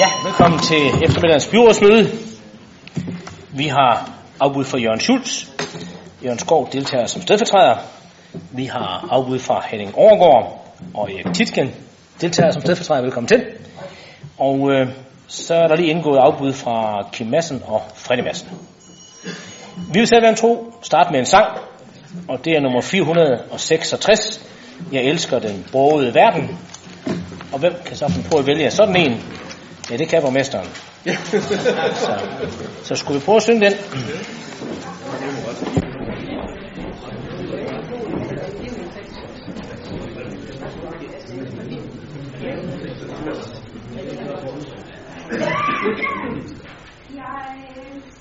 Ja, 0.00 0.08
velkommen 0.24 0.60
til 0.60 1.04
eftermiddagens 1.04 1.48
byrådsmøde. 1.48 2.10
Vi 3.50 3.66
har 3.66 4.10
afbud 4.40 4.64
fra 4.64 4.78
Jørgen 4.78 5.00
Schultz. 5.00 5.46
Jørgen 6.24 6.38
Skov 6.38 6.68
deltager 6.72 7.06
som 7.06 7.22
stedfortræder. 7.22 7.76
Vi 8.50 8.64
har 8.64 9.08
afbud 9.10 9.38
fra 9.38 9.64
Henning 9.70 9.94
Overgaard 9.94 10.74
og 10.94 11.10
Erik 11.12 11.34
Titken 11.34 11.70
deltager 12.20 12.50
som 12.50 12.62
stedfortræder. 12.62 13.02
Velkommen 13.02 13.28
til. 13.28 13.44
Og 14.38 14.72
øh, 14.72 14.88
så 15.26 15.54
er 15.54 15.68
der 15.68 15.76
lige 15.76 15.88
indgået 15.90 16.18
afbud 16.18 16.52
fra 16.52 17.08
Kim 17.12 17.26
Madsen 17.26 17.62
og 17.66 17.82
Freddy 17.94 18.20
Madsen. 18.20 18.48
Vi 19.92 19.98
vil 19.98 20.06
selv 20.06 20.22
være 20.22 20.30
en 20.30 20.36
tro 20.36 20.74
starte 20.82 21.10
med 21.10 21.20
en 21.20 21.26
sang, 21.26 21.58
og 22.28 22.44
det 22.44 22.52
er 22.56 22.60
nummer 22.60 22.80
466. 22.80 24.46
Jeg 24.92 25.02
elsker 25.02 25.38
den 25.38 25.66
borgede 25.72 26.14
verden. 26.14 26.58
Og 27.52 27.58
hvem 27.58 27.72
kan 27.86 27.96
så 27.96 28.08
finde 28.08 28.28
på 28.30 28.38
at 28.38 28.46
vælge 28.46 28.70
sådan 28.70 28.96
en? 28.96 29.22
Ja, 29.90 29.96
det 29.96 30.08
kan 30.08 30.22
borgmesteren. 30.22 30.66
så, 32.02 32.12
så 32.82 32.94
skulle 32.94 33.20
vi 33.20 33.24
prøve 33.24 33.36
at 33.36 33.42
synge 33.42 33.66
den? 33.66 33.72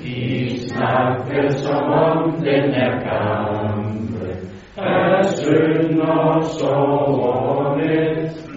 De 0.03 0.59
snakker 0.59 1.49
som 1.49 1.91
om 1.91 2.31
den 2.31 2.73
er 2.73 2.99
gamle, 3.07 4.35
er 4.77 5.23
synd 5.23 6.01
og 6.01 6.43
sorg 6.43 7.23
og 7.23 7.79
let. 7.79 8.47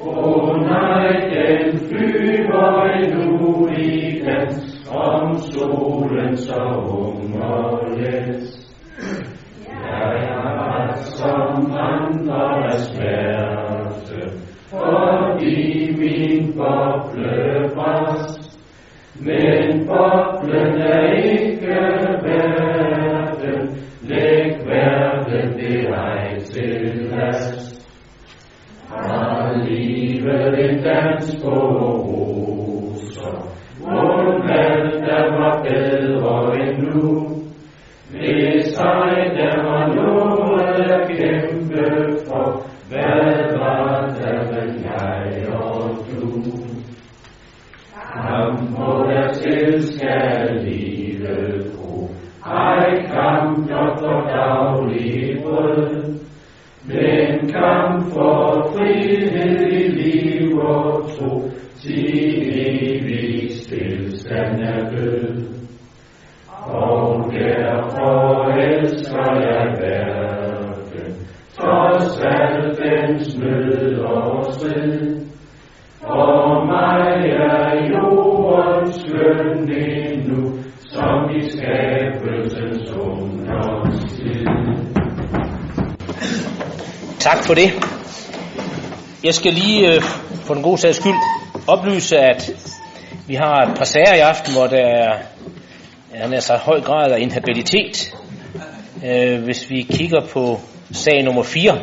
Åh 0.00 0.62
nej, 0.62 1.12
den 1.30 1.78
flyver 1.78 2.84
endnu 2.84 3.68
igen, 3.68 4.48
om 4.90 5.38
solen 5.38 6.36
så 6.36 6.62
ung 6.88 7.30
skøn 79.70 80.12
endnu, 80.12 80.58
som 80.80 81.30
i 81.36 81.50
skabelsens 81.50 82.90
ungdomstid. 82.90 84.46
Tak 87.18 87.44
for 87.46 87.54
det. 87.54 87.70
Jeg 89.24 89.34
skal 89.34 89.52
lige 89.52 89.94
øh, 89.94 90.02
for 90.46 90.54
den 90.54 90.62
gode 90.62 90.78
sags 90.78 90.96
skyld 90.96 91.14
oplyse, 91.66 92.18
at 92.18 92.50
vi 93.28 93.34
har 93.34 93.56
et 93.56 93.76
par 93.78 93.84
sager 93.84 94.14
i 94.14 94.18
aften, 94.18 94.52
hvor 94.54 94.66
der 94.66 94.86
er 94.86 95.18
han 96.14 96.32
er 96.32 96.40
så 96.40 96.56
høj 96.56 96.80
grad 96.80 97.12
af 97.12 97.20
inhabilitet. 97.20 98.14
Øh, 99.04 99.42
hvis 99.42 99.70
vi 99.70 99.82
kigger 99.82 100.20
på 100.32 100.60
sag 100.92 101.22
nummer 101.22 101.42
4, 101.42 101.78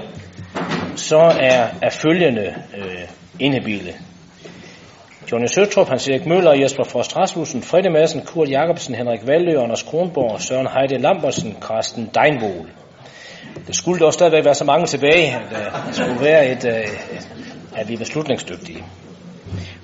så 0.95 1.17
er, 1.39 1.67
er 1.81 1.89
følgende 1.89 2.53
øh, 2.77 3.07
inhabile. 3.39 3.93
Johnny 5.31 5.47
Søtrup, 5.47 5.89
Hans 5.89 6.07
Erik 6.07 6.25
Møller, 6.25 6.53
Jesper 6.53 6.83
Frost 6.83 7.17
Rasmussen, 7.17 7.61
Frede 7.61 7.89
Madsen, 7.89 8.21
Kurt 8.25 8.49
Jacobsen, 8.49 8.95
Henrik 8.95 9.27
Valø, 9.27 9.61
Anders 9.61 9.83
Kronborg, 9.83 10.41
Søren 10.41 10.67
Heide 10.67 10.97
Lambersen, 11.01 11.57
Carsten 11.61 12.09
Deinbol. 12.15 12.69
Der 13.67 13.73
skulle 13.73 13.99
dog 13.99 14.13
stadigvæk 14.13 14.45
være 14.45 14.55
så 14.55 14.63
mange 14.63 14.85
tilbage, 14.85 15.35
at 15.35 15.51
øh, 15.51 15.87
det 15.87 15.95
skulle 15.95 16.21
være 16.21 16.51
et, 16.51 16.65
øh, 16.65 16.87
at 17.75 17.89
vi 17.89 17.93
er 17.93 17.97
beslutningsdygtige. 17.97 18.83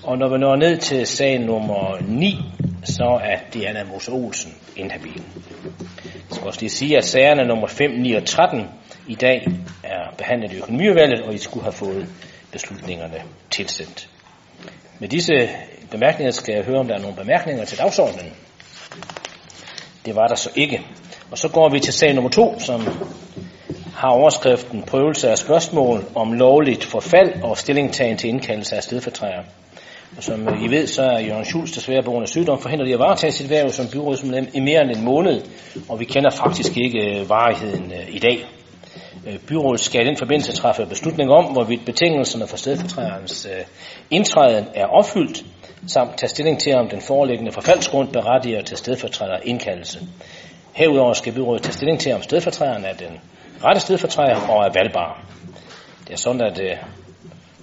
Og 0.04 0.18
når 0.18 0.30
vi 0.30 0.38
når 0.38 0.56
ned 0.56 0.78
til 0.78 1.08
sag 1.08 1.40
nummer 1.40 1.98
9, 2.08 2.36
så 2.84 3.20
er 3.24 3.38
Diana 3.54 3.84
Mose 3.84 4.12
Olsen 4.12 4.54
inhabil. 4.76 5.24
Jeg 6.06 6.32
skal 6.32 6.48
også 6.48 6.60
lige 6.60 6.70
sige, 6.70 6.98
at 6.98 7.04
sagerne 7.04 7.48
nummer 7.48 7.68
5, 7.68 7.92
9 7.92 8.14
og 8.14 8.26
13 8.26 8.68
i 9.08 9.16
dag 9.16 9.48
er 9.84 10.14
behandlet 10.18 10.54
i 10.54 10.58
økonomiudvalget, 10.58 11.22
og 11.22 11.34
I 11.34 11.38
skulle 11.38 11.64
have 11.64 11.74
fået 11.74 12.08
beslutningerne 12.52 13.18
tilsendt. 13.52 14.13
Med 15.04 15.10
disse 15.10 15.50
bemærkninger 15.92 16.32
skal 16.32 16.56
jeg 16.56 16.64
høre, 16.64 16.80
om 16.80 16.88
der 16.88 16.96
er 16.96 17.00
nogle 17.00 17.16
bemærkninger 17.16 17.66
til 17.66 17.78
dagsordenen. 17.78 18.34
Det 20.06 20.16
var 20.16 20.28
der 20.28 20.36
så 20.36 20.50
ikke. 20.56 20.82
Og 21.32 21.38
så 21.38 21.50
går 21.50 21.70
vi 21.70 21.80
til 21.80 21.94
sag 21.94 22.14
nummer 22.14 22.30
2, 22.30 22.60
som 22.60 22.82
har 23.96 24.10
overskriften 24.10 24.84
prøvelse 24.84 25.30
af 25.30 25.38
spørgsmål 25.38 26.04
om 26.16 26.34
lovligt 26.34 26.84
forfald 26.84 27.44
og 27.44 27.58
stillingtagen 27.58 28.18
til 28.18 28.30
indkaldelse 28.30 28.76
af 28.76 28.84
stedfortræder. 28.84 29.44
Og 30.18 30.24
som 30.24 30.64
I 30.64 30.68
ved, 30.68 30.88
så 30.88 31.02
er 31.02 31.20
Jørgen 31.20 31.46
Schulz 31.46 31.72
desværre 31.72 32.04
på 32.04 32.12
grund 32.12 32.24
af 32.24 32.30
sygdom 32.30 32.62
forhindret 32.62 32.88
i 32.88 32.94
at 32.94 33.00
varetage 33.00 33.32
sit 33.32 33.50
værv 33.50 33.70
som 33.70 33.86
byrådsmedlem 33.92 34.48
i 34.54 34.60
mere 34.60 34.82
end 34.82 34.92
en 34.92 35.06
måned, 35.06 35.42
og 35.90 36.00
vi 36.00 36.06
kender 36.06 36.30
faktisk 36.30 36.78
ikke 36.78 37.00
øh, 37.00 37.30
varigheden 37.30 37.92
øh, 37.92 38.16
i 38.16 38.20
dag. 38.20 38.46
Øh, 39.28 39.40
byrådet 39.40 39.80
skal 39.80 40.06
i 40.06 40.08
den 40.08 40.18
forbindelse 40.18 40.54
træffe 40.54 40.86
beslutning 40.86 41.32
om, 41.32 41.46
hvorvidt 41.46 41.86
betingelserne 41.86 42.48
for 42.48 42.58
stedfortræderens 42.58 43.46
øh, 43.46 43.66
indtræden 44.10 44.66
er 44.76 44.86
opfyldt, 44.86 45.46
samt 45.88 46.18
tage 46.18 46.30
stilling 46.30 46.60
til, 46.60 46.76
om 46.76 46.90
den 46.90 47.02
foreliggende 47.02 47.52
forfaldsgrund 47.52 48.14
berettiger 48.14 48.62
til 48.62 48.78
stedfortræder 48.78 49.38
indkaldelse. 49.44 50.00
Herudover 50.74 51.14
skal 51.14 51.34
byrådet 51.34 51.64
tage 51.64 51.74
stilling 51.74 52.00
til, 52.00 52.14
om 52.14 52.22
stedfortræderen 52.22 52.86
er 52.86 52.94
den 52.94 53.20
rette 53.64 53.82
stedfortræder 53.82 54.48
og 54.50 54.66
er 54.66 54.70
valgbar. 54.74 55.26
Det 56.08 56.14
er 56.14 56.18
sådan, 56.18 56.42
at 56.42 56.60
øh, 56.62 56.78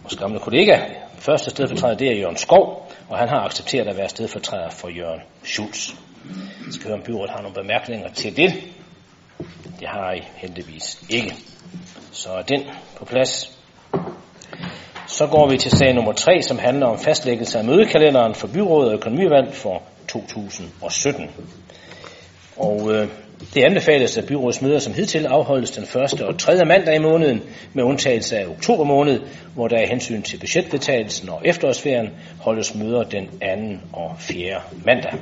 vores 0.03 0.17
gamle 0.17 0.39
kollega, 0.39 0.79
første 1.19 1.51
stedfortræder, 1.51 1.97
det 1.97 2.09
er 2.09 2.17
Jørgen 2.17 2.37
Skov, 2.37 2.93
og 3.09 3.19
han 3.19 3.29
har 3.29 3.41
accepteret 3.41 3.89
at 3.89 3.97
være 3.97 4.09
stedfortræder 4.09 4.71
for 4.71 4.89
Jørgen 4.89 5.21
Schulz. 5.45 5.89
Jeg 6.67 6.73
skal 6.75 6.87
høre, 6.87 6.99
om 6.99 7.03
byrådet 7.03 7.31
har 7.31 7.43
nogle 7.43 7.55
bemærkninger 7.55 8.09
til 8.09 8.37
det. 8.37 8.53
Det 9.81 9.89
har 9.89 10.13
I 10.13 10.23
heldigvis 10.35 11.05
ikke. 11.11 11.35
Så 12.13 12.29
er 12.33 12.43
den 12.43 12.63
på 12.99 13.05
plads. 13.05 13.59
Så 15.07 15.27
går 15.27 15.51
vi 15.51 15.57
til 15.57 15.71
sag 15.71 15.95
nummer 15.95 16.13
3, 16.13 16.43
som 16.43 16.59
handler 16.59 16.87
om 16.87 16.99
fastlæggelse 16.99 17.59
af 17.59 17.65
mødekalenderen 17.65 18.35
for 18.35 18.47
byrådet 18.47 18.89
og 18.89 18.95
økonomivalg 18.95 19.55
for 19.55 19.83
2017. 20.09 21.31
Og 22.57 22.93
øh, 22.95 23.09
det 23.55 23.63
anbefales, 23.63 24.19
at 24.19 24.27
byrådets 24.27 24.63
møder 24.63 24.79
som 24.79 24.95
hidtil 24.95 25.27
afholdes 25.27 25.71
den 25.71 25.87
første 25.87 26.27
og 26.27 26.39
tredje 26.39 26.65
mandag 26.65 26.95
i 26.97 26.99
måneden, 26.99 27.43
med 27.73 27.85
undtagelse 27.85 28.39
af 28.39 28.47
oktober 28.47 28.85
måned, 28.85 29.21
hvor 29.55 29.69
der 29.69 29.81
i 29.81 29.87
hensyn 29.87 30.23
til 30.23 30.39
budgetvedtagelsen 30.39 31.29
og 31.29 31.41
efterårsferien 31.45 32.09
holdes 32.41 32.75
møder 32.75 33.03
den 33.03 33.29
anden 33.41 33.83
og 33.93 34.17
fjerde 34.19 34.61
mandag. 34.85 35.13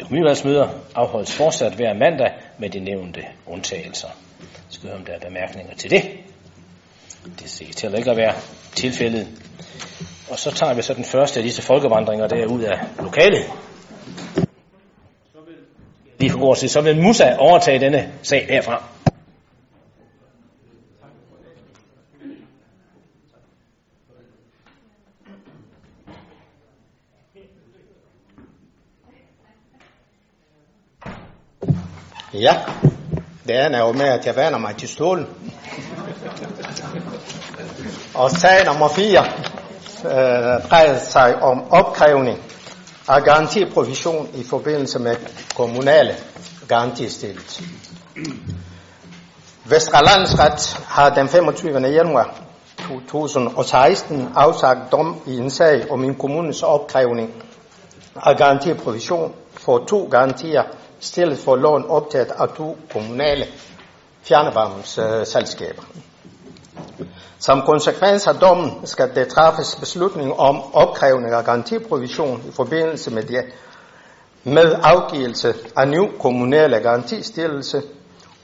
Økonomivalgsmøder 0.00 0.68
afholdes 0.94 1.34
fortsat 1.36 1.72
hver 1.72 1.94
mandag 1.94 2.30
med 2.58 2.70
de 2.70 2.80
nævnte 2.80 3.20
undtagelser. 3.46 4.08
Jeg 4.40 4.48
skal 4.70 4.88
høre, 4.88 4.98
om 4.98 5.04
der 5.04 5.12
er 5.12 5.18
bemærkninger 5.18 5.74
til 5.74 5.90
det. 5.90 6.02
Det 7.38 7.50
ser 7.50 7.72
til 7.72 7.86
at 7.86 7.98
ikke 7.98 8.10
at 8.10 8.16
være 8.16 8.34
tilfældet. 8.74 9.28
Og 10.30 10.38
så 10.38 10.50
tager 10.50 10.74
vi 10.74 10.82
så 10.82 10.94
den 10.94 11.04
første 11.04 11.40
af 11.40 11.44
disse 11.44 11.62
folkevandringer 11.62 12.26
der 12.28 12.46
ud 12.46 12.62
af 12.62 12.78
lokalet. 13.02 13.44
Lige 16.18 16.30
for 16.30 16.38
god 16.38 16.56
så 16.56 16.80
vil 16.80 17.02
Musa 17.02 17.36
overtage 17.38 17.80
denne 17.80 18.12
sag 18.22 18.46
herfra. 18.48 18.93
Ja, 32.40 32.56
det 33.48 33.56
er 33.56 33.78
jo 33.78 33.92
med, 33.92 34.06
at 34.06 34.26
jeg 34.26 34.36
vender 34.36 34.58
mig 34.58 34.76
til 34.76 34.88
stolen. 34.88 35.26
Og 38.14 38.30
sag 38.30 38.64
nummer 38.66 38.88
4 38.88 39.24
øh, 40.04 40.68
drejer 40.70 40.98
sig 40.98 41.42
om 41.42 41.72
opkrævning 41.72 42.38
af 43.08 43.22
garantiprovision 43.22 44.28
i 44.34 44.44
forbindelse 44.44 44.98
med 44.98 45.16
kommunale 45.56 46.14
garantistillelse. 46.68 47.62
Vestre 49.64 50.04
Landsret 50.04 50.78
har 50.86 51.10
den 51.10 51.28
25. 51.28 51.78
januar 51.80 52.40
2016 52.88 54.28
afsagt 54.34 54.92
dom 54.92 55.20
i 55.26 55.36
en 55.38 55.50
sag 55.50 55.90
om 55.90 56.04
en 56.04 56.14
kommunes 56.14 56.62
opkrævning 56.62 57.42
af 58.16 58.36
garantiprovision 58.36 59.34
for 59.52 59.84
to 59.88 60.08
garantier 60.10 60.62
stillet 61.04 61.38
for 61.38 61.56
lån 61.56 61.84
optaget 61.88 62.30
af 62.38 62.48
to 62.48 62.78
kommunale 62.92 63.46
fjernvarmeselskaber. 64.22 65.82
Som 67.38 67.62
konsekvens 67.62 68.26
af 68.26 68.34
dommen 68.34 68.86
skal 68.86 69.14
der 69.14 69.24
træffes 69.24 69.76
beslutning 69.76 70.32
om 70.32 70.74
opkrævning 70.74 71.34
af 71.34 71.44
garantiprovision 71.44 72.42
i 72.48 72.52
forbindelse 72.52 73.10
med 73.10 73.22
det 73.22 73.44
med 74.44 74.74
afgivelse 74.82 75.54
af 75.76 75.88
ny 75.88 76.10
kommunale 76.20 76.80
garantistillelse 76.80 77.82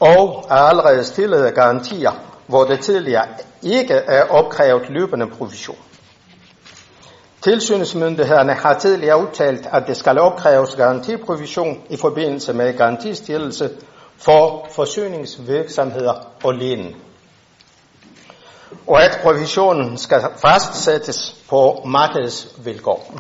og 0.01 0.47
af 0.51 0.69
allerede 0.69 1.05
stillede 1.05 1.51
garantier, 1.51 2.12
hvor 2.47 2.65
det 2.65 2.81
tidligere 2.81 3.27
ikke 3.62 3.95
er 3.95 4.25
opkrævet 4.25 4.91
løbende 4.91 5.27
provision. 5.27 5.77
Tilsynsmyndighederne 7.42 8.52
har 8.54 8.78
tidligere 8.78 9.22
udtalt, 9.22 9.66
at 9.72 9.84
det 9.87 9.96
skal 9.96 10.19
opkræves 10.19 10.76
garantiprovision 10.76 11.82
i 11.90 11.96
forbindelse 11.96 12.52
med 12.52 12.78
garantistillelse 12.78 13.70
for 14.16 14.69
forsyningsvirksomheder 14.70 16.14
og 16.44 16.54
lignende. 16.54 16.94
Og 18.87 19.02
at 19.04 19.19
provisionen 19.22 19.96
skal 19.98 20.20
fastsættes 20.37 21.44
på 21.48 21.82
markedsvilkår. 21.87 23.14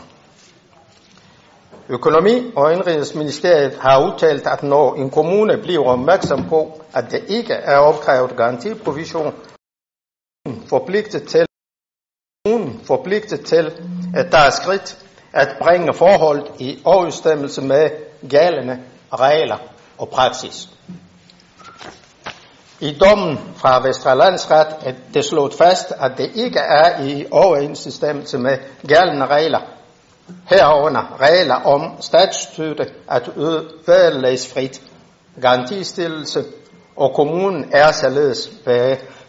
Økonomi- 1.88 2.52
og 2.56 2.72
Indrigsministeriet 2.72 3.74
har 3.80 4.12
udtalt, 4.12 4.46
at 4.46 4.62
når 4.62 4.94
en 4.94 5.10
kommune 5.10 5.58
bliver 5.62 5.84
opmærksom 5.86 6.48
på, 6.48 6.82
at 6.94 7.04
det 7.10 7.24
ikke 7.28 7.52
er 7.52 7.76
opkrævet 7.76 8.36
garantiprovision, 8.36 9.34
forpligtet 10.68 11.28
til 11.28 11.46
forpligtet 12.84 13.40
til, 13.46 13.72
at 14.14 14.32
der 14.32 14.38
er 14.38 14.50
skridt 14.50 14.96
at 15.32 15.48
bringe 15.62 15.94
forholdet 15.94 16.46
i 16.58 16.82
overensstemmelse 16.84 17.62
med 17.62 17.90
gældende 18.28 18.78
regler 19.12 19.56
og 19.98 20.08
praksis. 20.08 20.68
I 22.80 22.98
dommen 23.00 23.38
fra 23.56 23.86
Vesterlandsret 23.86 24.66
er 24.82 24.92
det 25.14 25.24
slået 25.24 25.54
fast, 25.54 25.92
at 26.00 26.12
det 26.16 26.30
ikke 26.34 26.58
er 26.58 27.02
i 27.02 27.26
overensstemmelse 27.30 28.38
med 28.38 28.58
gældende 28.88 29.26
regler, 29.26 29.60
herunder 30.48 31.20
regler 31.20 31.54
om 31.54 31.96
statsstøtte 32.00 32.86
at 33.10 33.30
yde 33.36 33.68
vederlagsfrit 33.86 34.82
garantistillelse, 35.42 36.44
og 36.96 37.14
kommunen 37.14 37.70
er 37.72 37.92
således 37.92 38.50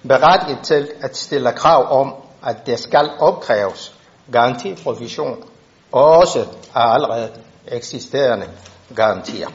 berettiget 0.07 0.59
til 0.63 0.89
at 1.01 1.17
stille 1.17 1.51
krav 1.51 1.99
om, 1.99 2.15
at 2.45 2.65
det 2.65 2.79
skal 2.79 3.09
opkræves 3.19 4.00
garantiprovision, 4.31 5.43
også 5.91 6.39
af 6.75 6.93
allerede 6.93 7.29
eksisterende 7.67 8.49
garantier. 8.95 9.47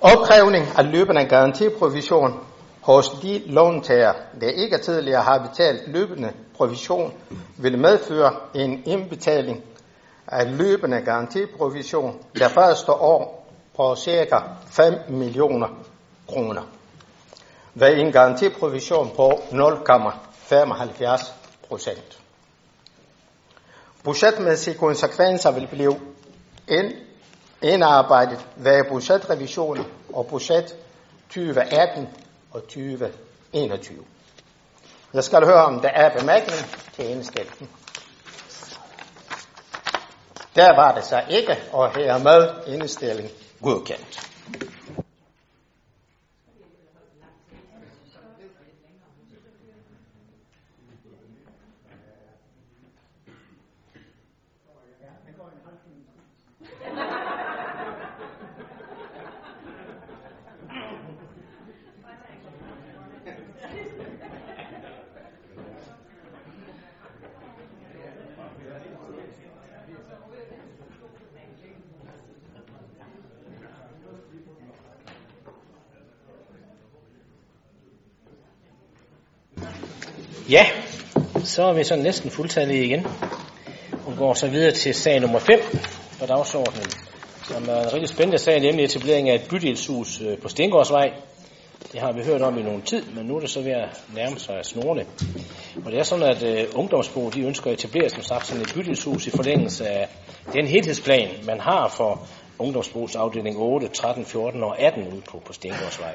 Opkrævning 0.00 0.66
af 0.76 0.92
løbende 0.92 1.24
garantiprovision 1.24 2.40
hos 2.80 3.08
de 3.22 3.42
låntager, 3.46 4.12
der 4.40 4.48
ikke 4.48 4.78
tidligere 4.78 5.22
har 5.22 5.48
betalt 5.48 5.88
løbende 5.88 6.32
provision, 6.56 7.12
vil 7.58 7.78
medføre 7.78 8.32
en 8.54 8.82
indbetaling 8.86 9.62
af 10.26 10.58
løbende 10.58 11.00
garantiprovision 11.00 12.18
der 12.38 12.48
første 12.48 12.92
år 12.92 13.48
på 13.76 13.96
ca. 13.96 14.42
5 14.66 14.94
millioner 15.08 15.68
kroner. 16.28 16.62
Ved 17.74 17.98
en 17.98 18.12
garantiprovision 18.12 19.10
på 19.16 19.30
0,75 19.30 21.32
procent. 21.68 22.23
Budgetmæssige 24.04 24.78
konsekvenser 24.78 25.50
vil 25.50 25.66
blive 25.66 26.00
ind, 26.68 26.92
indarbejdet 27.62 28.46
ved 28.56 28.84
budgetrevisioner 28.88 29.84
og 30.12 30.26
budget 30.26 30.76
2018 31.28 32.08
og 32.50 32.62
2021. 32.62 34.04
Jeg 35.14 35.24
skal 35.24 35.44
høre, 35.44 35.64
om 35.64 35.80
der 35.80 35.88
er 35.88 36.18
bemærkning 36.18 36.58
til 36.92 37.10
indstillingen. 37.10 37.68
Der 40.56 40.76
var 40.76 40.94
det 40.94 41.04
så 41.04 41.22
ikke, 41.30 41.56
og 41.72 41.96
hermed 41.96 42.48
indstilling 42.66 43.30
godkendt. 43.62 44.30
Ja, 80.54 80.66
så 81.44 81.62
er 81.62 81.72
vi 81.72 81.84
så 81.84 81.96
næsten 81.96 82.30
fuldtallige 82.30 82.84
igen. 82.84 83.06
Og 84.06 84.16
går 84.18 84.34
så 84.34 84.48
videre 84.48 84.72
til 84.72 84.94
sag 84.94 85.20
nummer 85.20 85.38
5 85.38 85.60
på 86.20 86.26
dagsordenen, 86.26 86.90
som 87.44 87.68
er 87.68 87.80
en 87.80 87.92
rigtig 87.92 88.08
spændende 88.08 88.38
sag, 88.38 88.60
nemlig 88.60 88.84
etablering 88.84 89.30
af 89.30 89.34
et 89.34 89.48
bydelshus 89.50 90.20
øh, 90.20 90.38
på 90.38 90.48
Stengårdsvej. 90.48 91.12
Det 91.92 92.00
har 92.00 92.12
vi 92.12 92.24
hørt 92.24 92.42
om 92.42 92.58
i 92.58 92.62
nogen 92.62 92.82
tid, 92.82 93.02
men 93.16 93.26
nu 93.26 93.36
er 93.36 93.40
det 93.40 93.50
så 93.50 93.60
ved 93.60 93.72
at 93.72 94.00
nærme 94.14 94.38
sig 94.38 94.64
snorene. 94.64 95.06
Og 95.84 95.92
det 95.92 95.98
er 95.98 96.02
sådan, 96.02 96.24
at 96.24 96.42
uh, 96.42 96.78
Ungdomsbo 96.78 97.30
de 97.30 97.40
ønsker 97.40 97.70
at 97.70 97.84
etablere 97.84 98.08
som 98.08 98.22
sagt 98.22 98.46
sådan 98.46 98.62
et 98.62 98.72
bydelshus 98.74 99.26
i 99.26 99.30
forlængelse 99.30 99.88
af 99.88 100.08
den 100.52 100.66
helhedsplan, 100.66 101.28
man 101.46 101.60
har 101.60 101.88
for 101.88 102.26
Ungdomsbos 102.58 103.16
afdeling 103.16 103.56
8, 103.58 103.88
13, 103.88 104.24
14 104.24 104.62
og 104.62 104.80
18 104.80 105.08
ude 105.08 105.22
på, 105.30 105.42
på 105.46 105.52
Stengårdsvej. 105.52 106.14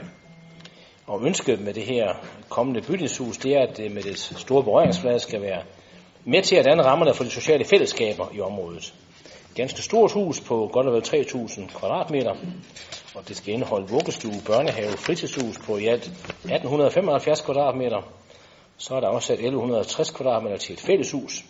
Og 1.09 1.25
ønsket 1.25 1.61
med 1.61 1.73
det 1.73 1.83
her 1.83 2.13
kommende 2.49 2.81
bydelseshus, 2.81 3.37
det 3.37 3.55
er, 3.55 3.61
at 3.61 3.77
det 3.77 3.91
med 3.91 4.03
det 4.03 4.19
store 4.19 4.63
berøringsflade 4.63 5.19
skal 5.19 5.41
være 5.41 5.61
med 6.25 6.41
til 6.41 6.55
at 6.55 6.65
danne 6.65 6.83
rammerne 6.83 7.13
for 7.13 7.23
de 7.23 7.29
sociale 7.29 7.65
fællesskaber 7.65 8.27
i 8.33 8.39
området. 8.39 8.93
Ganske 9.55 9.81
stort 9.81 10.11
hus 10.11 10.41
på 10.41 10.69
godt 10.73 10.87
og 10.87 10.93
vel 10.93 11.01
3.000 11.01 11.79
kvadratmeter, 11.79 12.35
og 13.15 13.27
det 13.27 13.37
skal 13.37 13.53
indeholde 13.53 13.89
vuggestue, 13.89 14.41
børnehave, 14.45 14.91
fritidshus 14.91 15.57
på 15.57 15.77
i 15.77 15.85
alt 15.85 16.03
1875 16.03 17.41
kvadratmeter. 17.41 18.01
Så 18.77 18.95
er 18.95 18.99
der 18.99 19.07
også 19.07 19.33
1160 19.33 20.09
kvadratmeter 20.09 20.57
til 20.57 20.73
et 20.73 20.79
fælleshus. 20.79 21.45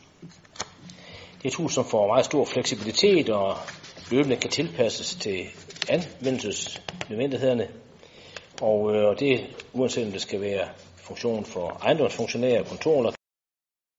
Det 1.38 1.46
er 1.46 1.48
et 1.48 1.56
hus, 1.56 1.74
som 1.74 1.86
får 1.86 2.08
meget 2.08 2.26
stor 2.26 2.46
fleksibilitet 2.46 3.30
og 3.30 3.58
løbende 4.12 4.36
kan 4.36 4.50
tilpasses 4.50 5.16
til 5.16 5.46
anvendelsesnødvendighederne 5.90 7.68
og, 8.62 8.96
øh, 8.96 9.08
og 9.08 9.20
det 9.20 9.56
uanset 9.74 10.06
om 10.06 10.12
det 10.12 10.22
skal 10.22 10.42
være 10.42 10.70
funktion 10.96 11.46
for 11.46 11.70
ejendomsfunktionærer, 11.70 12.64
kontor 12.64 12.98
eller 12.98 13.14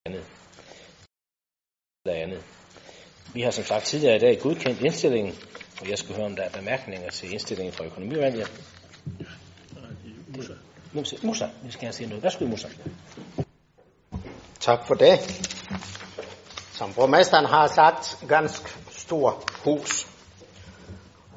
andet. 0.07 0.25
Eller 2.05 2.23
andet. 2.23 2.43
Vi 3.35 3.41
har 3.43 3.51
som 3.51 3.65
sagt 3.65 3.85
tidligere 3.85 4.17
i 4.17 4.19
dag 4.19 4.41
godkendt 4.41 4.81
indstillingen, 4.81 5.35
og 5.81 5.91
jeg 5.91 5.99
skal 5.99 6.15
høre, 6.15 6.27
om 6.27 6.37
der 6.37 6.43
er 6.43 6.51
bemærkninger 6.51 7.11
til 7.11 7.33
indstillingen 7.33 7.73
fra 7.73 7.85
økonomiudvalget. 7.85 8.51
Musa, 11.23 11.49
vi 11.63 11.71
skal 11.71 11.85
have 11.85 11.93
sige 11.93 12.09
noget. 12.09 12.23
Værsgo, 12.23 12.47
Musa. 12.47 12.69
Tak 14.61 14.87
for 14.87 14.95
det. 14.95 15.19
Som 16.73 16.95
borgmesteren 16.95 17.45
har 17.45 17.67
sagt, 17.67 18.19
ganske 18.29 18.71
stor 18.91 19.45
hus. 19.65 20.07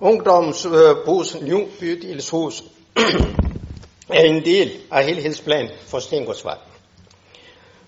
Ungdomshus, 0.02 1.42
øh, 1.42 1.48
New 1.48 1.68
Bydelshus, 1.80 2.64
er 4.10 4.24
en 4.24 4.46
del 4.46 4.72
af 4.92 5.06
helhedsplanen 5.06 5.72
for 5.88 6.00
Stengårdsvej. 6.00 6.58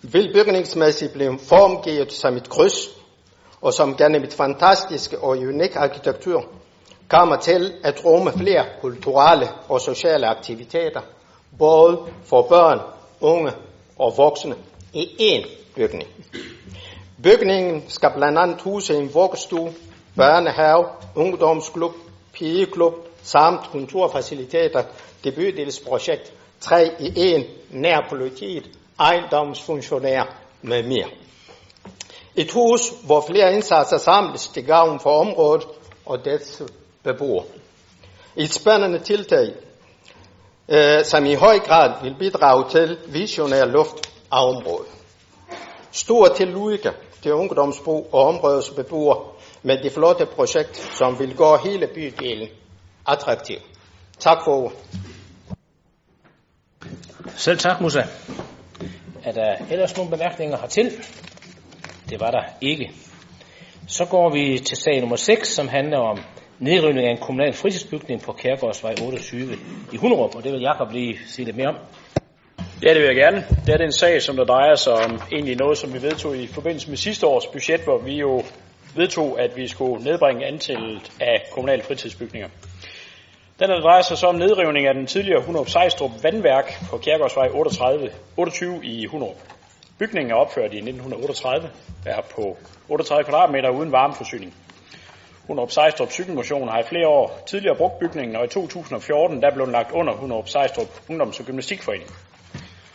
Vil 0.02 0.34
bygningsmæssigt 0.34 1.14
blive 1.14 1.40
formgivet 1.40 2.14
som 2.14 2.38
et 2.38 2.50
kryds, 2.50 2.90
og 3.62 3.74
som 3.74 3.96
gennem 3.96 4.24
et 4.24 4.34
fantastiske 4.34 5.20
og 5.20 5.30
unik 5.30 5.76
arkitektur 5.76 6.46
kommer 7.08 7.36
til 7.36 7.74
at 7.84 8.06
rumme 8.06 8.32
flere 8.32 8.66
kulturelle 8.82 9.48
og 9.70 9.82
sociale 9.82 10.28
aktiviteter, 10.28 11.02
både 11.60 12.00
for 12.24 12.42
børn, 12.42 12.80
unge 13.22 13.52
og 14.00 14.14
voksne, 14.18 14.56
i 14.94 15.36
én 15.36 15.48
bygning. 15.76 16.10
Bygningen 17.24 17.84
skal 17.88 18.12
blandt 18.16 18.40
andet 18.40 18.62
huse 18.62 18.98
en 18.98 19.14
vuggestue, 19.14 19.74
børnehave, 20.16 20.86
ungdomsklub, 21.16 21.94
pigeklub 22.34 22.94
samt 23.26 23.62
kulturfaciliteter 23.72 24.84
det 25.24 25.36
bydelsprojekt 25.36 26.34
3 26.60 26.92
i 27.00 27.36
1 27.36 27.46
nær 27.70 28.08
politiet, 28.10 28.70
ejendomsfunktionær 29.00 30.36
med 30.62 30.84
mere. 30.84 31.10
Et 32.36 32.52
hus, 32.52 32.82
hvor 33.06 33.24
flere 33.30 33.54
indsatser 33.54 33.98
samles 33.98 34.48
til 34.48 34.66
gavn 34.66 35.00
for 35.00 35.20
området 35.20 35.68
og 36.06 36.26
dets 36.26 36.62
beboere. 37.04 37.46
Et 38.36 38.54
spændende 38.54 39.00
tiltag, 39.00 39.54
øh, 40.70 41.06
som 41.06 41.26
i 41.26 41.34
høj 41.34 41.60
grad 41.60 41.92
vil 42.04 42.16
bidrage 42.20 42.70
til 42.70 42.98
visionær 43.08 43.66
luft 43.66 44.14
af 44.32 44.50
området. 44.50 44.88
Stor 45.92 46.28
tillykke 46.28 46.92
til 47.22 47.34
ungdomsbo 47.34 48.08
og 48.12 48.24
områdets 48.28 48.70
beboere 48.70 49.20
med 49.64 49.78
det 49.84 49.92
flotte 49.92 50.26
projekt, 50.26 50.78
som 50.78 51.20
vil 51.20 51.36
gå 51.36 51.56
hele 51.56 51.88
bydelen 51.88 52.48
attraktiv. 53.08 53.58
Tak 54.20 54.38
for 54.46 54.52
ordet. 54.52 54.78
Selv 57.36 57.58
tak, 57.58 57.82
Musa. 57.82 58.04
Er 59.24 59.32
der 59.32 59.56
ellers 59.72 59.98
nogle 59.98 60.12
bemærkninger 60.12 60.58
hertil? 60.58 60.92
Det 62.10 62.20
var 62.20 62.32
der 62.32 62.44
ikke. 62.62 62.92
Så 63.88 64.06
går 64.06 64.30
vi 64.30 64.60
til 64.60 64.78
sag 64.78 65.00
nummer 65.00 65.16
6, 65.16 65.48
som 65.48 65.68
handler 65.68 65.98
om 65.98 66.20
nedrivning 66.60 67.08
af 67.08 67.12
en 67.12 67.18
kommunal 67.18 67.54
fritidsbygning 67.54 68.22
på 68.22 68.32
Kærgårdsvej 68.32 68.96
28 69.04 69.58
i 69.94 69.98
Hunderup, 69.98 70.36
og 70.36 70.44
det 70.44 70.52
vil 70.52 70.62
Jakob 70.62 70.92
lige 70.92 71.20
sige 71.28 71.46
lidt 71.46 71.58
mere 71.58 71.68
om. 71.68 71.76
Ja, 72.84 72.94
det 72.94 73.02
vil 73.02 73.06
jeg 73.06 73.16
gerne. 73.16 73.46
Det 73.66 73.76
er 73.76 73.86
en 73.86 73.92
sag, 73.92 74.22
som 74.22 74.36
der 74.36 74.44
drejer 74.44 74.76
sig 74.76 74.94
om 74.94 75.22
egentlig 75.32 75.56
noget, 75.56 75.78
som 75.78 75.94
vi 75.94 76.02
vedtog 76.02 76.38
i 76.38 76.48
forbindelse 76.48 76.90
med 76.90 76.98
sidste 76.98 77.28
års 77.28 77.48
budget, 77.48 77.82
hvor 77.82 77.98
vi 77.98 78.16
jo 78.16 78.44
vedtog, 78.96 79.42
at 79.42 79.52
vi 79.56 79.68
skulle 79.68 80.04
nedbringe 80.04 80.46
antallet 80.46 81.12
af 81.20 81.44
kommunale 81.52 81.84
fritidsbygninger. 81.84 82.50
Den 83.60 83.70
her 83.70 83.80
drejer 83.80 84.02
sig 84.02 84.18
så 84.18 84.28
om 84.28 84.36
nedrivning 84.36 84.88
af 84.88 84.94
den 84.94 85.08
tidligere 85.08 85.42
Hunderup 85.42 85.70
Sejstrup 85.70 86.12
vandværk 86.24 86.74
på 86.90 86.98
Kjærgårdsvej 86.98 87.50
38, 87.54 88.12
28 88.38 88.86
i 88.86 89.06
Hunderup. 89.06 89.36
Bygningen 90.00 90.32
er 90.32 90.36
opført 90.36 90.74
i 90.74 90.78
1938, 90.78 91.70
der 92.04 92.12
er 92.12 92.22
på 92.22 92.58
38 92.90 93.24
kvadratmeter 93.24 93.70
uden 93.70 93.92
varmeforsyning. 93.92 94.54
Hunderup 95.48 95.72
Sejstrup 95.72 96.12
Cykelmotion 96.12 96.68
har 96.70 96.80
i 96.80 96.84
flere 96.84 97.08
år 97.08 97.44
tidligere 97.48 97.76
brugt 97.76 98.00
bygningen, 98.00 98.36
og 98.36 98.46
i 98.46 98.48
2014 98.48 99.42
der 99.42 99.54
blev 99.54 99.66
den 99.66 99.74
lagt 99.74 99.92
under 99.92 100.14
Hunderup 100.14 100.48
Sejstrup 100.48 100.88
Ungdoms- 101.10 101.40
og 101.40 101.46
Gymnastikforening. 101.46 102.10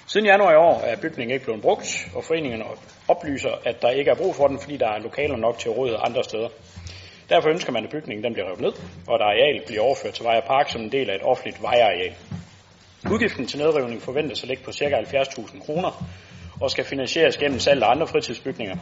Siden 0.06 0.26
januar 0.26 0.52
i 0.52 0.56
år 0.56 0.80
er 0.84 0.96
bygningen 0.96 1.34
ikke 1.34 1.44
blevet 1.44 1.62
brugt, 1.62 2.08
og 2.14 2.24
foreningen 2.24 2.62
oplyser, 3.08 3.50
at 3.64 3.82
der 3.82 3.90
ikke 3.90 4.10
er 4.10 4.14
brug 4.14 4.34
for 4.34 4.46
den, 4.46 4.60
fordi 4.60 4.76
der 4.76 4.88
er 4.88 4.98
lokaler 4.98 5.36
nok 5.36 5.58
til 5.58 5.70
rådighed 5.70 6.00
andre 6.02 6.24
steder. 6.24 6.48
Derfor 7.30 7.48
ønsker 7.48 7.72
man, 7.72 7.84
at 7.84 7.90
bygningen 7.90 8.24
den 8.24 8.32
bliver 8.32 8.46
revet 8.46 8.60
ned, 8.60 8.72
og 9.06 9.14
at 9.14 9.20
arealet 9.20 9.62
bliver 9.66 9.82
overført 9.82 10.14
til 10.14 10.24
Vejer 10.24 10.40
Park 10.46 10.70
som 10.70 10.80
en 10.80 10.92
del 10.92 11.10
af 11.10 11.14
et 11.14 11.22
offentligt 11.22 11.62
vejareal. 11.62 12.14
Udgiften 13.12 13.46
til 13.46 13.58
nedrivning 13.58 14.02
forventes 14.02 14.42
at 14.42 14.48
ligge 14.48 14.64
på 14.64 14.72
ca. 14.72 14.84
70.000 14.84 15.66
kroner 15.66 16.04
og 16.60 16.70
skal 16.70 16.84
finansieres 16.84 17.36
gennem 17.36 17.58
salg 17.58 17.82
af 17.82 17.90
andre 17.90 18.06
fritidsbygninger. 18.06 18.76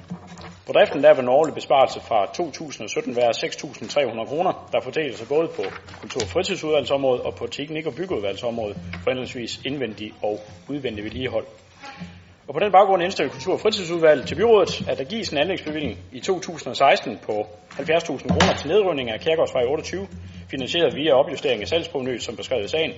På 0.67 0.73
driften 0.73 1.03
der 1.03 1.15
vil 1.15 1.23
en 1.23 1.29
årlig 1.29 1.55
besparelse 1.55 2.01
fra 2.01 2.27
2017 2.35 3.17
være 3.17 3.31
6.300 3.31 4.29
kroner, 4.29 4.69
der 4.73 4.81
fordeler 4.81 5.17
sig 5.17 5.29
både 5.29 5.49
på 5.49 5.63
kultur- 6.01 6.23
og 6.23 6.29
fritidsudvalgsområdet 6.29 7.23
og 7.23 7.35
på 7.35 7.47
teknik- 7.47 7.87
og 7.87 7.95
byggeudvalgsområdet 7.95 8.77
for 9.03 9.11
henholdsvis 9.11 9.61
indvendig 9.65 10.13
og 10.23 10.41
udvendig 10.69 11.05
vedligehold. 11.05 11.47
Og 12.49 12.55
på 12.55 12.61
den 12.61 12.73
baggrund 12.73 13.03
indstiller 13.03 13.33
Kultur- 13.33 13.53
og 13.53 13.61
Fritidsudvalget 13.61 14.27
til 14.27 14.35
byrådet, 14.35 14.89
at 14.89 14.99
der 14.99 15.05
gives 15.05 15.29
en 15.29 15.39
anlægsbevilling 15.39 15.99
i 16.13 16.21
2016 16.21 17.19
på 17.27 17.47
70.000 17.71 18.29
kroner 18.29 18.55
til 18.59 18.69
nedrydning 18.69 19.11
af 19.11 19.21
Kærgårdsvej 19.21 19.63
28, 19.65 20.09
finansieret 20.51 20.95
via 20.97 21.13
opjustering 21.13 21.63
af 21.63 21.69
salgsprovenyet, 21.69 22.23
som 22.23 22.37
beskrevet 22.37 22.65
i 22.65 22.69
sagen, 22.69 22.93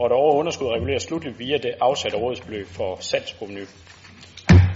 og 0.00 0.10
der 0.10 0.16
over 0.16 0.34
underskud 0.34 0.68
reguleres 0.68 1.02
slutligt 1.02 1.38
via 1.38 1.56
det 1.56 1.72
afsatte 1.80 2.18
rådsbeløb 2.18 2.66
for 2.66 2.96
salgsproveny. 3.00 3.64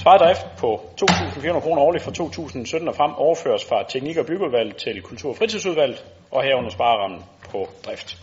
Sparet 0.00 0.20
drift 0.20 0.46
på 0.58 0.80
2.400 1.00 1.60
kroner 1.60 1.82
årligt 1.82 2.04
fra 2.04 2.12
2017 2.12 2.88
og 2.88 2.94
frem 2.94 3.12
overføres 3.14 3.64
fra 3.64 3.82
Teknik- 3.88 4.16
og 4.16 4.26
Byggeudvalget 4.26 4.76
til 4.76 5.02
Kultur- 5.02 5.30
og 5.30 5.36
Fritidsudvalget, 5.36 6.04
og 6.30 6.42
herunder 6.42 6.70
sparerammen 6.70 7.20
på 7.50 7.68
drift. 7.86 8.16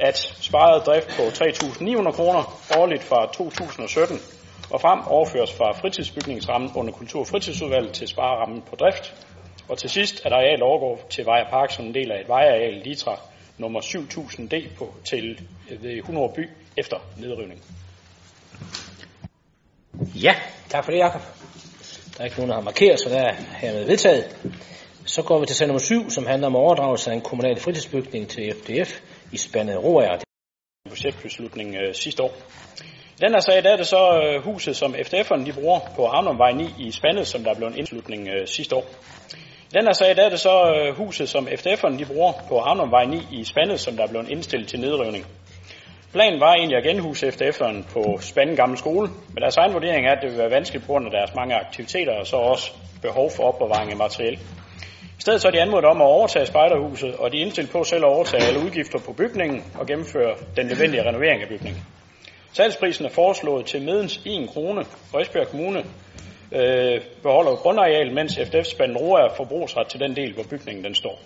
At 0.00 0.18
sparet 0.18 0.86
drift 0.86 1.08
på 1.08 1.22
3.900 1.22 2.10
kroner 2.10 2.42
årligt 2.78 3.02
fra 3.02 3.26
2017 3.32 4.16
og 4.70 4.80
frem 4.80 5.00
overføres 5.06 5.52
fra 5.52 5.72
fritidsbygningsrammen 5.72 6.70
under 6.74 6.92
Kultur- 6.92 7.20
og 7.20 7.26
Fritidsudvalget 7.26 7.92
til 7.92 8.08
sparerammen 8.08 8.62
på 8.62 8.76
drift. 8.76 9.26
Og 9.68 9.78
til 9.78 9.90
sidst, 9.90 10.26
at 10.26 10.32
areal 10.32 10.62
overgår 10.62 11.06
til 11.10 11.26
Vejer 11.26 11.50
Park 11.50 11.70
som 11.70 11.84
en 11.84 11.94
del 11.94 12.12
af 12.12 12.20
et 12.20 12.28
vejareal 12.28 12.82
Litra 12.84 13.20
nummer 13.58 13.80
7000D 13.80 14.76
på, 14.78 14.94
til 15.04 15.40
ved 15.80 15.96
100 15.96 16.32
by 16.36 16.48
efter 16.76 16.96
nedrivning. 17.18 17.62
Ja, 20.14 20.34
tak 20.68 20.84
for 20.84 20.92
det, 20.92 20.98
Jakob. 20.98 21.20
Der 22.14 22.20
er 22.20 22.24
ikke 22.24 22.36
nogen, 22.36 22.50
der 22.50 22.56
har 22.56 22.62
markeret, 22.62 23.00
så 23.00 23.08
der 23.08 23.20
er 23.20 23.34
hermed 23.34 23.84
vedtaget. 23.84 24.52
Så 25.04 25.22
går 25.22 25.40
vi 25.40 25.46
til 25.46 25.56
sag 25.56 25.66
nummer 25.66 25.80
7, 25.80 26.10
som 26.10 26.26
handler 26.26 26.46
om 26.46 26.56
overdragelse 26.56 27.10
af 27.10 27.14
en 27.14 27.20
kommunal 27.20 27.60
fritidsbygning 27.60 28.28
til 28.28 28.54
FDF 28.54 29.00
i 29.32 29.36
spandet 29.36 29.84
Roager. 29.84 30.18
Budgetbeslutning 30.88 31.76
øh, 31.76 31.94
sidste 31.94 32.22
år. 32.22 32.32
I 33.20 33.22
den 33.22 33.32
her 33.32 33.40
sag 33.40 33.64
der 33.64 33.70
er 33.72 33.76
det 33.76 33.86
så 33.86 34.22
øh, 34.22 34.44
huset, 34.44 34.76
som 34.76 34.94
FDF'erne 34.94 35.46
de 35.46 35.52
bruger 35.52 35.80
på 35.96 36.06
Havnumvej 36.06 36.52
9 36.52 36.64
i 36.78 36.90
Spandet, 36.90 37.26
som 37.26 37.44
der 37.44 37.54
blev 37.54 37.68
en 37.68 37.78
indslutning 37.78 38.28
øh, 38.28 38.46
sidste 38.46 38.76
år. 38.76 38.84
I 39.70 39.74
den 39.74 39.84
her 39.84 39.92
sag 39.92 40.16
der 40.16 40.24
er 40.24 40.28
det 40.28 40.40
så 40.40 40.74
øh, 40.74 40.96
huset, 40.96 41.28
som 41.28 41.48
FDF'erne 41.48 41.98
de 41.98 42.04
bruger 42.04 42.32
på 42.48 42.60
Havnumvej 42.60 43.04
9 43.04 43.16
i 43.32 43.44
Spandet, 43.44 43.80
som 43.80 43.96
der 43.96 44.06
blev 44.06 44.24
indstillet 44.28 44.68
til 44.68 44.80
nedrivning. 44.80 45.26
Planen 46.12 46.40
var 46.40 46.54
egentlig 46.54 46.76
at 46.76 46.84
genhuse 46.84 47.28
FDF'eren 47.28 47.92
på 47.92 48.18
Spanden 48.20 48.56
Gamle 48.56 48.78
Skole, 48.78 49.08
men 49.28 49.42
deres 49.42 49.56
egen 49.56 49.74
vurdering 49.74 50.06
er, 50.06 50.12
at 50.12 50.22
det 50.22 50.30
vil 50.30 50.38
være 50.38 50.50
vanskeligt 50.50 50.86
på 50.86 50.92
grund 50.92 51.06
af 51.06 51.12
deres 51.12 51.34
mange 51.34 51.54
aktiviteter 51.54 52.12
og 52.12 52.26
så 52.26 52.36
også 52.36 52.72
behov 53.02 53.30
for 53.36 53.42
opbevaring 53.42 53.90
af 53.90 53.96
materiel. 53.96 54.38
I 55.18 55.20
stedet 55.20 55.40
så 55.40 55.48
er 55.48 55.52
de 55.52 55.60
anmodet 55.60 55.84
om 55.84 56.00
at 56.00 56.06
overtage 56.06 56.46
spejderhuset, 56.46 57.16
og 57.16 57.32
de 57.32 57.36
er 57.36 57.42
indstillet 57.42 57.72
på 57.72 57.84
selv 57.84 58.04
at 58.04 58.08
overtage 58.08 58.42
alle 58.42 58.60
udgifter 58.60 58.98
på 58.98 59.12
bygningen 59.12 59.64
og 59.78 59.86
gennemføre 59.86 60.34
den 60.56 60.66
nødvendige 60.66 61.08
renovering 61.08 61.42
af 61.42 61.48
bygningen. 61.48 61.82
Salgsprisen 62.52 63.04
er 63.04 63.10
foreslået 63.10 63.66
til 63.66 63.82
medens 63.82 64.20
1 64.26 64.48
krone, 64.48 64.84
og 65.12 65.22
Esbjerg 65.22 65.48
Kommune 65.48 65.84
øh, 66.52 67.00
beholder 67.22 67.56
grundareal, 67.56 68.14
mens 68.14 68.38
FDF 68.46 68.66
Spanden 68.66 68.96
Roa 68.96 69.20
er 69.20 69.34
forbrugsret 69.36 69.88
til 69.88 70.00
den 70.00 70.16
del, 70.16 70.34
hvor 70.34 70.44
bygningen 70.50 70.84
den 70.84 70.94
står. 70.94 71.20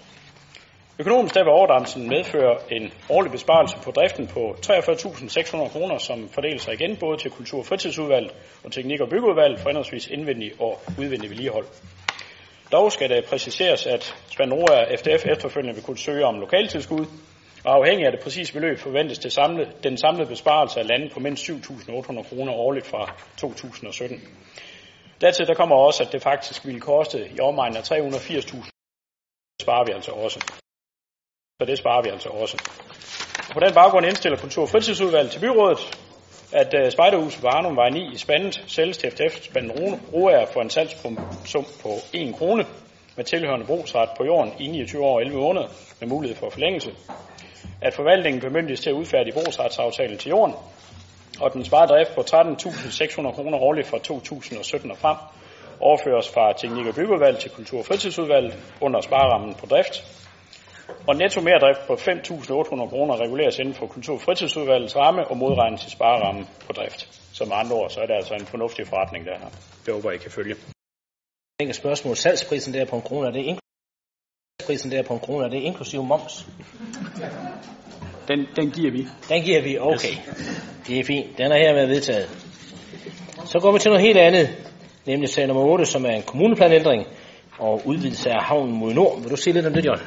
Økonomisk 0.99 1.35
der 1.35 1.45
vil 1.45 1.53
overdragelsen 1.53 2.09
medføre 2.09 2.57
en 2.71 2.93
årlig 3.11 3.33
besparelse 3.33 3.77
på 3.85 3.91
driften 3.91 4.27
på 4.27 4.57
43.600 4.67 5.69
kroner, 5.69 5.99
som 5.99 6.29
fordeler 6.29 6.59
sig 6.59 6.75
igen 6.75 6.97
både 6.97 7.19
til 7.19 7.31
Kultur- 7.31 7.59
og 7.59 7.67
Fritidsudvalget 7.67 8.33
og 8.65 8.73
Teknik- 8.73 9.01
og 9.01 9.09
Byggeudvalget 9.09 9.61
for 9.61 9.69
henholdsvis 9.69 10.07
indvendig 10.07 10.53
og 10.61 10.81
udvendig 10.99 11.31
vedligehold. 11.31 11.67
Dog 12.73 12.93
skal 12.93 13.11
det 13.11 13.25
præciseres, 13.25 13.87
at 13.87 14.15
Spanroa 14.31 14.97
FDF 14.97 15.27
efterfølgende 15.27 15.75
vil 15.75 15.85
kunne 15.85 15.99
søge 15.99 16.25
om 16.25 16.41
lokaltilskud, 16.41 17.07
og 17.65 17.75
afhængig 17.75 18.07
af 18.07 18.13
det 18.13 18.21
præcise 18.21 18.53
beløb 18.53 18.79
forventes 18.79 19.19
det 19.19 19.33
samle, 19.33 19.73
den 19.83 19.97
samlede 19.97 20.29
besparelse 20.29 20.81
af 20.81 20.87
landet 20.87 21.13
på 21.13 21.21
mindst 21.21 21.51
7.800 21.51 22.29
kroner 22.29 22.53
årligt 22.53 22.87
fra 22.87 23.15
2017. 23.37 24.21
Dertil 25.21 25.47
der 25.47 25.55
kommer 25.55 25.77
også, 25.77 26.03
at 26.03 26.13
det 26.13 26.23
faktisk 26.23 26.67
ville 26.67 26.81
koste 26.81 27.29
i 27.37 27.41
omegnen 27.41 27.77
af 27.77 27.93
380.000 27.93 28.71
sparer 29.63 29.85
vi 29.85 29.93
altså 29.93 30.11
også. 30.11 30.41
Så 31.61 31.65
det 31.67 31.79
sparer 31.79 32.03
vi 32.03 32.09
altså 32.09 32.29
også. 32.29 32.57
På 33.53 33.61
den 33.61 33.75
baggrund 33.75 34.07
indstiller 34.07 34.39
Kultur- 34.39 34.63
og 34.63 34.69
Fritidsudvalget 34.69 35.33
til 35.33 35.41
byrådet, 35.41 35.99
at 36.53 36.75
uh, 36.75 36.91
Spejderhuset 36.91 37.41
på 37.41 37.49
Arnumvej 37.49 37.91
9 37.91 38.13
i 38.13 38.19
Spandet 38.19 38.65
sælges 38.67 38.97
til 38.99 39.11
FDF 39.11 39.43
Spanden 39.43 39.73
Roer 40.13 40.47
for 40.47 40.61
en 40.61 40.71
salgssum 40.71 41.17
på 41.83 41.89
1 42.13 42.35
krone 42.35 42.65
med 43.17 43.25
tilhørende 43.25 43.67
brugsret 43.67 44.09
på 44.17 44.25
jorden 44.25 44.53
i 44.59 44.67
29 44.67 45.05
år 45.05 45.15
og 45.15 45.21
11 45.21 45.39
måneder 45.41 45.69
med 46.01 46.09
mulighed 46.09 46.37
for 46.37 46.51
forlængelse. 46.51 46.91
At 47.81 47.95
forvaltningen 47.95 48.41
bemyndiges 48.41 48.81
til 48.81 48.91
at 48.91 48.95
udfærdige 48.95 49.35
brugsretsaftalen 49.35 50.19
til 50.19 50.29
jorden, 50.29 50.55
og 51.41 51.53
den 51.53 51.65
sparer 51.65 51.87
drift 51.87 52.15
på 52.15 52.21
13.600 52.21 53.35
kroner 53.35 53.59
årligt 53.59 53.87
fra 53.87 53.99
2017 53.99 54.91
og 54.91 54.97
frem 54.97 55.17
overføres 55.81 56.29
fra 56.29 56.53
teknik- 56.53 56.87
og 56.87 56.95
byggeudvalg 56.95 57.39
til 57.39 57.51
kultur- 57.51 57.79
og 57.79 57.87
fritidsudvalg 57.87 58.55
under 58.81 59.01
sparerammen 59.01 59.55
på 59.55 59.67
drift. 59.67 60.05
Og 61.07 61.17
netto 61.17 61.41
mere 61.41 61.59
drift 61.59 61.87
på 61.87 61.95
5.800 61.95 62.89
kroner 62.89 63.21
reguleres 63.25 63.59
inden 63.59 63.75
for 63.75 63.87
kultur- 63.87 64.15
og 64.15 64.21
fritidsudvalgets 64.21 64.97
ramme 64.97 65.27
og 65.29 65.37
modregnes 65.37 65.81
til 65.81 65.91
sparerammen 65.91 66.49
på 66.67 66.73
drift. 66.73 67.21
Så 67.33 67.45
med 67.45 67.57
andre 67.57 67.77
ord, 67.77 67.91
så 67.91 68.01
er 68.01 68.07
det 68.07 68.15
altså 68.15 68.35
en 68.35 68.47
fornuftig 68.47 68.87
forretning, 68.87 69.27
der 69.27 69.39
her. 69.39 69.49
Det 69.87 69.95
håber, 69.95 70.11
I 70.11 70.17
kan 70.17 70.31
følge. 70.31 70.55
Enkelt 71.61 71.77
spørgsmål. 71.77 72.17
Salgsprisen 72.17 72.75
der 72.75 72.85
på 72.85 72.97
en 72.97 73.03
krone, 73.03 73.29
er 73.29 73.33
det? 73.33 73.64
Prisen 74.63 74.91
der 74.91 75.03
på 75.03 75.15
en 75.15 75.21
krone, 75.21 75.45
er 75.45 75.49
det 75.49 75.61
inklusiv 75.61 76.03
moms? 76.03 76.47
Den, 78.29 78.47
den 78.57 78.71
giver 78.71 78.93
vi. 78.93 79.07
Den 79.29 79.43
giver 79.43 79.63
vi, 79.63 79.79
okay. 79.79 80.15
Det 80.87 80.99
er 80.99 81.05
fint. 81.05 81.39
Den 81.39 81.53
er 81.53 81.57
her 81.57 81.75
med 81.75 81.87
vedtaget. 81.87 82.29
Så 83.45 83.59
går 83.59 83.73
vi 83.73 83.79
til 83.79 83.91
noget 83.91 84.05
helt 84.07 84.19
andet, 84.19 84.49
nemlig 85.07 85.29
sag 85.29 85.47
nummer 85.47 85.63
8, 85.63 85.87
som 85.87 86.05
er 86.05 86.11
en 86.11 86.23
kommuneplanændring 86.23 87.07
og 87.59 87.83
udvidelse 87.85 88.31
af 88.31 88.45
havnen 88.45 88.75
mod 88.79 88.95
nord. 88.95 89.21
Vil 89.23 89.31
du 89.31 89.37
sige 89.37 89.55
lidt 89.55 89.67
om 89.67 89.75
det, 89.75 89.85
John? 89.85 90.01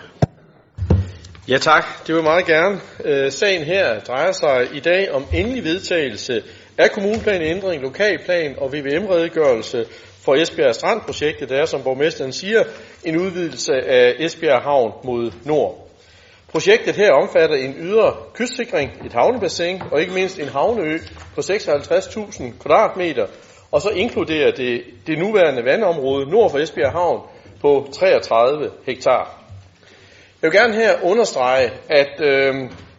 Ja 1.47 1.57
tak, 1.57 1.83
det 1.99 2.07
vil 2.07 2.15
jeg 2.15 2.23
meget 2.23 2.45
gerne. 2.45 2.79
Øh, 3.05 3.31
sagen 3.31 3.63
her 3.63 3.99
drejer 3.99 4.31
sig 4.31 4.67
i 4.73 4.79
dag 4.79 5.11
om 5.11 5.25
endelig 5.33 5.63
vedtagelse 5.63 6.43
af 6.77 6.91
kommuneplanændring, 6.91 7.81
lokalplan 7.81 8.55
og 8.59 8.73
VVM-redegørelse 8.73 9.85
for 10.25 10.35
Esbjerg 10.35 10.75
Strandprojektet, 10.75 11.49
der 11.49 11.55
er, 11.55 11.65
som 11.65 11.83
borgmesteren 11.83 12.33
siger, 12.33 12.63
en 13.05 13.17
udvidelse 13.17 13.73
af 13.73 14.15
Esbjerg 14.19 14.61
Havn 14.61 14.91
mod 15.03 15.31
nord. 15.45 15.87
Projektet 16.51 16.95
her 16.95 17.11
omfatter 17.11 17.55
en 17.55 17.75
ydre 17.79 18.13
kystsikring, 18.33 18.91
et 19.05 19.13
havnebassin 19.13 19.81
og 19.91 20.01
ikke 20.01 20.13
mindst 20.13 20.39
en 20.39 20.47
havneø 20.47 20.97
på 21.35 21.41
56.000 21.41 22.43
kvadratmeter, 22.59 23.27
og 23.71 23.81
så 23.81 23.89
inkluderer 23.89 24.51
det 24.51 24.81
det 25.07 25.19
nuværende 25.19 25.65
vandområde 25.65 26.29
nord 26.29 26.51
for 26.51 26.57
Esbjerg 26.57 26.91
Havn 26.91 27.21
på 27.61 27.89
33 27.93 28.71
hektar. 28.85 29.43
Jeg 30.41 30.51
vil 30.51 30.59
gerne 30.59 30.75
her 30.75 30.91
understrege, 31.03 31.71
at 31.89 32.21
øh, 32.21 32.55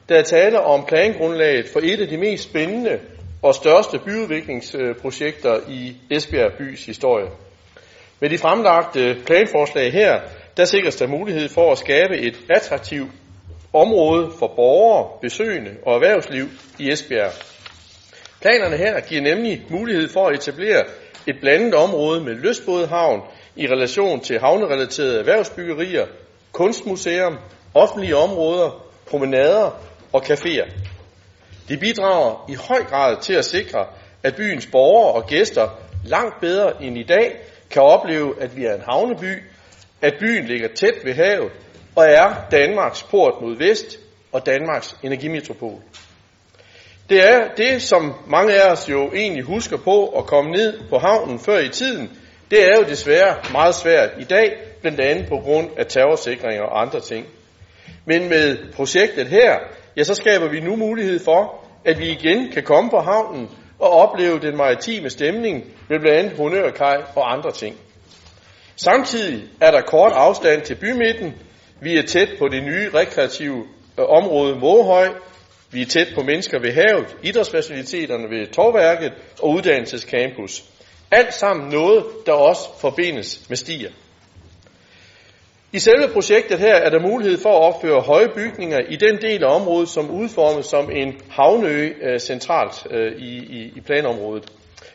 der 0.09 0.19
er 0.19 0.23
tale 0.23 0.61
om 0.61 0.85
plangrundlaget 0.89 1.69
for 1.73 1.81
et 1.83 2.01
af 2.01 2.09
de 2.09 2.17
mest 2.17 2.45
spændende 2.45 2.99
og 3.43 3.55
største 3.55 3.99
byudviklingsprojekter 3.99 5.61
i 5.69 5.97
Esbjerg 6.11 6.53
bys 6.59 6.87
historie. 6.87 7.27
Med 8.21 8.31
de 8.31 8.39
fremlagte 8.39 9.17
planforslag 9.27 9.93
her, 9.93 10.21
der 10.57 10.65
sikres 10.65 10.97
der 10.97 11.07
mulighed 11.07 11.49
for 11.49 11.73
at 11.73 11.79
skabe 11.79 12.19
et 12.19 12.37
attraktivt 12.51 13.11
område 13.73 14.31
for 14.39 14.53
borgere, 14.57 15.09
besøgende 15.23 15.71
og 15.87 15.95
erhvervsliv 15.95 16.47
i 16.79 16.91
Esbjerg. 16.93 17.33
Planerne 18.41 18.77
her 18.77 19.01
giver 19.01 19.23
nemlig 19.23 19.63
mulighed 19.71 20.09
for 20.09 20.27
at 20.27 20.35
etablere 20.35 20.85
et 21.27 21.37
blandet 21.41 21.75
område 21.75 22.21
med 22.21 22.35
lystbådehavn 22.35 23.21
i 23.57 23.67
relation 23.67 24.21
til 24.21 24.41
havnerelaterede 24.41 25.19
erhvervsbyggerier, 25.19 26.07
kunstmuseum, 26.53 27.39
offentlige 27.75 28.17
områder, 28.17 28.85
promenader 29.07 29.81
og 30.13 30.23
caféer. 30.23 30.71
Det 31.69 31.81
bidrager 31.81 32.47
i 32.49 32.55
høj 32.69 32.83
grad 32.85 33.17
til 33.23 33.35
at 33.35 33.45
sikre, 33.45 33.87
at 34.23 34.37
byens 34.37 34.67
borgere 34.73 35.13
og 35.13 35.27
gæster 35.27 35.69
langt 36.05 36.41
bedre 36.41 36.83
end 36.83 36.99
i 36.99 37.03
dag 37.03 37.37
kan 37.71 37.83
opleve, 37.83 38.35
at 38.41 38.57
vi 38.57 38.65
er 38.65 38.75
en 38.75 38.83
havneby, 38.89 39.43
at 40.03 40.15
byen 40.21 40.45
ligger 40.45 40.69
tæt 40.75 40.95
ved 41.05 41.15
havet 41.15 41.53
og 41.97 42.05
er 42.05 42.35
Danmarks 42.51 43.03
port 43.03 43.35
mod 43.41 43.57
vest 43.57 43.99
og 44.33 44.47
Danmarks 44.47 44.97
energimetropol. 45.03 45.83
Det 47.09 47.29
er 47.29 47.49
det, 47.57 47.83
som 47.83 48.15
mange 48.27 48.63
af 48.63 48.73
os 48.73 48.89
jo 48.89 49.13
egentlig 49.13 49.45
husker 49.45 49.77
på 49.77 50.09
at 50.09 50.27
komme 50.27 50.51
ned 50.51 50.81
på 50.91 50.99
havnen 50.99 51.39
før 51.39 51.59
i 51.59 51.69
tiden. 51.69 52.11
Det 52.51 52.65
er 52.65 52.77
jo 52.77 52.83
desværre 52.83 53.37
meget 53.53 53.75
svært 53.75 54.11
i 54.19 54.25
dag, 54.25 54.57
blandt 54.81 55.01
andet 55.01 55.29
på 55.29 55.37
grund 55.37 55.69
af 55.79 55.87
terrorsikringer 55.87 56.63
og 56.63 56.81
andre 56.81 57.01
ting. 57.01 57.27
Men 58.05 58.29
med 58.29 58.73
projektet 58.73 59.27
her, 59.27 59.59
ja, 59.97 60.03
så 60.05 60.15
skaber 60.15 60.49
vi 60.49 60.61
nu 60.61 60.77
mulighed 60.77 61.19
for, 61.25 61.65
at 61.85 61.99
vi 61.99 62.09
igen 62.09 62.53
kan 62.53 62.63
komme 62.63 62.91
på 62.91 62.99
havnen 62.99 63.49
og 63.79 63.91
opleve 63.91 64.41
den 64.41 64.57
maritime 64.57 65.11
stemning 65.11 65.65
med 65.89 66.01
blandt 66.01 66.19
andet 66.19 66.37
honørkaj 66.37 67.03
og 67.17 67.33
andre 67.33 67.53
ting. 67.53 67.77
Samtidig 68.77 69.45
er 69.61 69.71
der 69.71 69.81
kort 69.81 70.13
afstand 70.13 70.63
til 70.63 70.75
bymidten. 70.75 71.35
Vi 71.81 71.99
er 71.99 72.03
tæt 72.03 72.29
på 72.39 72.49
det 72.49 72.63
nye 72.63 72.91
rekreative 72.95 73.65
øh, 73.99 74.05
område 74.09 74.57
Måhøj. 74.59 75.09
Vi 75.71 75.83
er 75.83 75.87
tæt 75.87 76.09
på 76.15 76.23
mennesker 76.23 76.61
ved 76.61 76.73
havet, 76.73 77.17
idrætsfaciliteterne 77.23 78.31
ved 78.31 78.47
Torværket 78.47 79.13
og 79.43 79.51
uddannelsescampus. 79.51 80.65
Alt 81.11 81.35
sammen 81.35 81.69
noget, 81.69 82.05
der 82.27 82.33
også 82.33 82.81
forbindes 82.81 83.49
med 83.49 83.57
stier. 83.57 83.91
I 85.73 85.79
selve 85.79 86.09
projektet 86.13 86.59
her 86.59 86.75
er 86.75 86.91
der 86.91 87.01
mulighed 87.01 87.39
for 87.39 87.49
at 87.49 87.75
opføre 87.75 88.01
høje 88.01 88.29
bygninger 88.29 88.79
i 88.89 88.97
den 88.97 89.17
del 89.23 89.45
af 89.45 89.55
området, 89.55 89.89
som 89.89 90.11
udformes 90.11 90.67
som 90.67 90.91
en 90.91 91.21
havneø 91.31 91.91
øh, 92.03 92.19
centralt 92.19 92.87
øh, 92.91 93.13
i, 93.19 93.37
i, 93.37 93.73
i 93.77 93.81
planområdet. 93.81 94.53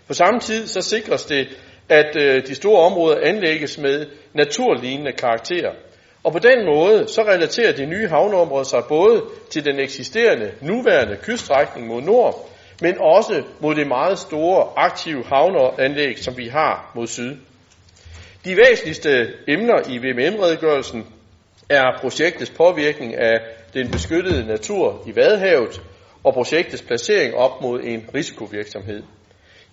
På 0.07 0.13
samme 0.13 0.39
tid 0.39 0.67
så 0.67 0.81
sikres 0.81 1.25
det, 1.25 1.47
at 1.89 2.15
øh, 2.15 2.47
de 2.47 2.55
store 2.55 2.81
områder 2.81 3.17
anlægges 3.23 3.77
med 3.77 4.05
naturlignende 4.33 5.11
karakter. 5.11 5.71
Og 6.23 6.31
på 6.31 6.39
den 6.39 6.65
måde 6.65 7.07
så 7.07 7.21
relaterer 7.21 7.71
det 7.73 7.87
nye 7.87 8.07
havneområde 8.07 8.65
sig 8.65 8.83
både 8.89 9.23
til 9.49 9.65
den 9.65 9.79
eksisterende 9.79 10.51
nuværende 10.61 11.17
kyststrækning 11.21 11.87
mod 11.87 12.01
nord, 12.01 12.49
men 12.81 12.97
også 13.01 13.43
mod 13.59 13.75
det 13.75 13.87
meget 13.87 14.19
store 14.19 14.67
aktive 14.75 15.23
havneanlæg, 15.25 16.19
som 16.19 16.37
vi 16.37 16.47
har 16.47 16.91
mod 16.95 17.07
syd. 17.07 17.35
De 18.45 18.57
væsentligste 18.57 19.33
emner 19.47 19.89
i 19.89 19.97
VMM-redegørelsen 19.97 21.07
er 21.69 21.99
projektets 22.01 22.51
påvirkning 22.51 23.15
af 23.15 23.33
den 23.73 23.91
beskyttede 23.91 24.47
natur 24.47 25.03
i 25.07 25.15
Vadehavet 25.15 25.81
og 26.23 26.33
projektets 26.33 26.81
placering 26.81 27.35
op 27.35 27.61
mod 27.61 27.79
en 27.83 28.09
risikovirksomhed. 28.15 29.03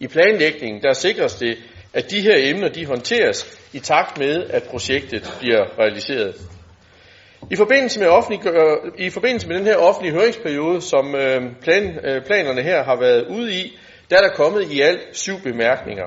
I 0.00 0.06
planlægningen 0.06 0.83
der 0.83 0.92
sikres 0.92 1.35
det, 1.35 1.59
at 1.94 2.11
de 2.11 2.20
her 2.20 2.35
emner 2.37 2.68
de 2.68 2.87
håndteres 2.87 3.59
i 3.72 3.78
takt 3.78 4.18
med, 4.18 4.44
at 4.50 4.62
projektet 4.62 5.35
bliver 5.40 5.78
realiseret. 5.78 6.35
I 7.50 7.56
forbindelse 7.56 8.00
med, 8.00 8.09
i 8.98 9.11
forbindelse 9.11 9.48
med 9.48 9.56
den 9.56 9.64
her 9.64 9.76
offentlige 9.76 10.14
høringsperiode, 10.14 10.80
som 10.80 11.14
øh, 11.14 11.42
plan, 11.62 11.98
øh, 12.04 12.24
planerne 12.26 12.62
her 12.62 12.85
har 12.85 12.96
været 13.00 13.26
ude 13.26 13.54
i, 13.54 13.78
der 14.11 14.16
er 14.16 14.20
der 14.20 14.35
kommet 14.35 14.72
i 14.72 14.80
alt 14.80 15.00
syv 15.12 15.40
bemærkninger. 15.44 16.04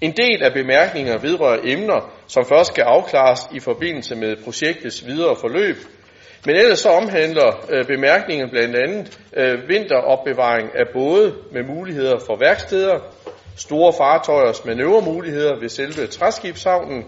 En 0.00 0.12
del 0.12 0.42
af 0.42 0.52
bemærkninger 0.52 1.18
vedrører 1.18 1.60
emner, 1.64 2.12
som 2.26 2.44
først 2.44 2.70
skal 2.72 2.82
afklares 2.82 3.40
i 3.52 3.60
forbindelse 3.60 4.16
med 4.16 4.36
projektets 4.44 5.06
videre 5.06 5.36
forløb, 5.40 5.76
men 6.46 6.56
ellers 6.56 6.78
så 6.78 6.88
omhandler 6.88 7.66
øh, 7.70 7.86
bemærkningen 7.86 8.50
blandt 8.50 8.76
andet 8.76 9.18
øh, 9.36 9.68
vinteropbevaring 9.68 10.70
af 10.74 10.84
både 10.92 11.34
med 11.52 11.62
muligheder 11.62 12.18
for 12.26 12.36
værksteder, 12.36 12.98
store 13.56 13.92
fartøjers 13.92 14.64
manøvremuligheder 14.64 15.60
ved 15.60 15.68
selve 15.68 16.06
træskibshavnen, 16.06 17.04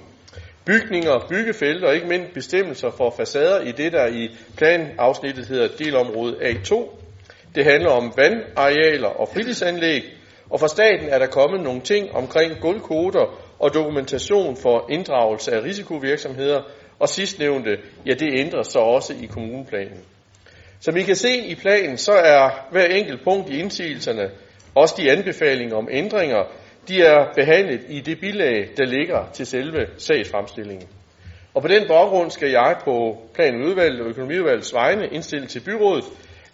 bygninger, 0.64 1.26
byggefelter 1.28 1.88
og 1.88 1.94
ikke 1.94 2.08
mindst 2.08 2.34
bestemmelser 2.34 2.90
for 2.90 3.14
facader 3.16 3.60
i 3.60 3.72
det, 3.72 3.92
der 3.92 4.06
i 4.06 4.28
planafsnittet 4.56 5.46
hedder 5.46 5.68
delområde 5.78 6.36
A2. 6.36 6.98
Det 7.54 7.64
handler 7.64 7.90
om 7.90 8.12
vandarealer 8.16 9.08
og 9.08 9.28
fritidsanlæg, 9.34 10.17
og 10.50 10.60
fra 10.60 10.68
staten 10.68 11.08
er 11.08 11.18
der 11.18 11.26
kommet 11.26 11.60
nogle 11.60 11.80
ting 11.80 12.14
omkring 12.14 12.60
guldkoder 12.60 13.38
og 13.58 13.74
dokumentation 13.74 14.56
for 14.56 14.86
inddragelse 14.90 15.52
af 15.52 15.62
risikovirksomheder, 15.62 16.62
og 16.98 17.08
sidstnævnte, 17.08 17.78
ja 18.06 18.14
det 18.14 18.40
ændres 18.40 18.66
så 18.66 18.78
også 18.78 19.14
i 19.22 19.26
kommuneplanen. 19.26 20.00
Som 20.80 20.96
I 20.96 21.02
kan 21.02 21.16
se 21.16 21.36
i 21.36 21.54
planen, 21.54 21.96
så 21.96 22.12
er 22.12 22.66
hver 22.70 22.84
enkelt 22.84 23.24
punkt 23.24 23.50
i 23.50 23.58
indsigelserne, 23.58 24.30
også 24.74 24.94
de 24.98 25.10
anbefalinger 25.10 25.76
om 25.76 25.88
ændringer, 25.90 26.44
de 26.88 27.02
er 27.02 27.32
behandlet 27.34 27.80
i 27.88 28.00
det 28.00 28.20
bilag, 28.20 28.68
der 28.76 28.86
ligger 28.86 29.30
til 29.32 29.46
selve 29.46 29.86
sagsfremstillingen. 29.96 30.88
Og 31.54 31.62
på 31.62 31.68
den 31.68 31.88
baggrund 31.88 32.30
skal 32.30 32.50
jeg 32.50 32.76
på 32.84 33.16
planudvalget 33.34 34.00
og 34.00 34.08
økonomiudvalgets 34.08 34.74
vegne 34.74 35.08
indstille 35.12 35.46
til 35.46 35.60
byrådet, 35.60 36.04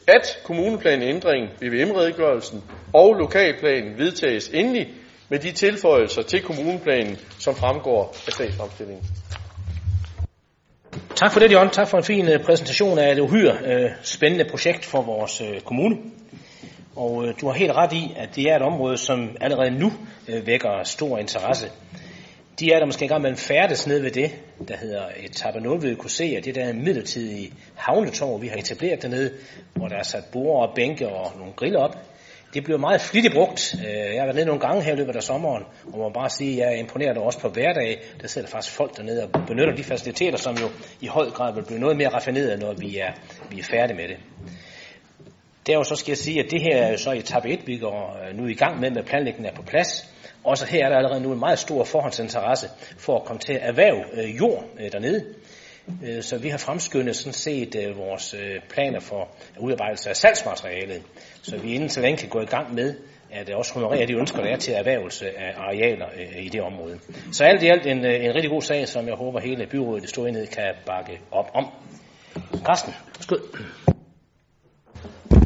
at 0.07 0.38
kommuneplanændringen, 0.45 1.51
VVM-redegørelsen 1.62 2.62
og 2.93 3.14
lokalplanen 3.14 3.99
vedtages 3.99 4.49
endelig 4.49 4.88
med 5.29 5.38
de 5.38 5.53
tilføjelser 5.53 6.23
til 6.23 6.43
kommuneplanen, 6.43 7.17
som 7.38 7.55
fremgår 7.55 8.17
af 8.27 8.33
sagsfremstillingen. 8.33 9.05
Tak 11.14 11.33
for 11.33 11.40
det, 11.40 11.53
John. 11.53 11.71
Tak 11.71 11.88
for 11.88 11.99
en 11.99 12.05
fin 12.05 12.29
øh, 12.29 12.45
præsentation 12.45 12.99
af 12.99 13.12
et 13.12 13.19
uhyre 13.19 13.59
øh, 13.64 13.90
spændende 14.03 14.45
projekt 14.51 14.85
for 14.85 15.03
vores 15.03 15.40
øh, 15.40 15.61
kommune. 15.61 15.97
Og 16.97 17.25
du 17.40 17.47
har 17.47 17.55
helt 17.55 17.73
ret 17.73 17.93
i, 17.93 18.12
at 18.17 18.37
det 18.37 18.51
er 18.51 18.57
et 18.57 18.62
område, 18.62 18.97
som 18.97 19.37
allerede 19.40 19.71
nu 19.71 19.93
vækker 20.45 20.83
stor 20.85 21.19
interesse. 21.19 21.67
De 22.59 22.73
er 22.73 22.79
der 22.79 22.87
måske 22.87 23.03
engang 23.03 23.23
mellem 23.23 23.37
færdes 23.37 23.87
ned 23.87 24.03
ved 24.03 24.11
det, 24.11 24.31
der 24.69 24.77
hedder 24.77 25.03
etape 25.17 25.61
0 25.61 25.83
ved 25.83 25.97
kunne 25.97 26.11
se, 26.11 26.25
at 26.25 26.45
det 26.45 26.55
der 26.55 26.73
midlertidige 26.73 27.53
havnetorv, 27.75 28.43
vi 28.43 28.49
har 28.49 28.57
etableret 28.57 29.03
dernede, 29.03 29.31
hvor 29.75 29.88
der 29.88 29.97
er 29.97 30.03
sat 30.03 30.25
borde 30.33 30.69
og 30.69 30.75
bænke 30.75 31.09
og 31.09 31.33
nogle 31.38 31.53
griller 31.57 31.81
op, 31.81 31.97
det 32.55 32.64
bliver 32.64 32.79
meget 32.79 33.01
flittigt 33.01 33.35
brugt. 33.35 33.75
Øh, 33.87 34.14
jeg 34.14 34.21
har 34.21 34.25
været 34.25 34.35
nede 34.35 34.47
nogle 34.47 34.61
gange 34.61 34.83
her 34.83 34.93
i 34.93 34.97
løbet 34.97 35.17
af 35.17 35.23
sommeren, 35.23 35.64
og 35.93 35.99
må 35.99 36.09
bare 36.09 36.31
sige, 36.31 36.53
at 36.53 36.59
jeg 36.59 36.75
er 36.75 36.81
imponeret 36.81 37.19
også 37.19 37.40
på 37.40 37.49
hverdag. 37.49 38.03
Der 38.21 38.29
sidder 38.29 38.49
faktisk 38.49 38.75
folk 38.75 38.97
dernede 38.97 39.23
og 39.23 39.47
benytter 39.47 39.75
de 39.75 39.85
faciliteter, 39.85 40.38
som 40.38 40.57
jo 40.57 40.69
i 41.01 41.07
høj 41.07 41.31
grad 41.31 41.55
vil 41.55 41.64
blive 41.64 41.81
noget 41.81 41.97
mere 41.97 42.09
raffineret, 42.09 42.59
når 42.59 42.73
vi 42.73 42.99
er, 42.99 43.12
vi 43.51 43.59
er 43.59 43.62
færdige 43.62 43.97
med 43.97 44.09
det. 44.09 44.17
Derudover 45.67 45.85
så 45.85 45.97
skal 45.97 46.11
jeg 46.11 46.19
sige, 46.19 46.45
at 46.45 46.51
det 46.51 46.62
her 46.62 46.77
er 46.77 46.90
jo 46.90 46.97
så 46.97 47.12
etape 47.12 47.49
1, 47.49 47.67
vi 47.67 47.79
går 47.79 48.19
øh, 48.29 48.37
nu 48.37 48.47
i 48.47 48.55
gang 48.55 48.81
med, 48.81 48.90
med 48.90 49.03
planlægningen 49.03 49.53
er 49.53 49.57
på 49.57 49.62
plads. 49.62 50.13
Også 50.44 50.66
her 50.66 50.85
er 50.85 50.88
der 50.88 50.96
allerede 50.96 51.20
nu 51.20 51.33
en 51.33 51.38
meget 51.38 51.59
stor 51.59 51.85
forhåndsinteresse 51.85 52.66
for 52.98 53.16
at 53.16 53.24
komme 53.24 53.40
til 53.40 53.52
at 53.52 53.61
erhverve 53.62 54.04
øh, 54.12 54.37
jord 54.38 54.64
øh, 54.80 54.92
dernede. 54.92 55.24
Øh, 56.07 56.22
så 56.22 56.38
vi 56.38 56.48
har 56.48 56.59
fremskyndet 56.59 57.16
sådan 57.16 57.33
set 57.33 57.76
øh, 57.76 57.98
vores 57.98 58.35
øh, 58.35 58.61
planer 58.70 59.00
for 59.00 59.28
udarbejdelse 59.61 60.11
af 60.11 60.16
salgsmaterialet, 60.16 61.02
så 61.42 61.59
vi 61.59 61.74
inden 61.74 61.88
så 61.88 62.00
længe 62.00 62.16
kan 62.16 62.28
gå 62.28 62.40
i 62.40 62.46
gang 62.46 62.74
med 62.74 62.94
at 63.30 63.50
øh, 63.50 63.57
også 63.57 63.74
honorere 63.74 64.07
de 64.07 64.12
ønsker, 64.12 64.42
der 64.42 64.50
er 64.50 64.57
til 64.57 64.74
erhvervelse 64.74 65.38
af 65.38 65.54
arealer 65.57 66.07
øh, 66.16 66.44
i 66.44 66.48
det 66.48 66.62
område. 66.62 66.98
Så 67.33 67.44
alt 67.44 67.62
i 67.62 67.66
alt 67.66 67.87
en, 67.87 68.04
øh, 68.07 68.24
en 68.24 68.35
rigtig 68.35 68.50
god 68.50 68.62
sag, 68.62 68.88
som 68.88 69.07
jeg 69.07 69.14
håber 69.14 69.40
hele 69.40 69.66
byrådet 69.66 70.04
i 70.04 70.07
stor 70.07 70.26
enhed 70.26 70.46
kan 70.46 70.74
bakke 70.87 71.20
op 71.30 71.50
om. 71.54 71.66
Carsten, 72.64 72.94
skud. 73.20 73.59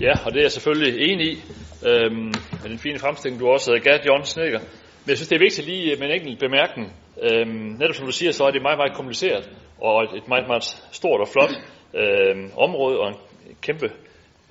Ja, 0.01 0.13
og 0.25 0.33
det 0.33 0.39
er 0.39 0.45
jeg 0.45 0.53
selvfølgelig 0.53 1.13
enig 1.13 1.27
i, 1.33 1.43
øhm, 1.87 2.33
med 2.63 2.71
den 2.71 2.79
fine 2.79 2.99
fremstilling, 2.99 3.41
du 3.41 3.49
også 3.49 3.71
havde 3.71 3.81
gav, 3.81 3.99
John 4.07 4.25
Snikker. 4.25 4.61
Men 5.09 5.11
jeg 5.11 5.19
synes, 5.19 5.29
det 5.29 5.37
er 5.37 5.47
vigtigt 5.49 5.67
lige 5.67 5.97
med 5.97 6.07
en 6.07 6.15
enkelt 6.15 6.39
bemærkning. 6.39 6.93
Øhm, 7.23 7.77
netop 7.81 7.95
som 7.95 8.07
du 8.07 8.13
siger, 8.13 8.33
så 8.33 8.45
er 8.45 8.51
det 8.51 8.63
meget, 8.63 8.79
meget 8.79 8.95
kompliceret, 8.95 9.51
og 9.81 10.03
et 10.03 10.29
meget, 10.29 10.47
meget 10.47 10.65
stort 10.93 11.21
og 11.21 11.29
flot 11.29 11.53
øhm, 11.95 12.51
område, 12.57 12.99
og 13.01 13.09
en 13.09 13.17
kæmpe 13.63 13.89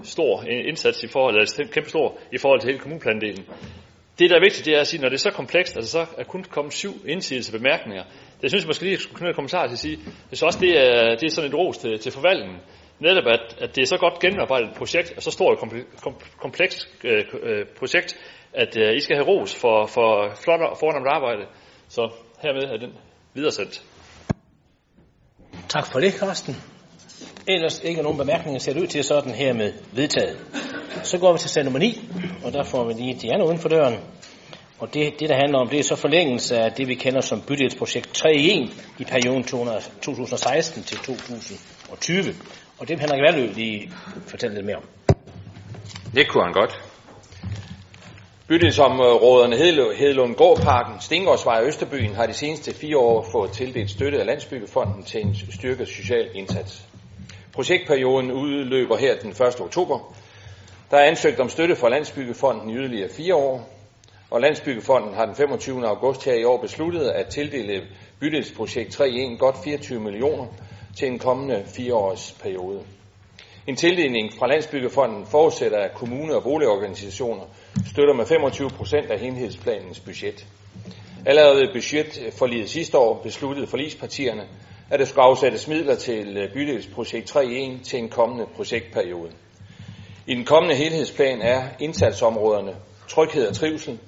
stor 0.03 0.43
indsats 0.69 1.03
i 1.03 1.07
forhold, 1.07 1.39
altså 1.39 1.67
kæmpe 1.71 1.89
stor 1.89 2.17
i 2.33 2.37
forhold 2.37 2.59
til 2.59 2.67
hele 2.67 2.79
kommuneplandelen. 2.79 3.45
Det, 4.19 4.29
der 4.29 4.35
er 4.35 4.45
vigtigt, 4.47 4.65
det 4.65 4.75
er 4.75 4.79
at 4.79 4.87
sige, 4.87 5.01
når 5.01 5.09
det 5.09 5.15
er 5.15 5.29
så 5.29 5.31
komplekst, 5.31 5.75
altså 5.75 5.91
så 5.91 6.05
er 6.17 6.23
kun 6.23 6.43
kommet 6.43 6.73
syv 6.73 6.93
indsigelser 7.07 7.57
bemærkninger. 7.57 8.03
Det 8.41 8.49
synes 8.51 8.63
jeg 8.63 8.67
måske 8.67 8.83
lige, 8.83 8.97
skulle 8.97 9.17
knytte 9.17 9.29
en 9.29 9.35
kommentar 9.35 9.67
til 9.67 9.73
at 9.73 9.79
sige. 9.79 9.97
Jeg 10.29 10.37
synes 10.37 10.43
også, 10.43 10.59
det 10.59 10.71
er, 10.85 11.15
det 11.15 11.23
er 11.23 11.29
sådan 11.29 11.49
et 11.49 11.57
ros 11.57 11.77
til, 11.77 11.99
til 11.99 12.11
forvaltningen. 12.11 12.59
Netop, 12.99 13.27
at, 13.27 13.57
at 13.61 13.75
det 13.75 13.81
er 13.81 13.85
så 13.85 13.97
godt 13.97 14.19
gennemarbejdet 14.19 14.69
projekt, 14.77 15.13
og 15.15 15.23
så 15.23 15.31
stort 15.31 15.57
et 15.73 15.83
komplekst 16.37 16.87
øh, 17.03 17.23
øh, 17.43 17.65
projekt, 17.79 18.17
at 18.53 18.77
øh, 18.77 18.95
I 18.95 18.99
skal 18.99 19.15
have 19.15 19.27
ros 19.27 19.55
for, 19.55 19.85
for 19.85 20.31
flot 20.43 20.61
og 20.61 20.77
fornemt 20.77 21.07
arbejde. 21.07 21.45
Så 21.89 22.09
hermed 22.41 22.63
er 22.63 22.77
den 22.77 22.93
videresendt. 23.33 23.83
Tak 25.69 25.91
for 25.91 25.99
det, 25.99 26.13
Carsten. 26.13 26.55
Ellers 27.47 27.83
ikke 27.83 28.01
nogen 28.01 28.17
bemærkninger 28.17 28.59
ser 28.59 28.73
det 28.73 28.81
ud 28.81 28.87
til 28.87 29.03
sådan 29.03 29.31
her 29.31 29.53
med 29.53 29.73
vedtaget. 29.93 30.37
Så 31.03 31.17
går 31.17 31.31
vi 31.33 31.39
til 31.39 31.49
sag 31.49 31.63
nummer 31.63 31.79
9, 31.79 32.09
og 32.45 32.53
der 32.53 32.63
får 32.63 32.83
vi 32.83 32.93
lige 32.93 33.13
Diana 33.21 33.43
uden 33.43 33.59
for 33.59 33.69
døren. 33.69 33.99
Og 34.79 34.93
det, 34.93 35.19
det, 35.19 35.29
der 35.29 35.35
handler 35.35 35.59
om, 35.59 35.69
det 35.69 35.79
er 35.79 35.83
så 35.83 35.95
forlængelse 35.95 36.57
af 36.57 36.71
det, 36.71 36.87
vi 36.87 36.95
kender 36.95 37.21
som 37.21 37.41
bydelsprojekt 37.41 38.23
3.1 38.25 38.73
i 38.99 39.03
perioden 39.03 39.43
2016 39.43 40.83
til 40.83 40.97
2020. 40.97 42.35
Og 42.79 42.87
det 42.87 42.89
vil 42.89 42.99
Henrik 42.99 43.21
Valø 43.21 43.53
lige 43.53 43.91
fortælle 44.27 44.55
lidt 44.55 44.65
mere 44.65 44.75
om. 44.75 44.83
Det 46.15 46.27
kunne 46.29 46.43
han 46.43 46.53
godt. 46.53 46.81
Bydelsområderne 48.47 49.55
øh, 49.55 49.97
Hedelund 49.97 50.35
Gårdparken, 50.35 51.01
Stengårdsvej 51.01 51.59
og 51.59 51.67
Østerbyen 51.67 52.15
har 52.15 52.25
de 52.25 52.33
seneste 52.33 52.73
fire 52.73 52.97
år 52.97 53.27
fået 53.31 53.51
tildelt 53.51 53.89
støtte 53.89 54.19
af 54.19 54.25
Landsbyggefonden 54.25 55.03
til 55.03 55.21
en 55.21 55.35
styrket 55.51 55.87
social 55.87 56.29
indsats. 56.33 56.85
Projektperioden 57.53 58.31
udløber 58.31 58.97
her 58.97 59.19
den 59.19 59.29
1. 59.29 59.61
oktober. 59.61 60.15
Der 60.91 60.97
er 60.97 61.03
ansøgt 61.03 61.39
om 61.39 61.49
støtte 61.49 61.75
fra 61.75 61.89
Landsbyggefonden 61.89 62.69
i 62.69 62.75
yderligere 62.75 63.09
fire 63.09 63.35
år, 63.35 63.69
og 64.31 64.41
Landsbyggefonden 64.41 65.13
har 65.13 65.25
den 65.25 65.35
25. 65.35 65.87
august 65.87 66.25
her 66.25 66.33
i 66.33 66.43
år 66.43 66.61
besluttet 66.61 67.09
at 67.09 67.27
tildele 67.27 67.81
bydelsprojekt 68.19 69.01
3.1 69.01 69.37
godt 69.37 69.55
24 69.63 69.99
millioner 69.99 70.45
til 70.97 71.07
en 71.07 71.19
kommende 71.19 71.63
fireårs 71.65 72.35
periode. 72.41 72.79
En 73.67 73.75
tildeling 73.75 74.33
fra 74.39 74.47
Landsbyggefonden 74.47 75.25
forudsætter, 75.25 75.77
at 75.77 75.93
kommuner 75.93 76.35
og 76.35 76.43
boligorganisationer 76.43 77.43
støtter 77.85 78.13
med 78.13 78.25
25 78.25 78.69
procent 78.69 79.11
af 79.11 79.19
helhedsplanens 79.19 79.99
budget. 79.99 80.47
Allerede 81.25 81.63
i 81.63 81.73
budgetforliget 81.73 82.69
sidste 82.69 82.97
år 82.97 83.21
besluttede 83.23 83.67
forligspartierne, 83.67 84.47
at 84.89 84.99
der 84.99 85.05
skulle 85.05 85.23
afsættes 85.23 85.67
midler 85.67 85.95
til 85.95 86.37
øh, 86.37 86.53
bydelsprojekt 86.53 87.35
3.1 87.35 87.83
til 87.83 87.99
en 87.99 88.09
kommende 88.09 88.45
projektperiode. 88.55 89.31
I 90.27 90.35
den 90.35 90.45
kommende 90.45 90.75
helhedsplan 90.75 91.41
er 91.41 91.63
indsatsområderne 91.79 92.75
tryghed 93.07 93.47
og 93.47 93.55
trivsel, 93.55 93.99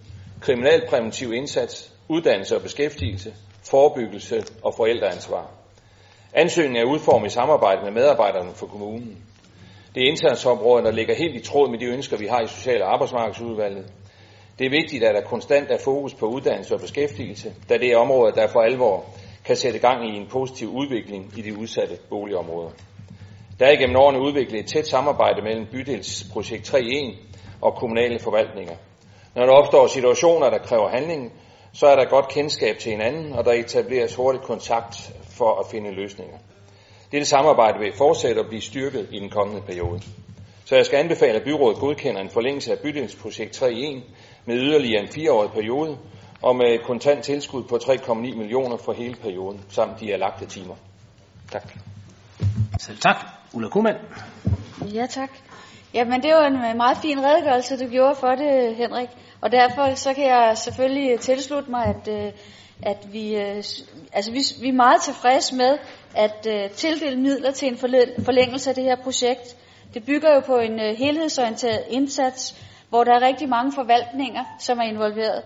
kriminalpræventiv 0.42 1.34
indsats, 1.34 1.94
uddannelse 2.08 2.56
og 2.56 2.62
beskæftigelse, 2.62 3.34
forebyggelse 3.64 4.44
og 4.64 4.74
forældreansvar. 4.78 5.59
Ansøgningen 6.34 6.82
er 6.88 6.92
udformet 6.92 7.28
i 7.28 7.34
samarbejde 7.34 7.82
med 7.84 7.92
medarbejderne 7.92 8.52
for 8.56 8.68
kommunen. 8.68 9.18
Det 9.96 10.04
er 10.04 10.08
indsatsområder, 10.08 10.84
der 10.84 10.92
ligger 10.92 11.16
helt 11.16 11.36
i 11.36 11.44
tråd 11.44 11.70
med 11.70 11.80
de 11.80 11.86
ønsker, 11.86 12.18
vi 12.18 12.28
har 12.28 12.42
i 12.42 12.48
Social- 12.48 12.82
og 12.82 12.94
Arbejdsmarkedsudvalget. 12.94 13.86
Det 14.60 14.66
er 14.66 14.70
vigtigt, 14.70 15.04
at 15.04 15.16
der 15.16 15.22
konstant 15.22 15.72
er 15.72 15.78
fokus 15.84 16.14
på 16.14 16.26
uddannelse 16.26 16.74
og 16.74 16.82
beskæftigelse, 16.82 17.54
da 17.70 17.78
det 17.78 17.92
er 17.92 17.98
områder, 17.98 18.32
der 18.32 18.48
for 18.48 18.62
alvor 18.62 19.06
kan 19.46 19.56
sætte 19.56 19.80
gang 19.80 20.10
i 20.10 20.18
en 20.18 20.28
positiv 20.28 20.70
udvikling 20.70 21.34
i 21.38 21.42
de 21.42 21.58
udsatte 21.58 21.98
boligområder. 22.10 22.70
Der 23.60 23.66
er 23.66 23.72
igennem 23.72 23.96
årene 23.96 24.22
udviklet 24.22 24.60
et 24.60 24.66
tæt 24.66 24.88
samarbejde 24.88 25.42
mellem 25.42 25.66
bydelsprojekt 25.72 26.70
3.1 26.70 27.16
og 27.62 27.76
kommunale 27.76 28.20
forvaltninger. 28.20 28.76
Når 29.36 29.46
der 29.46 29.54
opstår 29.54 29.88
situationer, 29.88 30.50
der 30.50 30.58
kræver 30.58 30.90
handling, 30.90 31.34
så 31.74 31.88
er 31.88 31.96
der 31.96 32.06
godt 32.06 32.28
kendskab 32.28 32.78
til 32.78 32.92
hinanden, 32.92 33.34
og 33.34 33.46
der 33.46 33.52
etableres 33.52 34.16
hurtigt 34.16 34.44
kontakt 34.44 35.12
for 35.38 35.60
at 35.60 35.66
finde 35.72 35.92
løsninger. 35.92 36.38
Dette 37.12 37.26
samarbejde 37.26 37.80
vil 37.80 37.94
fortsætte 37.98 38.40
og 38.40 38.48
blive 38.48 38.62
styrket 38.62 39.08
i 39.12 39.20
den 39.20 39.30
kommende 39.30 39.62
periode. 39.62 40.02
Så 40.66 40.76
jeg 40.76 40.86
skal 40.86 40.98
anbefale, 40.98 41.34
at 41.34 41.44
byrådet 41.44 41.80
godkender 41.80 42.22
en 42.22 42.30
forlængelse 42.30 42.72
af 42.72 42.80
bydelsprojekt 42.80 43.64
3.1 43.64 44.02
med 44.46 44.56
yderligere 44.56 45.02
en 45.02 45.08
fireårig 45.08 45.52
periode 45.52 45.98
og 46.42 46.56
med 46.56 46.74
et 46.74 46.84
kontant 46.84 47.24
tilskud 47.24 47.64
på 47.64 47.76
3,9 47.76 48.14
millioner 48.14 48.78
for 48.78 48.94
hele 48.94 49.16
perioden, 49.16 49.62
samt 49.70 50.00
de 50.00 50.12
er 50.12 50.18
lagte 50.18 50.46
timer. 50.46 50.76
Tak. 51.52 51.74
Selv 52.80 52.98
tak. 52.98 53.16
Ulla 53.54 53.70
Kuhlmann. 53.70 53.98
Ja, 54.94 55.06
tak. 55.06 55.30
Jamen, 55.94 56.24
det 56.24 56.34
var 56.34 56.48
en 56.48 56.78
meget 56.78 56.98
fin 56.98 57.24
redegørelse, 57.24 57.86
du 57.86 57.90
gjorde 57.90 58.16
for 58.16 58.36
det, 58.36 58.76
Henrik. 58.76 59.10
Og 59.42 59.52
derfor 59.52 59.96
så 59.96 60.14
kan 60.14 60.24
jeg 60.24 60.58
selvfølgelig 60.58 61.20
tilslutte 61.20 61.72
mig, 61.72 61.86
at, 61.86 62.08
øh, 62.08 62.32
at 62.84 63.08
vi, 63.14 63.36
øh, 63.36 63.64
altså 64.14 64.32
vi, 64.32 64.40
vi 64.62 64.68
er 64.68 64.74
meget 64.74 65.02
tilfredse 65.02 65.56
med 65.56 65.78
at 66.16 66.48
øh, 66.50 66.70
tildele 66.70 67.22
midler 67.22 67.52
til 67.52 67.68
en 67.68 67.78
forlængelse 68.26 68.70
af 68.70 68.76
det 68.76 68.84
her 68.84 68.96
projekt. 68.96 69.56
Det 69.94 70.06
bygger 70.06 70.34
jo 70.34 70.40
på 70.40 70.58
en 70.58 70.80
øh, 70.80 70.96
helhedsorienteret 70.98 71.84
indsats, 71.90 72.56
hvor 72.90 73.04
der 73.04 73.14
er 73.14 73.22
rigtig 73.22 73.50
mange 73.50 73.72
forvaltninger, 73.72 74.44
som 74.60 74.80
er 74.80 74.84
involveret. 74.84 75.44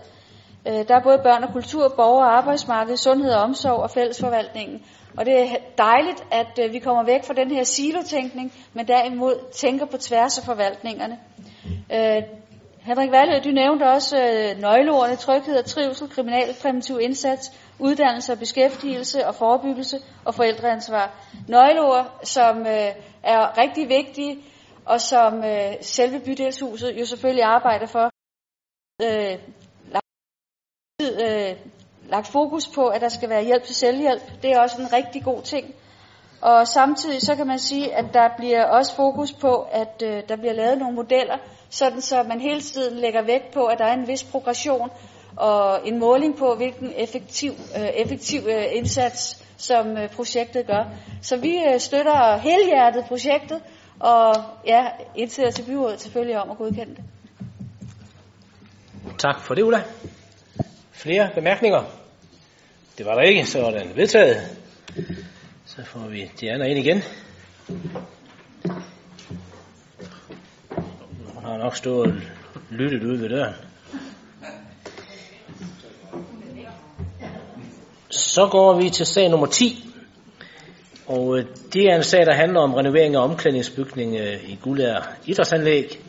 Øh, 0.68 0.88
der 0.88 0.96
er 0.96 1.02
både 1.02 1.18
børn 1.18 1.44
og 1.44 1.52
kultur, 1.52 1.92
borger 1.96 2.24
og 2.24 2.36
arbejdsmarked, 2.36 2.96
sundhed 2.96 3.32
og 3.32 3.42
omsorg 3.42 3.82
og 3.82 3.90
fællesforvaltningen. 3.90 4.82
Og 5.16 5.26
det 5.26 5.42
er 5.42 5.56
dejligt, 5.78 6.24
at 6.30 6.72
vi 6.72 6.78
kommer 6.78 7.04
væk 7.04 7.24
fra 7.24 7.34
den 7.34 7.50
her 7.50 7.64
silotænkning, 7.64 8.52
men 8.72 8.88
derimod 8.88 9.52
tænker 9.52 9.86
på 9.86 9.96
tværs 9.96 10.38
af 10.38 10.44
forvaltningerne. 10.44 11.18
Henrik 12.84 13.10
Valø, 13.10 13.38
du 13.44 13.50
nævnte 13.50 13.84
også 13.84 14.16
øh, 14.16 14.60
nøgleordene 14.60 15.16
tryghed 15.16 15.56
og 15.56 15.64
trivsel, 15.64 16.10
kriminalpræventiv 16.10 16.98
indsats, 17.00 17.52
uddannelse 17.78 18.32
og 18.32 18.38
beskæftigelse 18.38 19.26
og 19.26 19.34
forebyggelse 19.34 19.98
og 20.24 20.34
forældreansvar. 20.34 21.24
Nøgleord, 21.48 22.20
som 22.22 22.58
øh, 22.58 22.90
er 23.22 23.58
rigtig 23.58 23.88
vigtige, 23.88 24.38
og 24.84 25.00
som 25.00 25.44
øh, 25.44 25.72
selve 25.80 26.20
bydelshuset 26.20 27.00
jo 27.00 27.06
selvfølgelig 27.06 27.44
arbejder 27.44 27.86
for. 27.86 28.10
Øh, 29.02 29.38
lagt, 29.94 30.06
øh, 31.22 31.56
lagt 32.08 32.26
fokus 32.26 32.68
på, 32.74 32.86
at 32.88 33.00
der 33.00 33.08
skal 33.08 33.28
være 33.28 33.44
hjælp 33.44 33.62
til 33.62 33.74
selvhjælp. 33.74 34.22
Det 34.42 34.52
er 34.52 34.60
også 34.60 34.82
en 34.82 34.92
rigtig 34.92 35.24
god 35.24 35.42
ting. 35.42 35.74
Og 36.44 36.68
samtidig 36.68 37.22
så 37.22 37.36
kan 37.36 37.46
man 37.46 37.58
sige, 37.58 37.94
at 37.94 38.04
der 38.12 38.28
bliver 38.36 38.64
også 38.64 38.96
fokus 38.96 39.32
på, 39.32 39.66
at 39.72 40.02
øh, 40.04 40.22
der 40.28 40.36
bliver 40.36 40.52
lavet 40.52 40.78
nogle 40.78 40.94
modeller, 40.94 41.36
sådan 41.70 42.00
så 42.00 42.22
man 42.22 42.40
hele 42.40 42.60
tiden 42.60 42.98
lægger 42.98 43.22
vægt 43.22 43.54
på, 43.54 43.64
at 43.64 43.78
der 43.78 43.84
er 43.84 43.92
en 43.92 44.08
vis 44.08 44.24
progression 44.24 44.90
og 45.36 45.88
en 45.88 45.98
måling 45.98 46.38
på, 46.38 46.54
hvilken 46.54 46.92
effektiv, 46.96 47.50
øh, 47.76 47.82
effektiv 47.82 48.40
øh, 48.48 48.64
indsats, 48.72 49.44
som 49.56 49.96
øh, 49.96 50.08
projektet 50.08 50.66
gør. 50.66 50.84
Så 51.22 51.36
vi 51.36 51.58
øh, 51.72 51.80
støtter 51.80 52.36
helhjertet 52.36 53.04
projektet, 53.08 53.62
og 54.00 54.34
ja, 54.66 54.86
indstiller 55.16 55.50
til 55.50 55.62
byrådet 55.62 56.00
selvfølgelig 56.00 56.38
om 56.38 56.50
at 56.50 56.56
godkende 56.56 56.94
det. 56.94 57.04
Tak 59.18 59.40
for 59.40 59.54
det, 59.54 59.62
Ulla. 59.62 59.82
Flere 60.92 61.30
bemærkninger? 61.34 61.82
Det 62.98 63.06
var 63.06 63.14
der 63.14 63.22
ikke, 63.22 63.46
så 63.46 63.66
er 63.66 63.70
den 63.70 63.96
vedtaget. 63.96 64.58
Så 65.76 65.84
får 65.84 66.08
vi 66.08 66.30
Diana 66.40 66.64
ind 66.64 66.78
igen. 66.78 67.02
Hun 71.34 71.44
har 71.44 71.58
nok 71.58 71.76
stået 71.76 72.22
lyttet 72.70 73.02
ude 73.02 73.20
ved 73.20 73.28
døren. 73.28 73.54
Så 78.10 78.48
går 78.50 78.80
vi 78.80 78.90
til 78.90 79.06
sag 79.06 79.30
nummer 79.30 79.46
10. 79.46 79.84
Og 81.06 81.38
øh, 81.38 81.46
det 81.72 81.82
er 81.82 81.96
en 81.96 82.04
sag, 82.04 82.26
der 82.26 82.34
handler 82.34 82.60
om 82.60 82.74
renovering 82.74 83.14
af 83.14 83.20
omklædningsbygning 83.20 84.16
øh, 84.16 84.50
i 84.50 84.58
Guldær 84.62 85.16
Idrætsanlæg. 85.26 86.00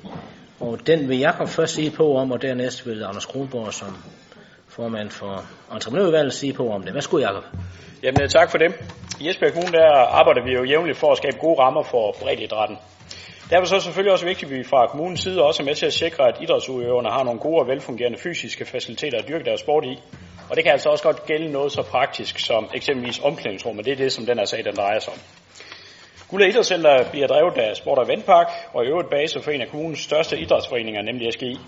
Og 0.60 0.88
den 0.88 1.10
vil 1.10 1.20
Jakob 1.20 1.48
først 1.48 1.74
sige 1.74 1.92
på 1.92 2.18
om, 2.18 2.32
og 2.32 2.42
dernæst 2.42 2.88
vil 2.88 3.04
Anders 3.04 3.26
Kronborg 3.26 3.74
som 3.74 3.98
formand 4.76 5.10
for 5.10 5.44
entreprenørudvalget 5.74 6.34
sige 6.34 6.54
på 6.54 6.70
om 6.70 6.84
det. 6.84 6.94
Værsgo, 6.94 7.18
Jakob. 7.18 7.44
Jamen, 8.04 8.22
øh, 8.22 8.30
tak 8.30 8.52
for 8.52 8.58
det. 8.58 8.70
I 9.22 9.30
Esbjerg 9.30 9.54
Kommune 9.54 9.72
der 9.72 9.92
arbejder 10.20 10.44
vi 10.44 10.52
jo 10.52 10.64
jævnligt 10.64 10.98
for 10.98 11.12
at 11.12 11.18
skabe 11.18 11.38
gode 11.38 11.60
rammer 11.60 11.84
for 11.84 12.16
breddidrætten. 12.22 12.78
Derfor 13.50 13.66
så 13.66 13.76
er 13.76 13.80
det 13.80 13.84
selvfølgelig 13.84 14.14
også 14.14 14.26
vigtigt, 14.26 14.52
at 14.52 14.58
vi 14.58 14.64
fra 14.64 14.88
kommunens 14.88 15.20
side 15.20 15.44
også 15.44 15.64
er 15.64 15.66
med 15.66 15.76
til 15.76 15.86
at 15.86 15.94
sikre, 15.94 16.28
at 16.28 16.38
idrætsudøverne 16.42 17.10
har 17.10 17.24
nogle 17.24 17.40
gode 17.40 17.60
og 17.62 17.68
velfungerende 17.68 18.18
fysiske 18.18 18.66
faciliteter 18.66 19.18
at 19.20 19.28
dyrke 19.28 19.46
deres 19.46 19.60
sport 19.60 19.86
i. 19.86 20.00
Og 20.50 20.56
det 20.56 20.64
kan 20.64 20.72
altså 20.72 20.90
også 20.90 21.04
godt 21.04 21.26
gælde 21.26 21.52
noget 21.52 21.72
så 21.72 21.82
praktisk 21.82 22.40
som 22.40 22.70
eksempelvis 22.74 23.20
omklædningsrum, 23.20 23.78
og 23.78 23.86
det 23.86 23.92
er 23.92 23.98
det, 24.04 24.12
som 24.12 24.26
den 24.26 24.38
her 24.38 24.46
sag 24.46 24.66
den 24.66 24.76
drejer 24.76 25.00
sig 25.00 25.14
om. 25.14 25.20
Gulda 26.30 26.46
Idrætscenter 26.46 27.10
bliver 27.12 27.28
drevet 27.28 27.58
af 27.58 27.76
Sport 27.76 27.98
og 27.98 28.08
Vandpark, 28.08 28.48
og 28.74 28.86
i 28.86 28.88
øvrigt 28.88 29.10
base 29.10 29.42
for 29.42 29.52
en 29.52 29.62
af 29.62 29.68
kommunens 29.68 30.00
største 30.00 30.40
idrætsforeninger, 30.40 31.02
nemlig 31.02 31.34
SGI. 31.34 31.60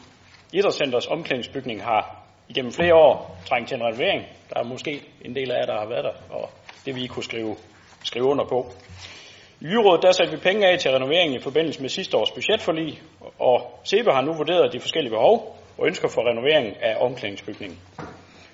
Idrætscenters 0.54 1.08
omklædningsbygning 1.08 1.84
har 1.84 2.27
igennem 2.50 2.72
flere 2.72 2.96
år 2.96 3.38
trængt 3.46 3.68
til 3.68 3.76
en 3.76 3.84
renovering. 3.84 4.24
Der 4.50 4.60
er 4.60 4.64
måske 4.64 5.02
en 5.22 5.36
del 5.36 5.52
af 5.52 5.60
jer, 5.60 5.66
der 5.66 5.80
har 5.80 5.86
været 5.86 6.04
der, 6.04 6.36
og 6.36 6.50
det 6.86 6.96
vi 6.96 7.08
kunne 7.08 7.24
skrive, 7.24 7.56
skrive 8.04 8.26
under 8.26 8.46
på. 8.46 8.72
I 9.62 9.66
byrådet 9.66 10.04
der 10.04 10.12
satte 10.12 10.34
vi 10.34 10.40
penge 10.40 10.68
af 10.68 10.80
til 10.80 10.92
renoveringen 10.92 11.40
i 11.40 11.44
forbindelse 11.44 11.82
med 11.82 11.90
sidste 11.90 12.18
års 12.18 12.32
budgetforlig, 12.32 13.02
og 13.40 13.80
SEBE 13.84 14.12
har 14.12 14.22
nu 14.22 14.34
vurderet 14.34 14.74
de 14.74 14.80
forskellige 14.80 15.12
behov 15.12 15.58
og 15.78 15.88
ønsker 15.88 16.08
for 16.08 16.30
renovering 16.30 16.84
af 16.84 16.98
omklædningsbygningen. 17.00 17.80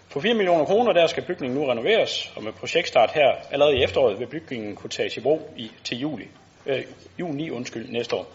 For 0.07 0.19
4 0.19 0.33
millioner 0.33 0.65
kroner 0.65 0.93
der 0.93 1.07
skal 1.07 1.23
bygningen 1.27 1.59
nu 1.59 1.65
renoveres, 1.65 2.33
og 2.35 2.43
med 2.43 2.51
projektstart 2.51 3.11
her 3.11 3.31
allerede 3.51 3.77
i 3.77 3.83
efteråret 3.83 4.19
vil 4.19 4.27
bygningen 4.27 4.75
kunne 4.75 4.89
tages 4.89 5.17
i 5.17 5.21
brug 5.21 5.53
i, 5.57 5.71
til 5.83 5.99
juli, 5.99 6.27
øh, 6.65 6.83
juni 7.19 7.49
undskyld, 7.49 7.89
næste 7.89 8.15
år. 8.15 8.27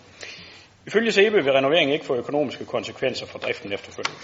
Ifølge 0.87 1.13
SEBE 1.13 1.45
vil 1.45 1.53
renoveringen 1.53 1.93
ikke 1.93 2.05
få 2.05 2.15
økonomiske 2.15 2.65
konsekvenser 2.65 3.27
for 3.27 3.39
driften 3.39 3.73
efterfølgende. 3.73 4.19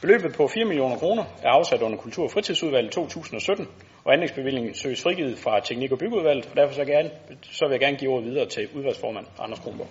Beløbet 0.00 0.34
på 0.36 0.48
4 0.48 0.64
millioner 0.64 0.96
kroner 0.96 1.24
er 1.42 1.48
afsat 1.48 1.82
under 1.82 1.98
Kultur- 1.98 2.24
og 2.24 2.30
Fritidsudvalget 2.30 2.92
2017, 2.92 3.68
og 4.04 4.12
anlægsbevillingen 4.12 4.74
søges 4.74 5.02
frigivet 5.02 5.38
fra 5.38 5.60
Teknik- 5.60 5.92
og 5.92 5.98
Byggeudvalget, 5.98 6.46
og 6.50 6.56
derfor 6.56 6.74
så, 6.74 6.84
gerne, 6.84 7.10
så 7.42 7.64
vil 7.64 7.72
jeg 7.72 7.80
gerne 7.80 7.96
give 7.96 8.10
ordet 8.10 8.24
videre 8.30 8.46
til 8.46 8.68
udvalgsformand 8.74 9.26
Anders 9.38 9.58
Kronborg. 9.58 9.88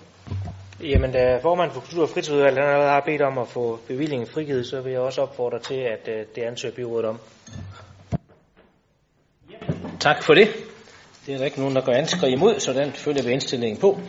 Jamen, 0.84 1.12
da 1.12 1.38
formand 1.38 1.72
for 1.72 1.82
Kultur- 1.82 2.02
og 2.02 2.10
Fritidsudvalget 2.10 2.58
allerede 2.58 2.90
har 2.90 3.04
bedt 3.06 3.22
om 3.22 3.38
at 3.38 3.48
få 3.48 3.80
bevillingen 3.88 4.28
frigivet, 4.28 4.66
så 4.68 4.82
vil 4.82 4.92
jeg 4.92 5.02
også 5.02 5.22
opfordre 5.22 5.60
til, 5.60 5.76
at 5.76 6.08
øh, 6.08 6.26
det 6.36 6.42
ansøger 6.42 6.76
byrådet 6.76 7.06
om. 7.06 7.20
Tak 10.00 10.24
for 10.24 10.34
det. 10.34 10.48
Det 11.26 11.34
er 11.34 11.38
der 11.38 11.46
ikke 11.46 11.60
nogen, 11.60 11.76
der 11.76 11.82
går 11.82 11.92
anskrig 11.92 12.32
imod, 12.32 12.60
så 12.60 12.74
den 12.74 12.92
følger 12.92 13.24
vi 13.24 13.32
indstillingen 13.32 13.80
på. 13.80 14.00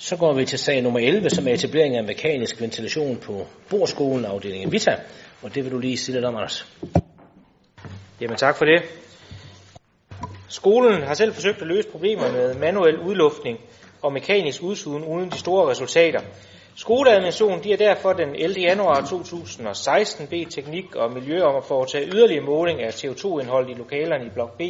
Så 0.00 0.16
går 0.16 0.32
vi 0.32 0.44
til 0.44 0.58
sag 0.58 0.82
nummer 0.82 1.00
11, 1.00 1.30
som 1.30 1.48
er 1.48 1.52
etablering 1.52 1.96
af 1.96 2.04
mekanisk 2.04 2.60
ventilation 2.60 3.16
på 3.16 3.46
Borskolen, 3.70 4.24
afdelingen 4.24 4.72
Vita. 4.72 4.96
Og 5.42 5.54
det 5.54 5.64
vil 5.64 5.72
du 5.72 5.78
lige 5.78 5.96
sige 5.96 6.14
lidt 6.14 6.24
om, 6.24 6.36
Anders. 6.36 6.66
Jamen, 8.20 8.36
tak 8.36 8.56
for 8.56 8.64
det. 8.64 8.82
Skolen 10.48 11.02
har 11.02 11.14
selv 11.14 11.34
forsøgt 11.34 11.60
at 11.60 11.66
løse 11.66 11.88
problemer 11.88 12.32
med 12.32 12.54
manuel 12.54 12.98
udluftning 12.98 13.58
og 14.02 14.12
mekanisk 14.12 14.62
udsuden 14.62 15.04
uden 15.04 15.30
de 15.30 15.38
store 15.38 15.70
resultater. 15.70 16.20
Skoleadministrationen 16.76 17.64
de 17.64 17.72
er 17.72 17.76
derfor 17.76 18.12
den 18.12 18.34
11. 18.34 18.60
januar 18.60 19.06
2016 19.10 20.26
bedt 20.26 20.52
teknik 20.54 20.94
og 20.94 21.12
miljø 21.12 21.42
om 21.42 21.56
at 21.56 21.64
foretage 21.64 22.08
yderligere 22.14 22.44
måling 22.44 22.82
af 22.82 23.04
CO2-indhold 23.04 23.70
i 23.70 23.74
lokalerne 23.74 24.26
i 24.26 24.30
blok 24.34 24.58
B 24.58 24.62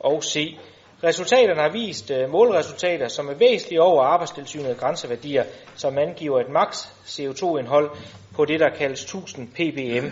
og 0.00 0.24
C. 0.24 0.56
Resultaterne 1.04 1.60
har 1.60 1.68
vist 1.68 2.10
øh, 2.10 2.30
målresultater, 2.30 3.08
som 3.08 3.28
er 3.28 3.34
væsentligt 3.34 3.80
over 3.80 4.02
arbejdstilsynet 4.02 4.76
grænseværdier, 4.76 5.44
som 5.74 5.98
angiver 5.98 6.40
et 6.40 6.48
maks 6.48 6.78
CO2-indhold 7.06 7.90
på 8.36 8.44
det, 8.44 8.60
der 8.60 8.68
kaldes 8.68 9.02
1000 9.02 9.48
ppm. 9.48 10.06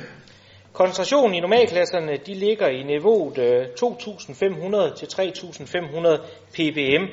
Koncentrationen 0.73 1.35
i 1.35 1.41
normalklasserne 1.41 2.17
de 2.27 2.35
ligger 2.35 2.69
i 2.69 2.83
niveauet 2.83 3.39
øh, 3.39 3.67
2.500 3.67 4.95
til 4.97 5.07
3.500 5.07 6.21
ppm, 6.53 7.05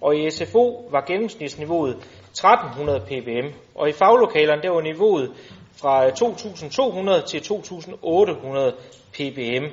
og 0.00 0.16
i 0.16 0.30
SFO 0.30 0.88
var 0.90 1.04
gennemsnitsniveauet 1.06 1.96
1300 2.30 3.00
ppm, 3.00 3.58
og 3.74 3.88
i 3.88 3.92
faglokalerne 3.92 4.62
der 4.62 4.70
var 4.70 4.80
niveauet 4.80 5.32
fra 5.80 6.06
øh, 6.06 6.12
2.200 6.12 7.26
til 7.26 7.38
2.800 7.38 8.74
ppm. 9.12 9.64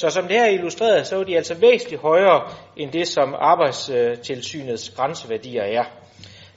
Så 0.00 0.10
som 0.10 0.28
det 0.28 0.36
her 0.36 0.44
er 0.44 0.50
illustreret, 0.50 1.06
så 1.06 1.20
er 1.20 1.24
de 1.24 1.36
altså 1.36 1.54
væsentligt 1.54 2.02
højere 2.02 2.50
end 2.76 2.92
det, 2.92 3.08
som 3.08 3.34
arbejdstilsynets 3.38 4.90
grænseværdier 4.90 5.62
er. 5.62 5.84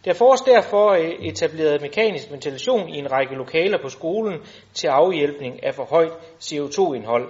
Der 0.05 0.13
fås 0.13 0.41
derfor 0.41 0.91
øh, 0.91 1.11
etableret 1.19 1.81
mekanisk 1.81 2.31
ventilation 2.31 2.89
i 2.89 2.97
en 2.97 3.11
række 3.11 3.35
lokaler 3.35 3.77
på 3.81 3.89
skolen 3.89 4.39
til 4.73 4.87
afhjælpning 4.87 5.63
af 5.63 5.75
for 5.75 5.83
højt 5.83 6.11
CO2-indhold. 6.43 7.29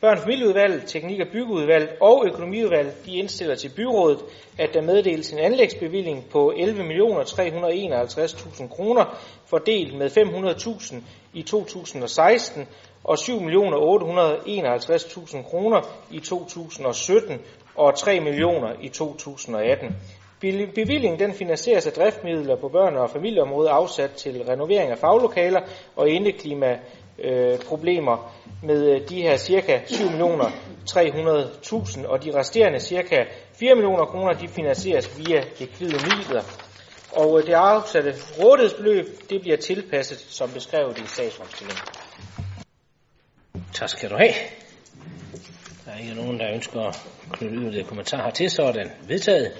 Børn- 0.00 0.16
og 0.16 0.22
familieudvalget, 0.22 0.82
teknik- 0.86 1.20
og 1.20 1.26
byggeudvalget 1.32 1.90
og 2.00 2.24
økonomiudvalget 2.26 3.06
de 3.06 3.16
indstiller 3.16 3.54
til 3.54 3.70
byrådet, 3.76 4.18
at 4.58 4.74
der 4.74 4.82
meddeles 4.82 5.32
en 5.32 5.38
anlægsbevilling 5.38 6.24
på 6.30 6.52
11.351.000 6.56 8.76
kroner, 8.76 9.04
fordelt 9.46 9.94
med 9.94 10.10
500.000 10.10 10.94
i 11.32 11.42
2016 11.42 12.68
og 13.04 13.14
7.851.000 13.14 15.42
kroner 15.42 15.80
i 16.10 16.20
2017 16.20 17.38
og 17.76 17.98
3 17.98 18.20
millioner 18.20 18.72
i 18.80 18.88
2018. 18.88 19.96
Bevillingen 20.74 21.20
den 21.20 21.34
finansieres 21.34 21.86
af 21.86 21.92
driftmidler 21.92 22.56
på 22.56 22.66
børne- 22.66 22.98
og 22.98 23.10
familieområdet 23.10 23.68
afsat 23.68 24.10
til 24.10 24.44
renovering 24.48 24.90
af 24.90 24.98
faglokaler 24.98 25.60
og 25.96 26.08
indeklima 26.08 26.78
øh, 27.18 27.58
problemer 27.58 28.32
med 28.62 28.90
øh, 28.90 29.08
de 29.08 29.22
her 29.22 29.36
cirka 29.36 29.80
7 29.86 30.04
millioner 30.04 30.44
300.000, 30.90 32.06
og 32.06 32.24
de 32.24 32.38
resterende 32.38 32.80
cirka 32.80 33.24
4 33.54 33.74
millioner 33.74 34.04
kroner, 34.04 34.32
de 34.32 34.48
finansieres 34.48 35.18
via 35.18 35.44
likvide 35.58 35.92
midler. 35.92 36.42
Og 37.12 37.38
øh, 37.38 37.46
det 37.46 37.52
afsatte 37.52 38.14
rådighedsbeløb, 38.42 39.06
det 39.30 39.40
bliver 39.40 39.56
tilpasset 39.56 40.18
som 40.18 40.50
beskrevet 40.50 40.98
i 40.98 41.06
sagsomstillingen. 41.06 42.01
Tak 43.74 43.88
skal 43.88 44.10
du 44.10 44.16
have. 44.16 44.32
Der 45.84 45.92
er 45.92 45.98
ikke 45.98 46.14
nogen, 46.14 46.40
der 46.40 46.52
ønsker 46.54 46.80
at 46.80 46.96
knytte 47.32 47.56
yderligere 47.56 47.86
kommentarer 47.86 48.30
til, 48.30 48.50
så 48.50 48.62
er 48.62 48.72
den 48.72 48.90
vedtaget. 49.08 49.52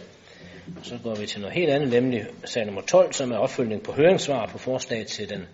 Så 0.82 0.98
går 1.02 1.14
vi 1.14 1.26
til 1.26 1.40
noget 1.40 1.56
helt 1.56 1.70
andet, 1.70 1.90
nemlig 1.90 2.26
sag 2.44 2.66
nummer 2.66 2.80
12, 2.80 3.12
som 3.12 3.32
er 3.32 3.36
opfølgning 3.36 3.82
på 3.82 3.92
høringssvar 3.92 4.46
på 4.46 4.58
forslag 4.58 5.06
til 5.06 5.30
den 5.30 5.46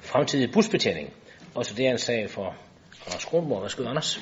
fremtidige 0.00 0.52
busbetjening. 0.52 1.12
Også 1.54 1.74
det 1.74 1.86
er 1.86 1.90
en 1.90 1.98
sag 1.98 2.30
for 2.30 2.54
Anders 3.06 3.24
Kronborg. 3.24 3.62
Værsgo, 3.62 3.84
Anders. 3.84 4.20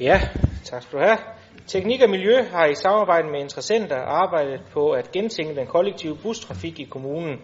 Ja, 0.00 0.20
tak 0.64 0.82
skal 0.82 0.98
du 0.98 1.04
have. 1.04 1.18
Teknik 1.66 2.02
og 2.02 2.10
Miljø 2.10 2.42
har 2.42 2.66
i 2.66 2.74
samarbejde 2.74 3.28
med 3.28 3.40
interessenter 3.40 3.96
arbejdet 3.96 4.60
på 4.72 4.90
at 4.90 5.12
gentænke 5.12 5.54
den 5.54 5.66
kollektive 5.66 6.16
bustrafik 6.22 6.80
i 6.80 6.84
kommunen. 6.84 7.40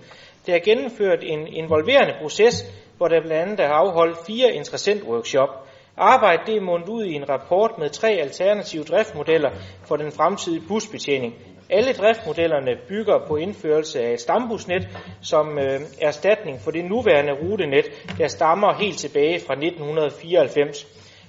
Det 0.47 0.55
har 0.55 0.59
gennemført 0.59 1.19
en 1.23 1.47
involverende 1.47 2.15
proces, 2.23 2.65
hvor 2.97 3.09
der 3.09 3.21
blandt 3.21 3.43
andet 3.43 3.61
er 3.61 3.69
afholdt 3.69 4.27
fire 4.27 4.53
interessentworkshop. 4.53 5.49
Arbejdet 5.97 6.47
det 6.47 6.57
er 6.57 6.61
mundet 6.61 6.89
ud 6.89 7.05
i 7.05 7.15
en 7.15 7.29
rapport 7.29 7.79
med 7.79 7.91
tre 7.91 8.09
alternative 8.09 8.85
driftmodeller 8.85 9.51
for 9.85 9.97
den 9.97 10.13
fremtidige 10.13 10.63
busbetjening. 10.69 11.35
Alle 11.71 11.93
driftmodellerne 11.93 12.77
bygger 12.89 13.19
på 13.29 13.37
indførelse 13.37 14.01
af 14.01 14.13
et 14.13 14.21
stambusnet 14.21 14.89
som 15.23 15.59
øh, 15.59 15.81
erstatning 16.01 16.61
for 16.61 16.71
det 16.71 16.85
nuværende 16.85 17.33
rutenet, 17.33 17.85
der 18.19 18.29
stammer 18.29 18.75
helt 18.75 18.99
tilbage 18.99 19.41
fra 19.47 19.53
1994. 19.53 20.87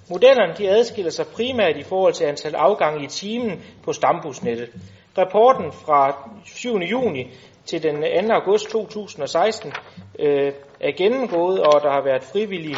Modellerne 0.09 0.53
de 0.57 0.69
adskiller 0.69 1.11
sig 1.11 1.25
primært 1.27 1.77
i 1.77 1.83
forhold 1.83 2.13
til 2.13 2.25
antal 2.25 2.55
afgange 2.55 3.03
i 3.03 3.07
timen 3.07 3.63
på 3.83 3.93
stambusnettet. 3.93 4.69
Rapporten 5.17 5.71
fra 5.71 6.29
7. 6.45 6.77
juni 6.77 7.31
til 7.65 7.83
den 7.83 8.27
2. 8.27 8.33
august 8.33 8.69
2016 8.69 9.73
øh, 10.19 10.51
er 10.79 10.91
gennemgået, 10.91 11.59
og 11.59 11.81
der 11.81 11.91
har 11.91 12.03
været 12.03 12.23
frivillige 12.23 12.77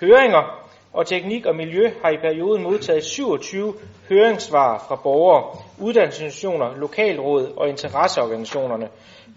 høringer, 0.00 0.66
og 0.92 1.06
Teknik 1.06 1.46
og 1.46 1.56
Miljø 1.56 1.90
har 2.02 2.10
i 2.10 2.16
perioden 2.16 2.62
modtaget 2.62 3.04
27 3.04 3.74
høringssvar 4.08 4.84
fra 4.88 5.00
borgere, 5.02 5.44
uddannelsesinstitutioner, 5.80 6.76
lokalråd 6.76 7.52
og 7.56 7.68
interesseorganisationerne. 7.68 8.88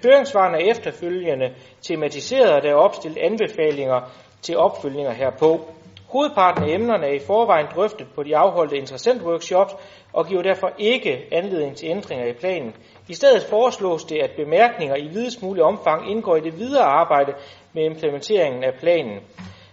Høringssvarene 0.04 0.58
er 0.58 0.72
efterfølgende 0.72 1.54
tematiseret, 1.82 2.52
og 2.52 2.62
der 2.62 2.70
er 2.70 2.76
opstillet 2.76 3.18
anbefalinger 3.18 4.02
til 4.42 4.58
opfølgninger 4.58 5.12
herpå. 5.12 5.60
Hovedparten 6.08 6.64
af 6.64 6.74
emnerne 6.74 7.06
er 7.06 7.14
i 7.14 7.20
forvejen 7.20 7.68
drøftet 7.76 8.08
på 8.16 8.24
de 8.24 8.38
afholdte 8.38 8.78
interessentworkshops 8.78 9.74
og 10.14 10.28
giver 10.28 10.42
derfor 10.42 10.72
ikke 10.78 11.28
anledning 11.32 11.76
til 11.76 11.90
ændringer 11.90 12.26
i 12.26 12.34
planen 12.34 12.74
i 13.10 13.13
stedet 13.13 13.43
foreslås 13.43 14.04
det, 14.04 14.17
at 14.19 14.32
bemærkninger 14.32 14.95
i 14.95 15.08
videst 15.08 15.41
mulig 15.41 15.63
omfang 15.63 16.12
indgår 16.12 16.36
i 16.36 16.39
det 16.39 16.60
videre 16.60 16.84
arbejde 16.84 17.34
med 17.74 17.84
implementeringen 17.84 18.63
af 18.63 18.74
planen. 18.74 19.19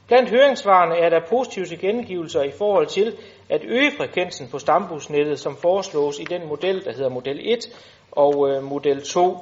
Blandt 0.07 0.31
høringssvarene 0.31 0.96
er 0.96 1.09
der 1.09 1.20
positive 1.29 1.66
tilkendegivelser 1.66 2.42
i 2.42 2.51
forhold 2.59 2.87
til 2.87 3.16
at 3.49 3.64
øge 3.64 3.92
frekvensen 3.96 4.49
på 4.49 4.59
stambusnettet, 4.59 5.38
som 5.38 5.57
foreslås 5.57 6.18
i 6.18 6.25
den 6.25 6.49
model, 6.49 6.85
der 6.85 6.92
hedder 6.92 7.09
model 7.11 7.40
1 7.42 7.59
og 8.12 8.51
øh, 8.51 8.62
model 8.62 9.03
2. 9.03 9.38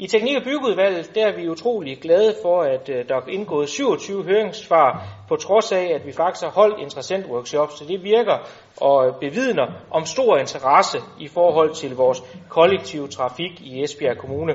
I 0.00 0.06
Teknik- 0.06 0.36
og 0.36 0.42
Byggeudvalget 0.42 1.14
der 1.14 1.26
er 1.26 1.36
vi 1.36 1.48
utrolig 1.48 1.98
glade 2.00 2.34
for, 2.42 2.62
at 2.62 2.88
øh, 2.88 3.08
der 3.08 3.16
er 3.16 3.28
indgået 3.28 3.68
27 3.68 4.24
høringssvar, 4.24 5.06
på 5.28 5.36
trods 5.36 5.72
af, 5.72 5.92
at 5.94 6.06
vi 6.06 6.12
faktisk 6.12 6.44
har 6.44 6.50
holdt 6.50 6.80
interessant 6.80 7.26
workshops, 7.26 7.78
Så 7.78 7.84
det 7.84 8.04
virker 8.04 8.38
og 8.80 9.16
bevidner 9.20 9.66
om 9.90 10.04
stor 10.04 10.36
interesse 10.36 10.98
i 11.18 11.28
forhold 11.28 11.74
til 11.74 11.96
vores 11.96 12.22
kollektive 12.48 13.08
trafik 13.08 13.60
i 13.60 13.82
Esbjerg 13.82 14.18
Kommune. 14.18 14.54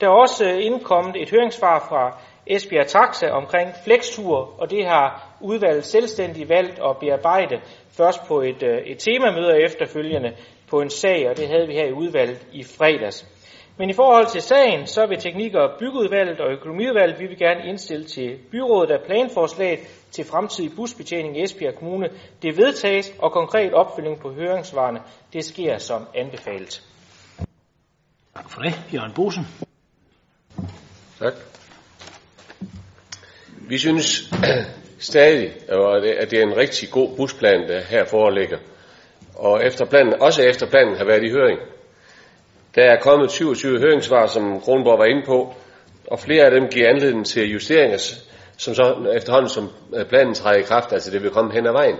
Der 0.00 0.06
er 0.06 0.10
også 0.10 0.44
øh, 0.44 0.64
indkommet 0.66 1.22
et 1.22 1.30
høringssvar 1.30 1.86
fra 1.88 2.18
Esbjerg 2.46 2.86
Taxa 2.86 3.30
omkring 3.30 3.70
flextur, 3.84 4.54
og 4.58 4.70
det 4.70 4.86
har 4.86 5.36
udvalget 5.40 5.84
selvstændigt 5.84 6.48
valgt 6.48 6.78
at 6.78 6.96
bearbejde 7.00 7.60
først 7.90 8.20
på 8.28 8.40
et, 8.40 8.62
øh, 8.62 8.78
et 8.86 8.98
temamøde 8.98 9.50
og 9.50 9.62
efterfølgende 9.62 10.32
på 10.70 10.80
en 10.80 10.90
sag, 10.90 11.28
og 11.30 11.36
det 11.36 11.48
havde 11.48 11.66
vi 11.66 11.74
her 11.74 11.86
i 11.86 11.92
udvalget 11.92 12.46
i 12.52 12.64
fredags. 12.64 13.37
Men 13.78 13.90
i 13.90 13.92
forhold 13.92 14.26
til 14.26 14.42
sagen, 14.42 14.86
så 14.86 15.06
vil 15.06 15.18
teknik- 15.18 15.54
og 15.54 15.70
byggeudvalget 15.78 16.40
og 16.40 16.52
økonomiudvalget, 16.52 17.20
vi 17.20 17.26
vil 17.26 17.38
gerne 17.38 17.68
indstille 17.68 18.04
til 18.04 18.38
byrådet 18.50 18.90
af 18.90 19.02
planforslaget 19.06 19.78
til 20.10 20.24
fremtidig 20.24 20.70
busbetjening 20.76 21.38
i 21.38 21.42
Esbjerg 21.42 21.74
Kommune. 21.74 22.08
Det 22.42 22.56
vedtages, 22.56 23.12
og 23.18 23.32
konkret 23.32 23.72
opfølging 23.72 24.20
på 24.20 24.32
høringsvarene, 24.32 25.00
det 25.32 25.44
sker 25.44 25.78
som 25.78 26.06
anbefalet. 26.14 26.82
Tak 28.34 28.50
for 28.50 28.60
det. 28.60 28.80
Jørgen 28.94 29.12
Bosen. 29.14 29.46
Tak. 31.18 31.34
Vi 33.68 33.78
synes 33.78 34.30
stadig, 35.10 35.52
at 36.20 36.30
det 36.30 36.38
er 36.38 36.42
en 36.42 36.56
rigtig 36.56 36.90
god 36.90 37.16
busplan, 37.16 37.68
der 37.68 37.80
her 37.80 38.04
foreligger. 38.04 38.58
Og 39.34 39.64
efter 39.64 39.84
planen, 39.84 40.22
også 40.22 40.42
efter 40.42 40.66
planen 40.66 40.96
har 40.96 41.04
været 41.04 41.24
i 41.24 41.30
høring. 41.30 41.58
Der 42.78 42.84
er 42.84 43.00
kommet 43.00 43.30
27 43.30 43.78
høringssvar, 43.78 44.26
som 44.26 44.60
Kronborg 44.60 44.98
var 44.98 45.04
inde 45.04 45.22
på, 45.26 45.54
og 46.06 46.18
flere 46.18 46.44
af 46.44 46.50
dem 46.50 46.68
giver 46.68 46.88
anledning 46.88 47.26
til 47.26 47.52
justeringer, 47.52 47.98
som 48.56 48.74
så 48.74 49.12
efterhånden 49.16 49.48
som 49.48 49.68
øh, 49.96 50.06
planen 50.06 50.34
træder 50.34 50.58
i 50.58 50.62
kraft, 50.62 50.92
altså 50.92 51.10
det 51.10 51.22
vil 51.22 51.30
komme 51.30 51.52
hen 51.52 51.66
ad 51.66 51.72
vejen. 51.72 51.96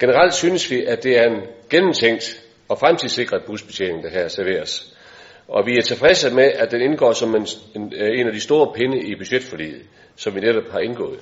Generelt 0.00 0.34
synes 0.34 0.70
vi, 0.70 0.84
at 0.84 1.02
det 1.02 1.18
er 1.18 1.24
en 1.24 1.42
gennemtænkt 1.70 2.42
og 2.68 2.78
fremtidssikret 2.78 3.42
busbetjening, 3.46 4.02
der 4.02 4.10
her 4.10 4.28
serveres. 4.28 4.96
Og 5.48 5.66
vi 5.66 5.76
er 5.76 5.82
tilfredse 5.82 6.34
med, 6.34 6.44
at 6.54 6.70
den 6.70 6.80
indgår 6.80 7.12
som 7.12 7.34
en, 7.34 7.46
en, 7.74 7.92
øh, 7.96 8.20
en 8.20 8.26
af 8.26 8.32
de 8.32 8.40
store 8.40 8.72
pinde 8.74 8.98
i 9.00 9.14
budgetforliget, 9.14 9.82
som 10.16 10.34
vi 10.34 10.40
netop 10.40 10.70
har 10.70 10.78
indgået. 10.78 11.18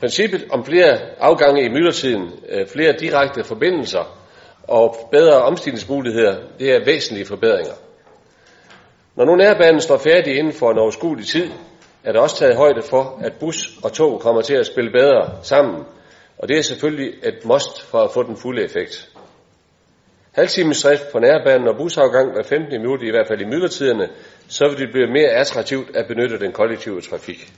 Princippet 0.00 0.46
om 0.50 0.64
flere 0.64 0.98
afgange 1.18 1.64
i 1.64 1.68
myldretiden, 1.68 2.30
øh, 2.48 2.66
flere 2.66 2.92
direkte 2.92 3.44
forbindelser 3.44 4.25
og 4.68 5.08
bedre 5.10 5.42
omstillingsmuligheder, 5.42 6.36
det 6.58 6.72
er 6.74 6.84
væsentlige 6.84 7.26
forbedringer. 7.26 7.72
Når 9.16 9.24
nu 9.24 9.36
nærbanen 9.36 9.80
står 9.80 9.96
færdig 9.96 10.38
inden 10.38 10.52
for 10.52 10.70
en 10.70 10.78
overskuelig 10.78 11.26
tid, 11.26 11.50
er 12.04 12.12
der 12.12 12.20
også 12.20 12.36
taget 12.36 12.56
højde 12.56 12.82
for, 12.82 13.20
at 13.24 13.32
bus 13.40 13.78
og 13.82 13.92
tog 13.92 14.20
kommer 14.20 14.42
til 14.42 14.54
at 14.54 14.66
spille 14.66 14.90
bedre 14.90 15.30
sammen, 15.42 15.84
og 16.38 16.48
det 16.48 16.58
er 16.58 16.62
selvfølgelig 16.62 17.12
et 17.22 17.44
must 17.44 17.82
for 17.82 17.98
at 17.98 18.10
få 18.10 18.22
den 18.22 18.36
fulde 18.36 18.64
effekt. 18.64 19.10
Halvtimes 20.32 20.82
drift 20.82 21.12
på 21.12 21.18
nærbanen 21.18 21.68
og 21.68 21.76
busafgang 21.76 22.32
hver 22.32 22.42
15 22.42 22.80
minutter, 22.80 23.06
i 23.06 23.10
hvert 23.10 23.26
fald 23.28 23.40
i 23.40 23.44
myldretiderne, 23.44 24.08
så 24.48 24.68
vil 24.68 24.78
det 24.78 24.92
blive 24.92 25.06
mere 25.06 25.28
attraktivt 25.28 25.96
at 25.96 26.06
benytte 26.08 26.38
den 26.38 26.52
kollektive 26.52 27.00
trafik. 27.00 27.52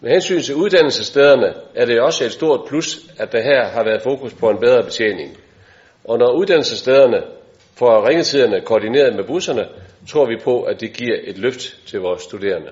Med 0.00 0.10
hensyn 0.10 0.42
til 0.42 0.54
uddannelsesstederne 0.54 1.54
er 1.74 1.84
det 1.84 2.00
også 2.00 2.24
et 2.24 2.32
stort 2.32 2.60
plus, 2.68 2.98
at 3.18 3.32
der 3.32 3.42
her 3.42 3.68
har 3.68 3.84
været 3.84 4.02
fokus 4.02 4.34
på 4.34 4.50
en 4.50 4.58
bedre 4.58 4.82
betjening. 4.82 5.36
Og 6.04 6.18
når 6.18 6.32
uddannelsesstederne 6.32 7.22
får 7.78 8.08
ringetiderne 8.08 8.60
koordineret 8.60 9.16
med 9.16 9.24
busserne, 9.24 9.68
tror 10.08 10.26
vi 10.26 10.36
på, 10.44 10.62
at 10.62 10.80
det 10.80 10.92
giver 10.92 11.16
et 11.24 11.38
løft 11.38 11.86
til 11.86 12.00
vores 12.00 12.22
studerende. 12.22 12.70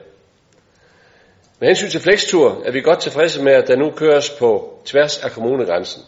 Med 1.61 1.69
hensyn 1.69 1.89
til 1.89 2.01
flextur 2.01 2.63
er 2.65 2.73
vi 2.73 2.81
godt 2.81 3.01
tilfredse 3.01 3.43
med, 3.43 3.53
at 3.53 3.69
der 3.69 3.77
nu 3.77 3.91
køres 3.91 4.31
på 4.31 4.81
tværs 4.85 5.25
af 5.25 5.31
kommunegrænsen. 5.31 6.03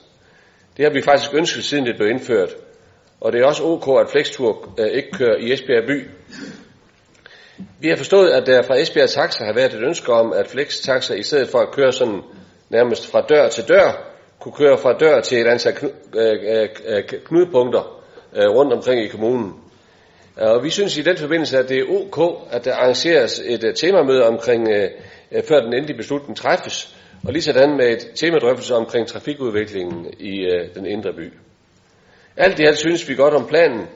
Det 0.76 0.84
har 0.84 0.92
vi 0.92 1.02
faktisk 1.02 1.34
ønsket, 1.34 1.64
siden 1.64 1.86
det 1.86 1.96
blev 1.96 2.08
indført. 2.08 2.54
Og 3.20 3.32
det 3.32 3.40
er 3.40 3.46
også 3.46 3.64
ok, 3.64 4.00
at 4.00 4.10
flextur 4.10 4.74
øh, 4.78 4.86
ikke 4.86 5.10
kører 5.10 5.36
i 5.36 5.52
Esbjerg 5.52 5.86
by. 5.86 6.10
Vi 7.80 7.88
har 7.88 7.96
forstået, 7.96 8.30
at 8.30 8.46
der 8.46 8.62
fra 8.62 8.76
Esbjerg 8.80 9.10
Taxa 9.10 9.44
har 9.44 9.52
været 9.52 9.74
et 9.74 9.82
ønske 9.82 10.12
om, 10.12 10.32
at 10.32 10.46
flex 10.46 10.80
taxa 10.80 11.14
i 11.14 11.22
stedet 11.22 11.48
for 11.48 11.58
at 11.58 11.72
køre 11.72 11.92
sådan 11.92 12.20
nærmest 12.70 13.10
fra 13.10 13.20
dør 13.28 13.48
til 13.48 13.68
dør, 13.68 14.13
kunne 14.44 14.66
køre 14.66 14.78
fra 14.78 14.92
dør 14.92 15.20
til 15.20 15.40
et 15.40 15.46
antal 15.46 15.74
øh, 16.16 16.36
øh, 16.42 16.68
øh, 16.86 17.02
knudepunkter 17.24 18.00
rundt 18.36 18.72
omkring 18.72 19.04
i 19.04 19.08
kommunen. 19.08 19.54
Og 20.36 20.64
vi 20.64 20.70
synes 20.70 20.98
i 20.98 21.02
den 21.02 21.16
forbindelse, 21.16 21.58
at 21.58 21.68
det 21.68 21.78
er 21.78 21.84
ok, 21.88 22.48
at 22.50 22.64
der 22.64 22.74
arrangeres 22.74 23.42
et 23.44 23.72
temamøde 23.76 24.26
omkring, 24.26 24.68
før 25.48 25.60
den 25.60 25.74
endelige 25.74 25.96
beslutning 25.96 26.36
træffes, 26.36 26.96
og 27.26 27.32
lige 27.32 27.42
sådan 27.42 27.76
med 27.76 27.88
et 27.88 28.10
temadrøftelse 28.14 28.74
omkring 28.74 29.06
trafikudviklingen 29.06 30.06
i 30.18 30.48
den 30.74 30.86
indre 30.86 31.12
by. 31.12 31.32
Alt 32.36 32.58
i 32.58 32.64
alt 32.64 32.78
synes 32.78 33.08
vi 33.08 33.14
godt 33.14 33.34
om 33.34 33.46
planen. 33.46 33.86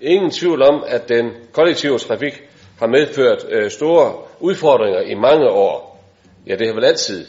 Ingen 0.00 0.30
tvivl 0.30 0.62
om, 0.62 0.84
at 0.86 1.08
den 1.08 1.30
kollektive 1.52 1.98
trafik 1.98 2.42
har 2.78 2.86
medført 2.86 3.72
store 3.72 4.14
udfordringer 4.40 5.00
i 5.00 5.14
mange 5.14 5.48
år. 5.50 6.04
Ja, 6.46 6.54
det 6.54 6.66
har 6.66 6.74
vel 6.74 6.84
altid. 6.84 7.26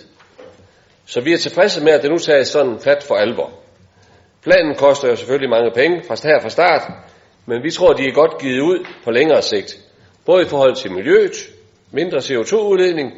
Så 1.06 1.22
vi 1.22 1.34
er 1.34 1.38
tilfredse 1.38 1.84
med, 1.84 1.92
at 1.92 2.02
det 2.02 2.12
nu 2.12 2.18
tages 2.18 2.48
sådan 2.48 2.80
fat 2.80 3.04
for 3.04 3.16
alvor. 3.16 3.52
Planen 4.44 4.76
koster 4.76 5.08
jo 5.08 5.16
selvfølgelig 5.16 5.50
mange 5.50 5.72
penge 5.76 6.04
fra 6.08 6.16
her 6.24 6.42
fra 6.42 6.50
start, 6.50 6.82
men 7.46 7.64
vi 7.64 7.72
tror, 7.72 7.94
de 7.94 8.08
er 8.08 8.14
godt 8.14 8.42
givet 8.42 8.60
ud 8.60 8.86
på 9.04 9.12
længere 9.12 9.42
sigt. 9.42 9.78
Både 10.26 10.44
i 10.44 10.48
forhold 10.48 10.76
til 10.76 10.92
miljøet, 10.92 11.32
mindre 11.92 12.18
CO2-udledning, 12.18 13.12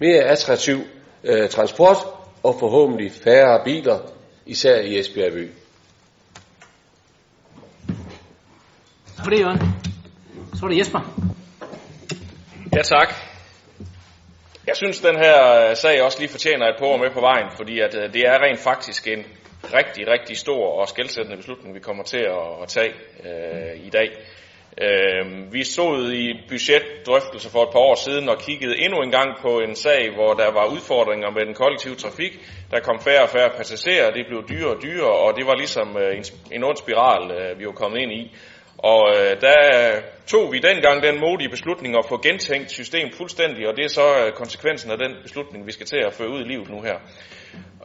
mere 0.00 0.22
attraktiv 0.22 0.76
øh, 1.24 1.48
transport 1.48 1.96
og 2.42 2.56
forhåbentlig 2.60 3.12
færre 3.12 3.60
biler, 3.64 3.98
især 4.46 4.80
i 4.80 4.98
Esbjerg 4.98 5.32
by. 5.32 5.50
Tak 9.16 9.24
for 9.24 9.30
det, 9.30 9.40
Jørgen. 9.40 9.60
Så 10.54 10.66
er 10.66 10.68
det 10.70 10.78
Jesper. 10.78 11.00
Ja, 12.76 12.82
tak. 12.82 13.25
Jeg 14.66 14.76
synes, 14.76 15.00
den 15.00 15.16
her 15.16 15.68
øh, 15.70 15.76
sag 15.76 16.02
også 16.02 16.18
lige 16.18 16.28
fortjener 16.28 16.66
et 16.66 16.76
par 16.78 16.86
ord 16.86 17.00
med 17.00 17.10
på 17.10 17.20
vejen, 17.20 17.50
fordi 17.56 17.80
at 17.80 17.94
øh, 17.94 18.12
det 18.12 18.22
er 18.22 18.38
rent 18.42 18.60
faktisk 18.60 19.08
en 19.08 19.26
rigtig, 19.74 20.08
rigtig 20.08 20.36
stor 20.36 20.80
og 20.80 20.88
skældsættende 20.88 21.36
beslutning, 21.36 21.74
vi 21.74 21.80
kommer 21.80 22.04
til 22.04 22.26
at, 22.62 22.68
tage 22.68 22.92
øh, 23.24 23.86
i 23.86 23.90
dag. 23.90 24.08
Øh, 24.82 25.52
vi 25.52 25.64
stod 25.64 26.12
i 26.12 26.34
budgetdrøftelser 26.48 27.50
for 27.50 27.62
et 27.62 27.68
par 27.72 27.78
år 27.78 27.94
siden 27.94 28.28
og 28.28 28.38
kiggede 28.38 28.78
endnu 28.78 28.98
en 29.02 29.10
gang 29.10 29.30
på 29.42 29.60
en 29.60 29.74
sag, 29.76 30.14
hvor 30.14 30.34
der 30.34 30.50
var 30.52 30.66
udfordringer 30.74 31.30
med 31.30 31.46
den 31.46 31.54
kollektive 31.54 31.94
trafik. 31.94 32.32
Der 32.70 32.80
kom 32.80 33.00
færre 33.00 33.22
og 33.22 33.28
færre 33.28 33.50
passagerer, 33.56 34.10
det 34.10 34.26
blev 34.28 34.48
dyrere 34.48 34.74
og 34.74 34.82
dyrere, 34.82 35.16
og 35.24 35.36
det 35.36 35.46
var 35.46 35.54
ligesom 35.54 35.96
øh, 35.96 36.16
en, 36.16 36.24
en 36.52 36.64
ond 36.64 36.76
spiral, 36.76 37.30
øh, 37.30 37.58
vi 37.58 37.66
var 37.66 37.72
kommet 37.72 38.00
ind 38.00 38.12
i. 38.12 38.36
Og 38.78 39.00
øh, 39.16 39.40
der 39.40 39.56
tog 40.26 40.52
vi 40.52 40.58
dengang 40.58 41.02
den 41.02 41.20
modige 41.20 41.50
beslutning 41.50 41.96
at 41.98 42.06
få 42.08 42.16
gentænkt 42.22 42.70
systemet 42.70 43.14
fuldstændig, 43.14 43.68
og 43.68 43.76
det 43.76 43.84
er 43.84 43.88
så 43.88 44.06
øh, 44.26 44.32
konsekvensen 44.32 44.90
af 44.90 44.98
den 44.98 45.12
beslutning, 45.22 45.66
vi 45.66 45.72
skal 45.72 45.86
til 45.86 46.00
at 46.06 46.14
føre 46.14 46.30
ud 46.30 46.40
i 46.40 46.48
livet 46.48 46.68
nu 46.70 46.80
her. 46.82 46.96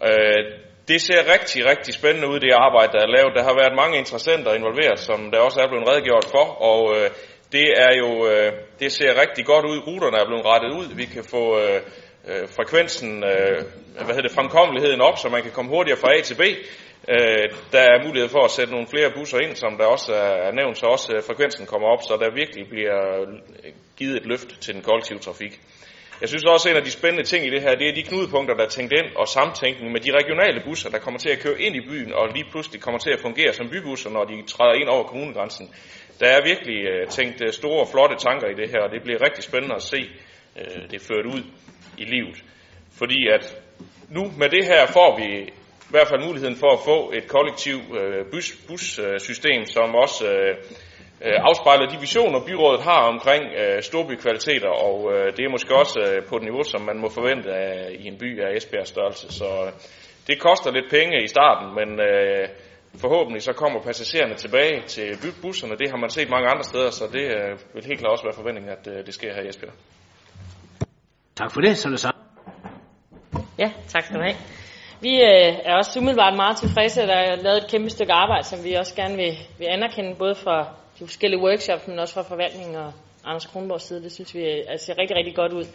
Øh, 0.03 0.41
det 0.87 1.01
ser 1.01 1.33
rigtig, 1.33 1.65
rigtig 1.65 1.93
spændende 1.93 2.27
ud, 2.27 2.39
det 2.39 2.51
arbejde, 2.51 2.91
der 2.91 3.01
er 3.03 3.13
lavet. 3.15 3.35
Der 3.35 3.43
har 3.43 3.55
været 3.61 3.75
mange 3.75 3.97
interessenter 3.97 4.53
involveret, 4.53 4.99
som 4.99 5.31
der 5.31 5.39
også 5.39 5.59
er 5.61 5.67
blevet 5.67 5.89
redegjort 5.89 6.25
for, 6.35 6.45
og 6.71 6.81
øh, 6.97 7.09
det 7.51 7.67
er 7.85 7.93
jo, 7.97 8.27
øh, 8.27 8.51
det 8.79 8.91
ser 8.91 9.21
rigtig 9.21 9.45
godt 9.45 9.65
ud. 9.65 9.77
Ruterne 9.87 10.17
er 10.17 10.25
blevet 10.25 10.45
rettet 10.45 10.71
ud. 10.79 10.95
Vi 10.95 11.05
kan 11.05 11.23
få 11.23 11.59
øh, 11.59 11.81
øh, 12.29 12.47
frekvensen, 12.55 13.23
øh, 13.23 13.57
hvad 13.95 14.13
hedder 14.15 14.27
det, 14.27 14.31
fremkommeligheden 14.31 15.01
op, 15.01 15.17
så 15.17 15.29
man 15.29 15.41
kan 15.41 15.51
komme 15.51 15.71
hurtigere 15.71 15.99
fra 15.99 16.13
A 16.17 16.21
til 16.21 16.35
B. 16.35 16.41
Øh, 17.09 17.49
der 17.71 17.79
er 17.79 18.05
mulighed 18.05 18.29
for 18.29 18.43
at 18.43 18.51
sætte 18.51 18.73
nogle 18.73 18.87
flere 18.87 19.11
busser 19.15 19.39
ind, 19.39 19.55
som 19.55 19.77
der 19.77 19.85
også 19.85 20.13
er 20.13 20.51
nævnt, 20.51 20.77
så 20.77 20.85
også 20.85 21.13
øh, 21.15 21.23
frekvensen 21.23 21.65
kommer 21.65 21.87
op, 21.87 22.01
så 22.03 22.17
der 22.21 22.35
virkelig 22.35 22.69
bliver 22.69 23.21
øh, 23.21 23.27
givet 23.97 24.15
et 24.17 24.25
løft 24.25 24.61
til 24.61 24.73
den 24.73 24.81
kollektive 24.81 25.19
trafik. 25.19 25.59
Jeg 26.21 26.29
synes 26.29 26.45
også, 26.45 26.69
at 26.69 26.71
en 26.71 26.77
af 26.77 26.83
de 26.83 26.91
spændende 26.91 27.23
ting 27.23 27.45
i 27.45 27.49
det 27.49 27.61
her, 27.61 27.75
det 27.75 27.87
er 27.89 27.93
de 27.93 28.03
knudepunkter, 28.03 28.55
der 28.55 28.63
er 28.63 28.69
tænkt 28.69 28.93
ind, 28.93 29.15
og 29.15 29.27
samtænkning 29.27 29.91
med 29.91 30.01
de 30.01 30.11
regionale 30.11 30.61
busser, 30.65 30.89
der 30.89 30.99
kommer 30.99 31.19
til 31.19 31.29
at 31.29 31.39
køre 31.39 31.61
ind 31.61 31.75
i 31.75 31.87
byen, 31.89 32.13
og 32.13 32.27
lige 32.35 32.45
pludselig 32.51 32.81
kommer 32.81 32.99
til 32.99 33.11
at 33.11 33.19
fungere 33.19 33.53
som 33.53 33.69
bybusser, 33.69 34.09
når 34.09 34.23
de 34.25 34.43
træder 34.47 34.73
ind 34.73 34.89
over 34.89 35.03
kommunegrænsen. 35.03 35.69
Der 36.19 36.27
er 36.27 36.41
virkelig 36.51 36.77
uh, 36.91 37.09
tænkt 37.09 37.41
øh, 37.45 37.53
store 37.53 37.81
og 37.81 37.87
flotte 37.87 38.15
tanker 38.15 38.47
i 38.47 38.53
det 38.61 38.69
her, 38.69 38.79
og 38.79 38.91
det 38.91 39.03
bliver 39.03 39.23
rigtig 39.25 39.43
spændende 39.43 39.75
at 39.75 39.81
se 39.81 40.01
uh, 40.55 40.91
det 40.91 41.01
ført 41.01 41.25
ud 41.25 41.43
i 41.97 42.05
livet. 42.05 42.43
Fordi 42.99 43.27
at 43.27 43.57
nu 44.09 44.23
med 44.37 44.49
det 44.49 44.65
her 44.65 44.85
får 44.85 45.19
vi 45.19 45.49
i 45.91 45.95
hvert 45.95 46.07
fald 46.07 46.25
muligheden 46.27 46.55
for 46.63 46.71
at 46.77 46.83
få 46.85 46.97
et 47.17 47.27
kollektiv 47.27 47.77
bussystem, 48.67 49.61
bus, 49.61 49.69
uh, 49.69 49.73
som 49.75 49.95
også 49.95 50.23
uh, 50.25 50.77
øh, 51.25 51.37
afspejler 51.49 51.87
de 51.89 51.99
visioner, 51.99 52.45
byrådet 52.49 52.81
har 52.81 53.01
omkring 53.13 53.43
øh, 53.61 53.81
storbykvaliteter, 53.83 54.71
og 54.87 54.95
øh, 55.13 55.25
det 55.35 55.43
er 55.45 55.49
måske 55.49 55.75
også 55.75 55.99
øh, 56.07 56.25
på 56.29 56.35
et 56.35 56.43
niveau, 56.43 56.63
som 56.63 56.81
man 56.81 56.97
må 57.03 57.09
forvente 57.09 57.49
af, 57.53 57.95
i 57.99 58.07
en 58.07 58.17
by 58.17 58.41
af 58.41 58.55
Esbjergs 58.57 58.89
størrelse. 58.89 59.27
Så 59.39 59.49
øh, 59.65 59.71
det 60.27 60.39
koster 60.39 60.71
lidt 60.71 60.89
penge 60.89 61.23
i 61.23 61.27
starten, 61.27 61.67
men 61.79 61.89
øh, 62.09 62.47
forhåbentlig 63.03 63.41
så 63.41 63.53
kommer 63.53 63.81
passagererne 63.81 64.35
tilbage 64.35 64.81
til 64.87 65.07
busserne. 65.41 65.75
Det 65.81 65.89
har 65.89 65.97
man 65.97 66.09
set 66.09 66.29
mange 66.29 66.47
andre 66.49 66.63
steder, 66.63 66.89
så 66.89 67.03
det 67.13 67.25
øh, 67.37 67.51
vil 67.73 67.85
helt 67.85 67.99
klart 67.99 68.11
også 68.11 68.23
være 68.23 68.39
forventningen, 68.41 68.71
at 68.77 68.87
øh, 68.87 69.05
det 69.05 69.13
sker 69.13 69.33
her 69.33 69.41
i 69.41 69.47
Esbjerg. 69.47 69.73
Tak 71.35 71.51
for 71.53 71.61
det, 71.61 71.77
så 71.77 71.87
er 71.87 71.91
det 71.91 71.99
sammen. 71.99 72.23
Ja, 73.59 73.71
tak 73.87 74.03
skal 74.03 74.17
du 74.17 74.21
have. 74.21 74.60
Vi 75.01 75.13
øh, 75.21 75.53
er 75.65 75.75
også 75.75 75.99
umiddelbart 75.99 76.35
meget 76.35 76.57
tilfredse, 76.57 77.01
at 77.01 77.07
der 77.07 77.15
er 77.15 77.35
lavet 77.35 77.57
et 77.57 77.71
kæmpe 77.71 77.89
stykke 77.89 78.13
arbejde, 78.13 78.43
som 78.43 78.63
vi 78.63 78.73
også 78.73 78.95
gerne 78.95 79.15
vil, 79.15 79.33
vil 79.59 79.65
anerkende, 79.65 80.15
både 80.15 80.35
fra 80.35 80.67
de 80.99 81.05
forskellige 81.05 81.41
workshops, 81.41 81.87
men 81.87 81.99
også 81.99 82.13
fra 82.13 82.21
forvaltningen 82.21 82.75
og 82.75 82.93
Anders 83.25 83.45
Kronborgs 83.45 83.83
side. 83.83 84.03
Det 84.03 84.11
synes 84.11 84.35
vi 84.35 84.43
er, 84.43 84.77
ser 84.77 84.97
rigtig, 84.97 85.17
rigtig 85.17 85.35
godt 85.35 85.53
ud. 85.53 85.65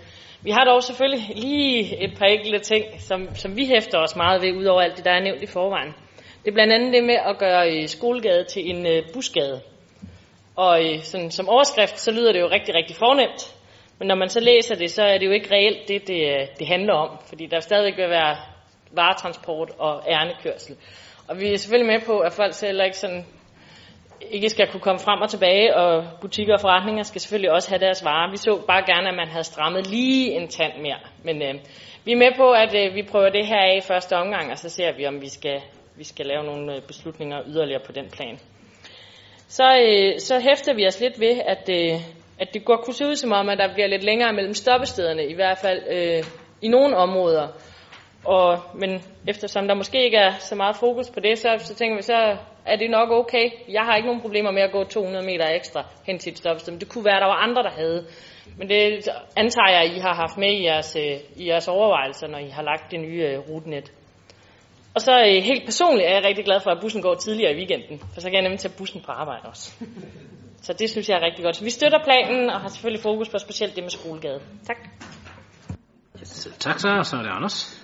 Vi 0.42 0.50
har 0.50 0.64
dog 0.64 0.82
selvfølgelig 0.82 1.36
lige 1.36 2.04
et 2.04 2.18
par 2.18 2.26
enkelte 2.26 2.58
ting, 2.58 2.84
som, 2.98 3.34
som 3.34 3.56
vi 3.56 3.66
hæfter 3.66 3.98
os 3.98 4.16
meget 4.16 4.42
ved, 4.42 4.52
udover 4.52 4.80
alt 4.80 4.96
det, 4.96 5.04
der 5.04 5.10
er 5.10 5.22
nævnt 5.22 5.42
i 5.42 5.46
forvejen. 5.46 5.94
Det 6.44 6.48
er 6.50 6.54
blandt 6.54 6.72
andet 6.72 6.92
det 6.92 7.04
med 7.04 7.18
at 7.26 7.38
gøre 7.38 7.72
øh, 7.72 7.88
skolegade 7.88 8.44
til 8.44 8.70
en 8.70 8.86
øh, 8.86 9.02
busgade. 9.12 9.60
Og 10.56 10.84
øh, 10.84 11.02
sådan, 11.02 11.30
som 11.30 11.48
overskrift, 11.48 11.98
så 11.98 12.10
lyder 12.12 12.32
det 12.32 12.40
jo 12.40 12.48
rigtig, 12.50 12.74
rigtig 12.74 12.96
fornemt. 12.96 13.54
Men 13.98 14.08
når 14.08 14.14
man 14.14 14.28
så 14.28 14.40
læser 14.40 14.74
det, 14.74 14.90
så 14.90 15.02
er 15.02 15.18
det 15.18 15.26
jo 15.26 15.30
ikke 15.30 15.54
reelt 15.54 15.88
det, 15.88 16.08
det, 16.08 16.20
øh, 16.32 16.46
det 16.58 16.66
handler 16.66 16.94
om. 16.94 17.18
Fordi 17.28 17.46
der 17.46 17.60
stadigvæk 17.60 17.96
vil 17.96 18.10
være 18.10 18.36
varetransport 18.96 19.70
og 19.78 20.02
ærnekørsel. 20.08 20.76
Og 21.28 21.40
vi 21.40 21.52
er 21.52 21.56
selvfølgelig 21.56 21.92
med 21.92 22.06
på, 22.06 22.18
at 22.18 22.32
folk 22.32 22.60
heller 22.60 22.84
ikke 22.84 22.98
sådan 22.98 23.26
ikke 24.30 24.48
skal 24.48 24.68
kunne 24.70 24.80
komme 24.80 25.00
frem 25.00 25.20
og 25.20 25.30
tilbage, 25.30 25.76
og 25.76 26.04
butikker 26.20 26.54
og 26.54 26.60
forretninger 26.60 27.02
skal 27.02 27.20
selvfølgelig 27.20 27.52
også 27.52 27.68
have 27.68 27.80
deres 27.80 28.04
varer. 28.04 28.30
Vi 28.30 28.36
så 28.36 28.60
bare 28.66 28.82
gerne, 28.86 29.08
at 29.08 29.14
man 29.14 29.28
havde 29.28 29.44
strammet 29.44 29.86
lige 29.86 30.32
en 30.32 30.48
tand 30.48 30.72
mere. 30.82 30.98
Men 31.24 31.42
øh, 31.42 31.54
vi 32.04 32.12
er 32.12 32.16
med 32.16 32.32
på, 32.36 32.50
at 32.50 32.74
øh, 32.74 32.94
vi 32.94 33.02
prøver 33.02 33.28
det 33.30 33.46
her 33.46 33.60
af 33.60 33.76
i 33.76 33.86
første 33.86 34.16
omgang, 34.16 34.50
og 34.52 34.58
så 34.58 34.68
ser 34.68 34.96
vi, 34.96 35.06
om 35.06 35.20
vi 35.20 35.28
skal, 35.28 35.60
vi 35.96 36.04
skal 36.04 36.26
lave 36.26 36.44
nogle 36.44 36.74
øh, 36.74 36.82
beslutninger 36.82 37.42
yderligere 37.46 37.82
på 37.86 37.92
den 37.92 38.10
plan. 38.10 38.38
Så, 39.48 39.64
øh, 39.64 40.20
så 40.20 40.38
hæfter 40.38 40.74
vi 40.74 40.86
os 40.86 41.00
lidt 41.00 41.20
ved, 41.20 41.40
at, 41.46 41.68
øh, 41.68 42.00
at 42.38 42.54
det 42.54 42.64
godt 42.64 42.80
kunne 42.80 42.94
se 42.94 43.06
ud 43.06 43.16
som 43.16 43.32
om, 43.32 43.48
at 43.48 43.58
der 43.58 43.74
bliver 43.74 43.88
lidt 43.88 44.04
længere 44.04 44.32
mellem 44.32 44.54
stoppestederne, 44.54 45.26
i 45.26 45.34
hvert 45.34 45.58
fald 45.58 45.82
øh, 45.90 46.24
i 46.62 46.68
nogle 46.68 46.96
områder. 46.96 47.48
Og, 48.26 48.58
men 48.74 49.02
eftersom 49.28 49.66
der 49.68 49.74
måske 49.74 50.04
ikke 50.04 50.16
er 50.16 50.32
så 50.38 50.54
meget 50.54 50.76
fokus 50.76 51.10
på 51.10 51.20
det, 51.20 51.38
så, 51.38 51.48
så 51.58 51.74
tænker 51.74 51.96
vi, 51.96 52.02
så 52.02 52.36
er 52.66 52.76
det 52.76 52.90
nok 52.90 53.10
okay. 53.10 53.50
Jeg 53.68 53.82
har 53.82 53.96
ikke 53.96 54.06
nogen 54.06 54.22
problemer 54.22 54.50
med 54.50 54.62
at 54.62 54.72
gå 54.72 54.84
200 54.84 55.26
meter 55.26 55.48
ekstra 55.48 55.84
hen 56.06 56.18
til 56.18 56.32
et 56.32 56.38
stoppested, 56.38 56.72
men 56.72 56.80
det 56.80 56.88
kunne 56.88 57.04
være, 57.04 57.16
at 57.16 57.20
der 57.20 57.26
var 57.26 57.42
andre, 57.46 57.62
der 57.62 57.70
havde. 57.70 58.06
Men 58.58 58.68
det 58.68 59.08
antager 59.36 59.70
jeg, 59.70 59.82
at 59.82 59.96
I 59.96 59.98
har 59.98 60.14
haft 60.14 60.36
med 60.38 60.52
i 60.52 60.64
jeres, 60.64 60.96
øh, 60.96 61.18
i 61.36 61.48
jeres 61.48 61.68
overvejelser, 61.68 62.26
når 62.26 62.38
I 62.38 62.48
har 62.48 62.62
lagt 62.62 62.90
det 62.90 63.00
nye 63.00 63.22
øh, 63.22 63.38
rutenet. 63.38 63.92
Og 64.94 65.00
så 65.00 65.12
øh, 65.12 65.42
helt 65.42 65.64
personligt 65.64 66.08
er 66.08 66.14
jeg 66.14 66.24
rigtig 66.24 66.44
glad 66.44 66.60
for, 66.60 66.70
at 66.70 66.78
bussen 66.80 67.02
går 67.02 67.14
tidligere 67.14 67.52
i 67.52 67.56
weekenden, 67.56 67.98
for 68.14 68.20
så 68.20 68.26
kan 68.26 68.34
jeg 68.34 68.42
nemlig 68.42 68.60
tage 68.60 68.74
bussen 68.78 69.00
på 69.06 69.12
arbejde 69.12 69.42
også. 69.48 69.72
Så 70.62 70.72
det 70.72 70.90
synes 70.90 71.08
jeg 71.08 71.16
er 71.16 71.24
rigtig 71.26 71.44
godt. 71.44 71.56
Så 71.56 71.64
vi 71.64 71.70
støtter 71.70 71.98
planen 72.04 72.50
og 72.50 72.60
har 72.60 72.68
selvfølgelig 72.68 73.02
fokus 73.02 73.28
på 73.28 73.38
specielt 73.38 73.76
det 73.76 73.84
med 73.84 73.90
skolegade. 73.90 74.40
Tak. 74.66 74.76
Yes, 76.20 76.48
tak 76.58 76.78
så, 76.78 77.00
så 77.02 77.16
er 77.16 77.22
det 77.22 77.30
Anders. 77.30 77.75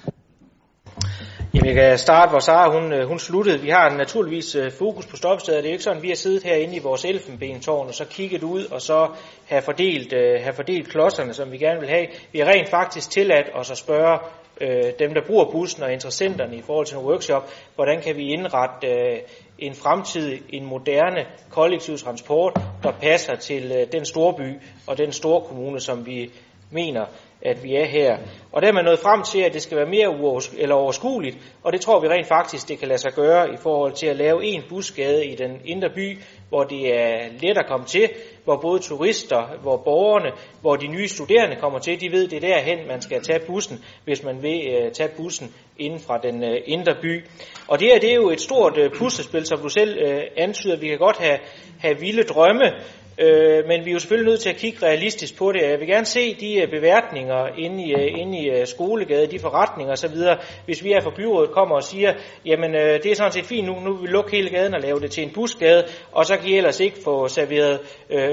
Jamen, 1.54 1.66
jeg 1.66 1.74
kan 1.74 1.98
starte, 1.98 2.30
hvor 2.30 2.38
Sara 2.38 2.80
hun, 2.80 2.92
øh, 2.92 3.08
hun 3.08 3.18
sluttede. 3.18 3.60
Vi 3.60 3.68
har 3.68 3.90
naturligvis 3.90 4.54
øh, 4.54 4.72
fokus 4.72 5.06
på 5.06 5.16
stoppesteder. 5.16 5.58
Det 5.58 5.66
er 5.66 5.70
jo 5.70 5.74
ikke 5.74 5.84
sådan, 5.84 5.96
at 5.96 6.02
vi 6.02 6.08
har 6.08 6.14
siddet 6.14 6.42
herinde 6.42 6.76
i 6.76 6.78
vores 6.78 7.04
elfenbentårn 7.04 7.86
og 7.86 7.94
så 7.94 8.04
kigget 8.04 8.42
ud 8.42 8.64
og 8.64 8.80
så 8.80 9.08
have 9.46 9.62
fordelt, 9.62 10.12
øh, 10.12 10.40
have 10.42 10.54
fordelt 10.54 10.88
klodserne, 10.88 11.34
som 11.34 11.52
vi 11.52 11.58
gerne 11.58 11.80
vil 11.80 11.88
have. 11.88 12.06
Vi 12.32 12.38
har 12.38 12.46
rent 12.46 12.68
faktisk 12.68 13.10
tilladt 13.10 13.46
os 13.54 13.70
at 13.70 13.76
spørge 13.76 14.18
øh, 14.60 14.92
dem, 14.98 15.14
der 15.14 15.20
bruger 15.26 15.50
bussen 15.50 15.82
og 15.82 15.92
interessenterne 15.92 16.56
i 16.56 16.62
forhold 16.62 16.86
til 16.86 16.96
en 16.96 17.04
workshop, 17.04 17.50
hvordan 17.74 18.02
kan 18.02 18.16
vi 18.16 18.22
indrette 18.22 18.86
øh, 18.86 19.18
en 19.58 19.74
fremtid, 19.74 20.38
en 20.48 20.64
moderne 20.64 21.26
kollektiv 21.50 21.96
transport, 21.96 22.60
der 22.82 22.92
passer 22.92 23.34
til 23.34 23.72
øh, 23.72 23.92
den 23.92 24.04
store 24.04 24.34
by 24.34 24.60
og 24.86 24.98
den 24.98 25.12
store 25.12 25.40
kommune, 25.40 25.80
som 25.80 26.06
vi 26.06 26.30
mener, 26.72 27.04
at 27.42 27.64
vi 27.64 27.74
er 27.74 27.84
her. 27.84 28.16
Og 28.52 28.62
der 28.62 28.68
er 28.68 28.72
man 28.72 28.84
nået 28.84 28.98
frem 28.98 29.22
til, 29.22 29.40
at 29.40 29.52
det 29.52 29.62
skal 29.62 29.76
være 29.76 29.86
mere 29.86 30.08
uoversk- 30.08 30.54
eller 30.58 30.74
overskueligt, 30.74 31.36
og 31.62 31.72
det 31.72 31.80
tror 31.80 32.00
vi 32.00 32.08
rent 32.08 32.26
faktisk, 32.26 32.68
det 32.68 32.78
kan 32.78 32.88
lade 32.88 33.00
sig 33.00 33.12
gøre 33.12 33.52
i 33.52 33.56
forhold 33.56 33.92
til 33.92 34.06
at 34.06 34.16
lave 34.16 34.44
en 34.44 34.62
busgade 34.68 35.26
i 35.26 35.34
den 35.34 35.60
indre 35.64 35.90
by, 35.94 36.18
hvor 36.48 36.64
det 36.64 36.98
er 36.98 37.28
let 37.40 37.58
at 37.58 37.66
komme 37.68 37.86
til, 37.86 38.08
hvor 38.44 38.56
både 38.56 38.78
turister, 38.78 39.58
hvor 39.62 39.76
borgerne, 39.76 40.30
hvor 40.60 40.76
de 40.76 40.86
nye 40.86 41.08
studerende 41.08 41.56
kommer 41.56 41.78
til, 41.78 42.00
de 42.00 42.12
ved, 42.12 42.28
det 42.28 42.36
er 42.36 42.54
derhen, 42.54 42.88
man 42.88 43.02
skal 43.02 43.22
tage 43.22 43.40
bussen, 43.46 43.84
hvis 44.04 44.22
man 44.24 44.42
vil 44.42 44.84
uh, 44.86 44.92
tage 44.92 45.10
bussen 45.16 45.54
inden 45.78 46.00
fra 46.00 46.18
den 46.18 46.44
uh, 46.44 46.56
indre 46.64 46.94
by. 47.02 47.24
Og 47.68 47.80
det 47.80 47.88
her, 47.88 48.00
det 48.00 48.10
er 48.10 48.14
jo 48.14 48.30
et 48.30 48.40
stort 48.40 48.78
uh, 48.78 48.98
puslespil, 48.98 49.46
som 49.46 49.58
du 49.58 49.68
selv 49.68 50.04
uh, 50.04 50.20
antyder. 50.36 50.76
Vi 50.76 50.88
kan 50.88 50.98
godt 50.98 51.18
have, 51.18 51.38
have 51.80 52.00
vilde 52.00 52.22
drømme, 52.22 52.72
Øh, 53.18 53.66
men 53.66 53.84
vi 53.84 53.90
er 53.90 53.94
jo 53.94 53.98
selvfølgelig 53.98 54.30
nødt 54.30 54.40
til 54.40 54.50
at 54.50 54.56
kigge 54.56 54.86
realistisk 54.86 55.36
på 55.36 55.52
det. 55.52 55.62
Jeg 55.62 55.80
vil 55.80 55.88
gerne 55.88 56.06
se 56.06 56.34
de 56.34 56.60
øh, 56.60 56.70
beværtninger 56.70 57.46
inde 57.58 57.84
i, 57.84 57.94
øh, 57.94 58.20
inde 58.20 58.38
i 58.38 58.50
øh, 58.50 58.66
skolegade, 58.66 59.26
de 59.26 59.38
forretninger 59.38 59.92
osv. 59.92 60.16
Hvis 60.64 60.84
vi 60.84 60.92
er 60.92 61.00
fra 61.00 61.12
byrådet 61.16 61.50
kommer 61.50 61.76
og 61.76 61.82
siger, 61.82 62.14
jamen 62.46 62.72
det 62.72 63.06
er 63.06 63.14
sådan 63.14 63.32
set 63.32 63.44
fint 63.44 63.66
nu, 63.66 63.80
nu 63.80 63.92
vil 63.92 64.02
vi 64.02 64.12
lukke 64.12 64.30
hele 64.30 64.50
gaden 64.50 64.74
og 64.74 64.80
lave 64.80 65.00
det 65.00 65.10
til 65.10 65.22
en 65.22 65.30
busgade, 65.30 65.84
og 66.12 66.26
så 66.26 66.36
kan 66.36 66.48
I 66.48 66.56
ellers 66.56 66.80
ikke 66.80 66.96
få 67.04 67.28
serveret 67.28 67.80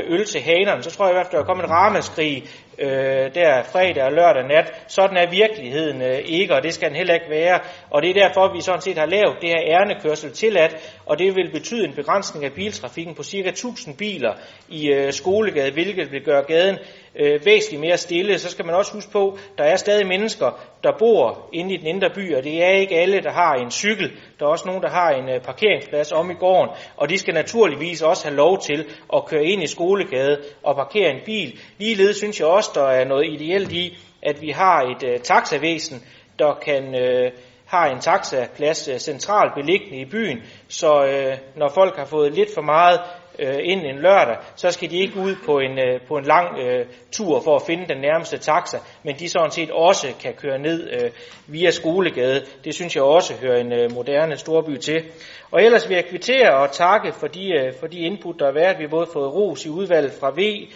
øl 0.08 0.26
til 0.26 0.42
hanerne, 0.42 0.84
så 0.84 0.92
tror 0.92 1.06
jeg 1.06 1.14
i 1.14 1.16
hvert 1.16 1.28
fald, 1.28 1.42
der 1.42 1.46
kommer 1.46 1.64
en 1.64 1.70
ramaskrig 1.70 2.44
øh, 2.82 3.36
der 3.36 3.64
fredag 3.64 4.04
og 4.04 4.12
lørdag 4.12 4.48
nat. 4.48 4.84
Sådan 4.88 5.18
er 5.18 5.30
virkeligheden 5.30 6.02
øh, 6.02 6.18
ikke, 6.26 6.56
og 6.56 6.64
det 6.64 6.74
skal 6.74 6.88
den 6.90 6.98
heller 6.98 7.14
ikke 7.14 7.30
være. 7.30 7.60
Og 7.90 8.02
det 8.02 8.10
er 8.10 8.28
derfor, 8.28 8.54
vi 8.54 8.62
sådan 8.62 8.82
set 8.82 8.98
har 8.98 9.06
lavet 9.06 9.36
det 9.42 9.50
her 9.50 9.62
ærnekørsel 9.62 10.32
tilladt, 10.32 11.00
og 11.06 11.20
det 11.20 11.36
vil 11.36 11.52
betyde 11.52 11.86
en 11.86 11.94
begrænsning 11.94 12.46
af 12.46 12.54
biltrafikken 12.54 13.16
på 13.16 13.24
cirka 13.24 13.50
1000 13.50 13.98
biler 13.98 14.34
i 14.70 14.92
øh, 14.92 15.14
Skolegade, 15.14 15.72
hvilket 15.72 16.12
vil 16.12 16.24
gøre 16.24 16.44
gaden 16.44 16.78
øh, 17.16 17.46
væsentligt 17.46 17.82
mere 17.82 17.98
stille. 17.98 18.40
Så 18.40 18.50
skal 18.50 18.66
man 18.66 18.76
også 18.76 18.94
huske 18.94 19.12
på, 19.12 19.38
der 19.58 19.64
er 19.64 19.76
stadig 19.76 20.08
mennesker, 20.08 20.60
der 20.84 20.92
bor 21.00 21.50
inde 21.54 21.74
i 21.74 21.78
den 21.78 21.88
indre 21.88 22.10
by, 22.10 22.36
og 22.36 22.44
det 22.44 22.64
er 22.64 22.70
ikke 22.70 22.96
alle, 22.96 23.22
der 23.22 23.32
har 23.32 23.54
en 23.54 23.72
cykel. 23.72 24.12
Der 24.40 24.46
er 24.46 24.50
også 24.50 24.68
nogen, 24.68 24.84
der 24.84 24.90
har 24.90 25.10
en 25.10 25.30
øh, 25.30 25.42
parkeringsplads 25.42 26.12
om 26.12 26.32
i 26.32 26.34
gården, 26.34 26.76
og 26.98 27.10
de 27.10 27.18
skal 27.18 27.34
naturligvis 27.34 28.02
også 28.02 28.28
have 28.28 28.36
lov 28.36 28.60
til 28.60 28.86
at 29.14 29.26
køre 29.26 29.46
ind 29.46 29.64
i 29.64 29.68
Skolegade 29.68 30.38
og 30.64 30.76
parkere 30.76 31.10
en 31.10 31.22
bil. 31.26 31.60
Ligeledes 31.78 32.18
synes 32.18 32.40
jeg 32.40 32.48
også, 32.48 32.72
der 32.76 32.86
er 32.88 33.06
noget 33.06 33.34
ideelt 33.34 33.72
i, 33.72 33.98
at 34.24 34.42
vi 34.42 34.50
har 34.50 34.82
et 34.82 35.04
øh, 35.04 35.20
taxavæsen, 35.20 36.04
der 36.40 36.54
kan... 36.54 36.96
Øh, 36.96 37.32
har 37.70 37.86
en 37.86 38.00
taxaplads 38.00 38.88
øh, 38.88 38.98
centralt 38.98 39.54
beliggende 39.54 39.98
i 39.98 40.06
byen, 40.06 40.44
så 40.68 41.06
øh, 41.06 41.38
når 41.56 41.70
folk 41.70 41.98
har 41.98 42.06
fået 42.06 42.34
lidt 42.34 42.54
for 42.54 42.62
meget 42.62 43.00
øh, 43.40 43.60
ind 43.64 43.86
en 43.86 44.00
lørdag, 44.00 44.38
så 44.56 44.72
skal 44.72 44.90
de 44.90 44.98
ikke 44.98 45.20
ud 45.20 45.36
på 45.46 45.60
en, 45.60 45.80
øh, 45.80 46.02
på 46.08 46.18
en 46.18 46.26
lang 46.26 46.60
øh, 46.60 46.86
tur 47.12 47.42
for 47.42 47.56
at 47.56 47.62
finde 47.68 47.88
den 47.88 47.98
nærmeste 47.98 48.38
taxa, 48.38 48.78
men 49.04 49.16
de 49.16 49.30
sådan 49.30 49.52
set 49.52 49.72
også 49.72 50.08
kan 50.22 50.34
køre 50.34 50.60
ned 50.60 50.90
øh, 50.92 51.12
via 51.48 51.72
Skolegade. 51.72 52.46
Det 52.64 52.76
synes 52.76 52.96
jeg 52.96 53.04
også 53.04 53.34
hører 53.42 53.60
en 53.60 53.74
øh, 53.74 53.92
moderne 53.92 54.38
storby 54.38 54.78
til. 54.78 55.04
Og 55.52 55.64
ellers 55.64 55.90
vil 55.90 55.96
jeg 55.96 56.06
kvittere 56.06 56.58
og 56.58 56.72
takke 56.72 57.14
for 57.14 57.28
de, 57.28 57.52
øh, 57.52 57.74
for 57.80 57.88
de 57.88 58.00
input, 58.00 58.40
der 58.40 58.46
har 58.46 58.54
været. 58.54 58.78
Vi 58.78 58.84
har 58.84 58.90
både 58.90 59.08
fået 59.14 59.34
ros 59.34 59.66
i 59.66 59.70
udvalget 59.70 60.14
fra 60.20 60.30
V, 60.30 60.68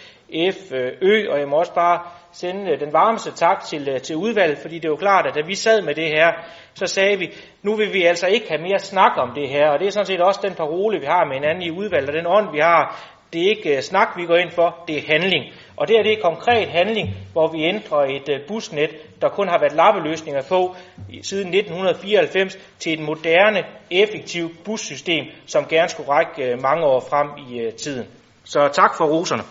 F, 0.52 0.72
øh, 0.72 0.92
Ø, 1.00 1.30
og 1.30 1.38
jeg 1.38 1.48
må 1.48 1.56
også 1.56 1.74
bare 1.74 2.00
sende 2.34 2.70
øh, 2.70 2.80
den 2.80 2.92
varmeste 2.92 3.32
tak 3.32 3.64
til, 3.64 3.88
øh, 3.88 4.00
til 4.00 4.16
udvalget, 4.16 4.58
fordi 4.58 4.74
det 4.74 4.84
er 4.84 4.88
jo 4.88 4.96
klart, 4.96 5.26
at 5.26 5.34
da 5.34 5.40
vi 5.46 5.54
sad 5.54 5.82
med 5.82 5.94
det 5.94 6.08
her, 6.08 6.32
så 6.74 6.86
sagde 6.86 7.18
vi, 7.18 7.32
nu 7.62 7.74
vil 7.76 7.92
vi 7.92 8.02
altså 8.02 8.26
ikke 8.26 8.48
have 8.48 8.62
mere 8.62 8.78
snak 8.78 9.12
om 9.16 9.30
det 9.34 9.48
her, 9.48 9.68
og 9.68 9.78
det 9.78 9.86
er 9.86 9.90
sådan 9.90 10.06
set 10.06 10.20
også 10.20 10.40
den 10.42 10.54
parole, 10.54 11.00
vi 11.00 11.06
har 11.06 11.24
med 11.24 11.34
hinanden 11.34 11.62
i 11.62 11.70
udvalget, 11.70 12.08
og 12.08 12.16
den 12.16 12.26
ånd, 12.26 12.52
vi 12.52 12.58
har, 12.58 13.00
det 13.32 13.42
er 13.42 13.48
ikke 13.48 13.76
øh, 13.76 13.82
snak, 13.82 14.08
vi 14.16 14.26
går 14.26 14.36
ind 14.36 14.50
for, 14.50 14.84
det 14.88 14.98
er 14.98 15.02
handling. 15.06 15.44
Og 15.76 15.88
det 15.88 15.96
her 15.96 16.02
det 16.02 16.12
er 16.12 16.22
konkret 16.22 16.68
handling, 16.68 17.08
hvor 17.32 17.48
vi 17.52 17.64
ændrer 17.64 17.98
et 17.98 18.42
busnet, 18.48 18.90
der 19.22 19.28
kun 19.28 19.48
har 19.48 19.58
været 19.58 19.72
lappeløsninger 19.72 20.42
på 20.48 20.76
siden 21.22 21.54
1994, 21.54 22.58
til 22.78 22.92
et 22.92 23.00
moderne, 23.00 23.64
effektivt 23.90 24.64
bussystem, 24.64 25.24
som 25.46 25.66
gerne 25.66 25.88
skulle 25.88 26.10
række 26.10 26.56
mange 26.62 26.84
år 26.84 27.00
frem 27.00 27.28
i 27.48 27.70
tiden. 27.78 28.06
Så 28.44 28.68
tak 28.72 28.96
for 28.96 29.04
roserne. 29.04 29.42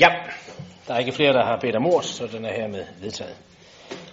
Ja, 0.00 0.08
der 0.88 0.94
er 0.94 0.98
ikke 0.98 1.12
flere, 1.12 1.32
der 1.32 1.44
har 1.44 1.58
bedt 1.60 1.76
om 1.76 1.86
ord, 1.86 2.02
så 2.02 2.26
den 2.26 2.44
er 2.44 2.52
hermed 2.52 2.84
vedtaget. 3.00 3.36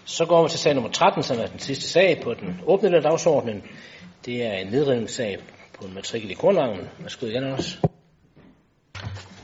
Så 0.05 0.25
går 0.25 0.43
vi 0.43 0.49
til 0.49 0.59
sag 0.59 0.73
nummer 0.73 0.91
13, 0.91 1.23
som 1.23 1.39
er 1.39 1.45
den 1.45 1.59
sidste 1.59 1.88
sag 1.88 2.21
på 2.23 2.33
den 2.33 2.61
åbne 2.65 2.88
del 2.88 2.95
af 2.95 3.01
dagsordenen. 3.01 3.63
Det 4.25 4.45
er 4.45 4.53
en 4.53 4.67
nedrivningssag 4.67 5.38
på 5.79 5.86
en 5.86 5.93
matrikel 5.93 6.31
i 6.31 6.33
Kornvangen. 6.33 6.89
Værsgo 6.99 7.25
igen 7.25 7.43
også. 7.43 7.77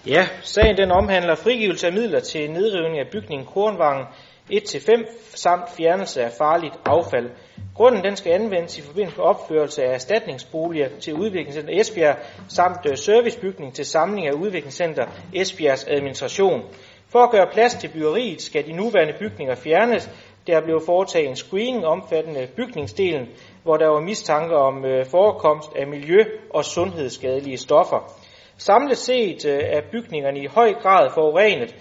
Ja, 0.07 0.27
sagen 0.41 0.77
den 0.77 0.91
omhandler 0.91 1.35
frigivelse 1.35 1.87
af 1.87 1.93
midler 1.93 2.19
til 2.19 2.51
nedrivning 2.51 2.99
af 2.99 3.07
bygningen 3.11 3.47
Kornvangen 3.47 4.05
1-5 4.51 5.35
samt 5.35 5.69
fjernelse 5.77 6.23
af 6.23 6.31
farligt 6.31 6.73
affald. 6.85 7.29
Grunden 7.75 8.03
den 8.03 8.15
skal 8.15 8.31
anvendes 8.31 8.77
i 8.77 8.81
forbindelse 8.81 9.17
med 9.17 9.25
opførelse 9.25 9.83
af 9.83 9.93
erstatningsboliger 9.93 10.89
til 10.99 11.13
udviklingscenter 11.13 11.79
Esbjerg 11.79 12.17
samt 12.49 12.85
øh, 12.89 12.97
servicebygning 12.97 13.73
til 13.73 13.85
samling 13.85 14.27
af 14.27 14.31
udviklingscenter 14.31 15.05
Esbjergs 15.33 15.83
administration. 15.83 16.61
For 17.09 17.19
at 17.19 17.31
gøre 17.31 17.47
plads 17.53 17.73
til 17.73 17.87
byggeriet 17.87 18.41
skal 18.41 18.65
de 18.65 18.73
nuværende 18.73 19.13
bygninger 19.19 19.55
fjernes. 19.55 20.09
Der 20.47 20.61
blev 20.61 20.81
foretaget 20.85 21.29
en 21.29 21.35
screening 21.35 21.85
omfattende 21.85 22.47
bygningsdelen, 22.55 23.29
hvor 23.63 23.77
der 23.77 23.87
var 23.87 23.99
mistanke 23.99 24.55
om 24.55 24.85
øh, 24.85 25.05
forekomst 25.05 25.69
af 25.75 25.87
miljø- 25.87 26.37
og 26.49 26.65
sundhedsskadelige 26.65 27.57
stoffer. 27.57 28.13
Samlet 28.57 28.97
set 28.97 29.45
øh, 29.45 29.59
er 29.63 29.81
bygningerne 29.91 30.39
i 30.39 30.47
høj 30.47 30.73
grad 30.73 31.09
forurenet 31.13 31.75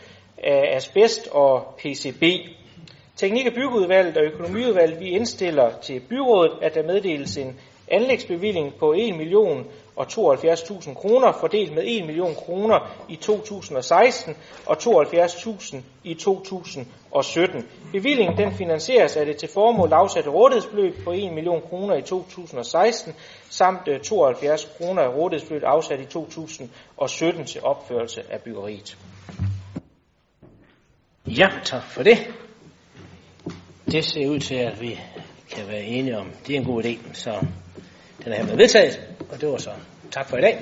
af 0.44 0.76
asbest 0.76 1.28
og 1.32 1.74
PCB. 1.78 2.22
Teknik- 3.20 3.46
og 3.46 3.52
byggeudvalget 3.52 4.16
og 4.16 4.24
økonomiudvalget 4.24 5.00
vi 5.00 5.08
indstiller 5.08 5.70
til 5.82 6.00
byrådet, 6.00 6.52
at 6.62 6.74
der 6.74 6.82
meddeles 6.82 7.36
en 7.36 7.60
anlægsbevilling 7.88 8.74
på 8.78 8.92
1 8.92 9.16
million 9.16 9.66
og 9.96 10.06
72.000 10.06 10.94
kroner, 10.94 11.32
fordelt 11.40 11.74
med 11.74 11.82
1 11.86 12.06
million 12.06 12.34
kroner 12.34 13.04
i 13.08 13.16
2016 13.16 14.36
og 14.66 14.76
72.000 14.76 15.76
i 16.04 16.14
2017. 16.14 17.68
Bevillingen 17.92 18.38
den 18.38 18.52
finansieres 18.52 19.16
af 19.16 19.26
det 19.26 19.36
til 19.36 19.48
formål 19.54 19.92
afsatte 19.92 20.30
rådighedsbeløb 20.30 21.04
på 21.04 21.12
1 21.12 21.32
million 21.32 21.62
kroner 21.70 21.94
i 21.94 22.02
2016, 22.02 23.14
samt 23.50 23.88
øh, 23.88 24.00
72 24.00 24.68
kroner 24.78 25.02
af 25.02 25.14
rådighedsbeløb 25.14 25.62
afsat 25.64 26.00
i 26.00 26.04
2017 26.04 27.44
til 27.44 27.60
opførelse 27.62 28.22
af 28.30 28.40
byggeriet. 28.42 28.98
Ja, 31.26 31.48
tak 31.64 31.82
for 31.82 32.02
det. 32.02 32.18
Det 33.90 34.04
ser 34.04 34.28
ud 34.28 34.38
til, 34.38 34.54
at 34.54 34.80
vi 34.80 35.00
kan 35.50 35.68
være 35.68 35.82
enige 35.82 36.18
om, 36.18 36.30
det 36.46 36.54
er 36.54 36.58
en 36.60 36.64
god 36.64 36.84
idé, 36.84 36.98
så 37.12 37.46
den 38.24 38.32
er 38.32 38.36
hermed 38.36 38.56
vedtaget, 38.56 39.00
og 39.30 39.40
det 39.40 39.48
var 39.48 39.56
så 39.56 39.70
tak 40.10 40.28
for 40.28 40.36
i 40.36 40.40
dag. 40.40 40.58